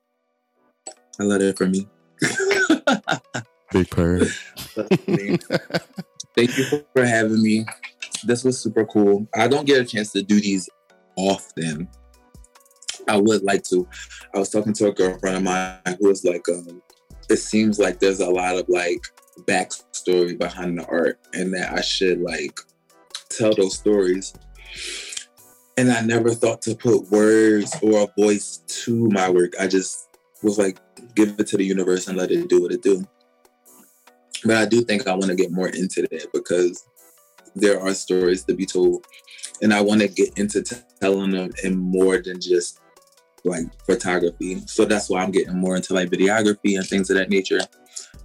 I 1.20 1.24
love 1.24 1.42
it 1.42 1.58
for 1.58 1.68
me. 1.68 1.88
Big 3.72 3.90
purr. 3.90 4.26
Thank 4.76 6.58
you 6.58 6.64
for- 6.66 6.86
for 6.96 7.06
having 7.06 7.42
me. 7.42 7.66
This 8.24 8.44
was 8.44 8.60
super 8.60 8.86
cool. 8.86 9.28
I 9.36 9.48
don't 9.48 9.66
get 9.66 9.82
a 9.82 9.86
chance 9.86 10.12
to 10.14 10.24
do 10.24 10.40
these 10.40 10.70
often. 11.16 11.88
I 13.08 13.18
would 13.18 13.44
like 13.44 13.64
to. 13.66 13.88
I 14.34 14.40
was 14.40 14.50
talking 14.50 14.74
to 14.74 14.88
a 14.88 14.94
girlfriend 14.94 15.38
of 15.38 15.44
mine 15.44 15.78
who 16.00 16.08
was 16.08 16.24
like, 16.24 16.48
um, 16.50 16.82
it 17.30 17.38
seems 17.38 17.80
like 17.80 18.00
there's 18.00 18.20
a 18.22 18.30
lot 18.30 18.58
of 18.58 18.68
like 18.70 19.00
backstory 19.42 20.38
behind 20.38 20.80
the 20.80 20.86
art 20.88 21.20
and 21.34 21.54
that 21.54 21.74
I 21.74 21.82
should 21.82 22.22
like 22.22 22.60
tell 23.30 23.54
those 23.54 23.76
stories. 23.76 24.34
And 25.78 25.92
I 25.92 26.02
never 26.02 26.32
thought 26.32 26.62
to 26.64 26.76
put 26.76 27.12
words 27.12 27.76
or 27.82 28.04
a 28.04 28.22
voice 28.22 28.64
to 28.68 29.10
my 29.10 29.30
work. 29.30 29.54
I 29.60 29.68
just 29.68 30.10
was 30.42 30.58
like, 30.58 30.80
give 31.16 31.36
it 31.40 31.48
to 31.48 31.58
the 31.58 31.66
universe 31.66 32.08
and 32.08 32.18
let 32.18 32.32
it 32.32 32.50
do 32.50 32.62
what 32.62 32.72
it 32.72 32.82
do. 32.82 33.06
But 34.44 34.58
I 34.58 34.66
do 34.66 34.82
think 34.82 35.08
I 35.08 35.14
want 35.14 35.26
to 35.26 35.36
get 35.36 35.52
more 35.52 35.70
into 35.70 36.02
that 36.04 36.28
because 36.34 36.88
there 37.56 37.80
are 37.82 37.94
stories 37.94 38.44
to 38.46 38.56
be 38.56 38.66
told. 38.66 39.06
And 39.62 39.74
I 39.74 39.82
want 39.82 40.02
to 40.02 40.08
get 40.08 40.38
into 40.38 40.64
telling 41.02 41.32
them 41.32 41.52
in 41.64 41.78
more 41.78 42.20
than 42.22 42.40
just 42.40 42.80
like 43.44 43.66
photography. 43.86 44.62
So 44.68 44.86
that's 44.86 45.10
why 45.10 45.24
I'm 45.24 45.32
getting 45.32 45.58
more 45.58 45.76
into 45.76 45.94
like 45.94 46.10
videography 46.10 46.78
and 46.78 46.88
things 46.88 47.10
of 47.10 47.18
that 47.18 47.30
nature. 47.30 47.60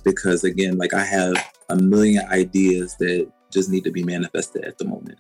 Because 0.05 0.45
again, 0.45 0.77
like 0.77 0.95
I 0.95 1.05
have 1.05 1.35
a 1.69 1.77
million 1.77 2.27
ideas 2.29 2.97
that 2.99 3.31
just 3.53 3.71
need 3.71 3.85
to 3.85 3.91
be 3.91 4.03
manifested 4.03 4.65
at 4.65 4.79
the 4.79 4.85
moment. 4.85 5.19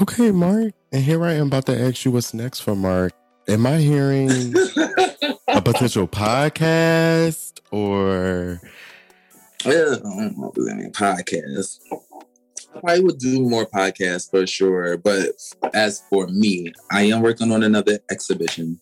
Okay, 0.00 0.30
Marc. 0.30 0.74
And 0.92 1.02
here 1.02 1.24
I 1.24 1.34
am 1.34 1.46
about 1.46 1.66
to 1.66 1.80
ask 1.80 2.04
you 2.04 2.10
what's 2.10 2.34
next 2.34 2.60
for 2.60 2.74
Marc. 2.74 3.12
Am 3.48 3.66
I 3.66 3.78
hearing 3.78 4.30
a 5.48 5.62
potential 5.62 6.06
podcast 6.06 7.60
or 7.70 8.60
Yeah, 9.64 9.96
I 9.96 9.98
don't 10.02 10.38
know 10.38 10.48
if 10.48 10.54
there's 10.54 10.68
any 10.68 10.90
podcasts. 10.90 11.78
I 12.86 13.00
would 13.00 13.18
do 13.18 13.40
more 13.40 13.66
podcasts 13.66 14.30
for 14.30 14.46
sure. 14.46 14.96
But 14.96 15.30
as 15.74 16.02
for 16.08 16.26
me, 16.28 16.72
I 16.90 17.02
am 17.02 17.22
working 17.22 17.52
on 17.52 17.62
another 17.62 17.98
exhibition. 18.10 18.80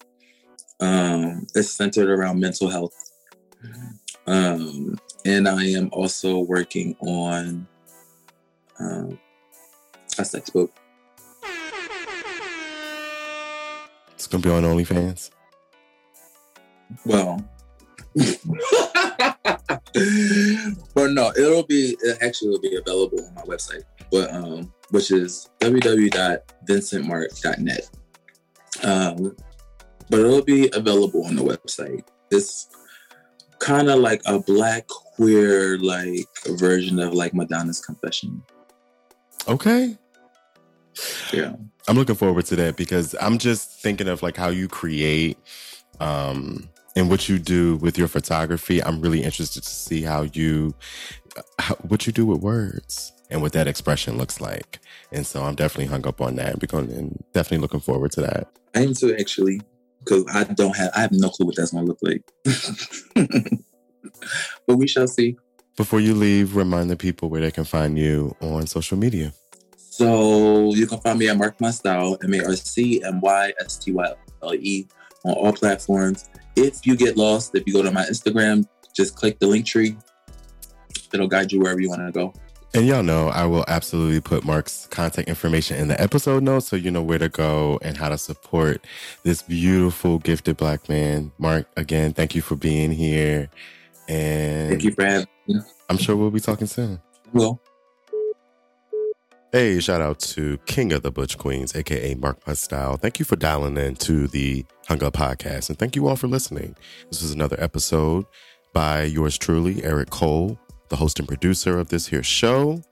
Um, 0.80 1.46
it's 1.54 1.70
centered 1.70 2.08
around 2.08 2.40
mental 2.40 2.68
health. 2.68 2.94
Um, 4.26 4.98
and 5.24 5.48
I 5.48 5.64
am 5.64 5.88
also 5.92 6.38
working 6.40 6.94
on 7.00 7.66
um, 8.80 9.18
a 10.18 10.24
sex 10.24 10.50
book. 10.50 10.72
it's 14.14 14.26
gonna 14.26 14.42
be 14.42 14.50
on 14.50 14.64
OnlyFans? 14.64 15.30
Well, 17.04 17.44
but 20.94 21.12
no, 21.12 21.30
it'll 21.36 21.62
be 21.62 21.96
it 22.00 22.18
actually 22.20 22.48
will 22.50 22.60
be 22.60 22.74
available 22.76 23.24
on 23.24 23.32
my 23.34 23.42
website, 23.42 23.84
but 24.10 24.32
um, 24.32 24.72
which 24.90 25.12
is 25.12 25.50
www.vincentmarc.net. 25.60 27.90
Um, 28.82 29.36
but 30.10 30.20
it'll 30.20 30.42
be 30.42 30.70
available 30.72 31.26
on 31.26 31.36
the 31.36 31.44
website. 31.44 32.04
It's 32.30 32.70
kind 33.58 33.88
of 33.88 34.00
like 34.00 34.20
a 34.26 34.40
black 34.40 34.86
queer 34.88 35.78
like 35.78 36.28
version 36.48 36.98
of 36.98 37.14
like 37.14 37.32
Madonna's 37.34 37.80
Confession. 37.80 38.42
Okay. 39.46 39.96
Yeah. 41.32 41.54
I'm 41.86 41.96
looking 41.96 42.16
forward 42.16 42.46
to 42.46 42.56
that 42.56 42.76
because 42.76 43.14
I'm 43.20 43.38
just 43.38 43.80
thinking 43.80 44.08
of 44.08 44.22
like 44.22 44.36
how 44.36 44.48
you 44.48 44.68
create 44.68 45.38
um 46.00 46.68
and 46.96 47.08
what 47.08 47.28
you 47.28 47.38
do 47.38 47.76
with 47.76 47.96
your 47.96 48.08
photography. 48.08 48.82
I'm 48.82 49.00
really 49.00 49.22
interested 49.22 49.62
to 49.62 49.68
see 49.68 50.02
how 50.02 50.22
you 50.22 50.74
how, 51.58 51.76
what 51.76 52.06
you 52.06 52.12
do 52.12 52.26
with 52.26 52.40
words 52.40 53.12
and 53.30 53.40
what 53.40 53.52
that 53.52 53.66
expression 53.66 54.18
looks 54.18 54.40
like. 54.40 54.80
And 55.12 55.26
so 55.26 55.44
I'm 55.44 55.54
definitely 55.54 55.86
hung 55.86 56.06
up 56.06 56.20
on 56.20 56.36
that. 56.36 56.58
Going 56.68 56.90
and 56.90 57.24
definitely 57.32 57.58
looking 57.58 57.80
forward 57.80 58.12
to 58.12 58.22
that. 58.22 58.48
I 58.74 58.82
am 58.82 58.94
too 58.94 59.14
actually, 59.16 59.60
because 60.00 60.24
I 60.34 60.44
don't 60.44 60.76
have 60.76 60.90
I 60.94 61.00
have 61.00 61.12
no 61.12 61.30
clue 61.30 61.46
what 61.46 61.56
that's 61.56 61.72
gonna 61.72 61.86
look 61.86 61.98
like. 62.02 62.22
but 64.66 64.76
we 64.76 64.88
shall 64.88 65.06
see. 65.06 65.36
Before 65.78 66.00
you 66.00 66.12
leave, 66.12 66.56
remind 66.56 66.90
the 66.90 66.96
people 66.96 67.30
where 67.30 67.40
they 67.40 67.52
can 67.52 67.62
find 67.62 67.96
you 67.96 68.34
on 68.40 68.66
social 68.66 68.98
media. 68.98 69.32
So 69.76 70.74
you 70.74 70.88
can 70.88 70.98
find 70.98 71.20
me 71.20 71.28
at 71.28 71.36
Marc 71.36 71.60
My 71.60 71.70
Style, 71.70 72.18
M 72.24 72.34
A 72.34 72.46
R 72.46 72.56
C 72.56 73.00
M 73.04 73.20
Y 73.20 73.52
S 73.60 73.76
T 73.78 73.92
Y 73.92 74.12
L 74.42 74.54
E, 74.56 74.88
on 75.24 75.34
all 75.34 75.52
platforms. 75.52 76.30
If 76.56 76.84
you 76.84 76.96
get 76.96 77.16
lost, 77.16 77.54
if 77.54 77.62
you 77.64 77.72
go 77.72 77.82
to 77.82 77.92
my 77.92 78.02
Instagram, 78.02 78.66
just 78.92 79.14
click 79.14 79.38
the 79.38 79.46
link 79.46 79.66
tree. 79.66 79.96
It'll 81.14 81.28
guide 81.28 81.52
you 81.52 81.60
wherever 81.60 81.80
you 81.80 81.90
want 81.90 82.04
to 82.04 82.10
go. 82.10 82.32
And 82.74 82.84
y'all 82.84 83.04
know 83.04 83.28
I 83.28 83.46
will 83.46 83.64
absolutely 83.68 84.20
put 84.20 84.44
Marc's 84.44 84.88
contact 84.90 85.28
information 85.28 85.76
in 85.76 85.86
the 85.86 86.00
episode 86.00 86.42
notes 86.42 86.66
so 86.66 86.74
you 86.74 86.90
know 86.90 87.02
where 87.02 87.20
to 87.20 87.28
go 87.28 87.78
and 87.82 87.96
how 87.96 88.08
to 88.08 88.18
support 88.18 88.84
this 89.22 89.42
beautiful, 89.42 90.18
gifted 90.18 90.56
black 90.56 90.88
man. 90.88 91.30
Marc, 91.38 91.68
again, 91.76 92.14
thank 92.14 92.34
you 92.34 92.42
for 92.42 92.56
being 92.56 92.90
here. 92.90 93.48
And 94.08 94.70
Thank 94.70 94.82
you 94.82 94.92
for 94.92 95.04
having 95.04 95.26
me. 95.48 95.60
I'm 95.88 95.98
sure 95.98 96.16
we'll 96.16 96.30
be 96.30 96.40
talking 96.40 96.66
soon. 96.66 97.00
Well, 97.32 97.60
Hey, 99.50 99.80
shout 99.80 100.02
out 100.02 100.18
to 100.20 100.58
King 100.66 100.92
of 100.92 101.02
the 101.02 101.10
Butch 101.10 101.38
Queens, 101.38 101.74
aka 101.74 102.14
Marc 102.16 102.46
My 102.46 102.52
Style. 102.52 102.98
Thank 102.98 103.18
you 103.18 103.24
for 103.24 103.34
dialing 103.36 103.78
in 103.78 103.94
to 103.96 104.28
the 104.28 104.66
Hung 104.88 105.02
Up 105.02 105.14
Podcast, 105.14 105.70
and 105.70 105.78
thank 105.78 105.96
you 105.96 106.06
all 106.06 106.16
for 106.16 106.26
listening. 106.28 106.76
This 107.10 107.22
is 107.22 107.32
another 107.32 107.56
episode 107.58 108.26
by 108.74 109.04
yours 109.04 109.38
truly, 109.38 109.82
Eric 109.82 110.10
Cole, 110.10 110.58
the 110.90 110.96
host 110.96 111.18
and 111.18 111.26
producer 111.26 111.78
of 111.78 111.88
this 111.88 112.06
here 112.06 112.22
show. 112.22 112.82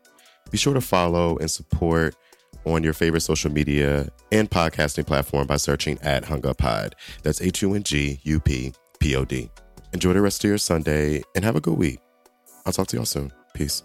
Be 0.50 0.56
sure 0.56 0.72
to 0.72 0.80
follow 0.80 1.36
and 1.36 1.50
support 1.50 2.16
on 2.64 2.82
your 2.82 2.94
favorite 2.94 3.20
social 3.20 3.52
media 3.52 4.08
and 4.32 4.50
podcasting 4.50 5.06
platform 5.06 5.46
by 5.46 5.58
searching 5.58 5.98
at 6.00 6.24
Hung 6.24 6.46
Up 6.46 6.56
Pod. 6.56 6.94
That's 7.22 7.42
H 7.42 7.60
U 7.60 7.74
N 7.74 7.82
G 7.82 8.18
U 8.22 8.40
P 8.40 8.72
P 8.98 9.14
O 9.14 9.26
D. 9.26 9.50
Enjoy 9.92 10.14
the 10.14 10.22
rest 10.22 10.42
of 10.42 10.48
your 10.48 10.56
Sunday 10.56 11.22
and 11.34 11.44
have 11.44 11.54
a 11.54 11.60
good 11.60 11.76
week. 11.76 12.00
I'll 12.66 12.72
talk 12.72 12.88
to 12.88 12.96
y'all 12.96 13.06
soon. 13.06 13.32
Peace. 13.54 13.84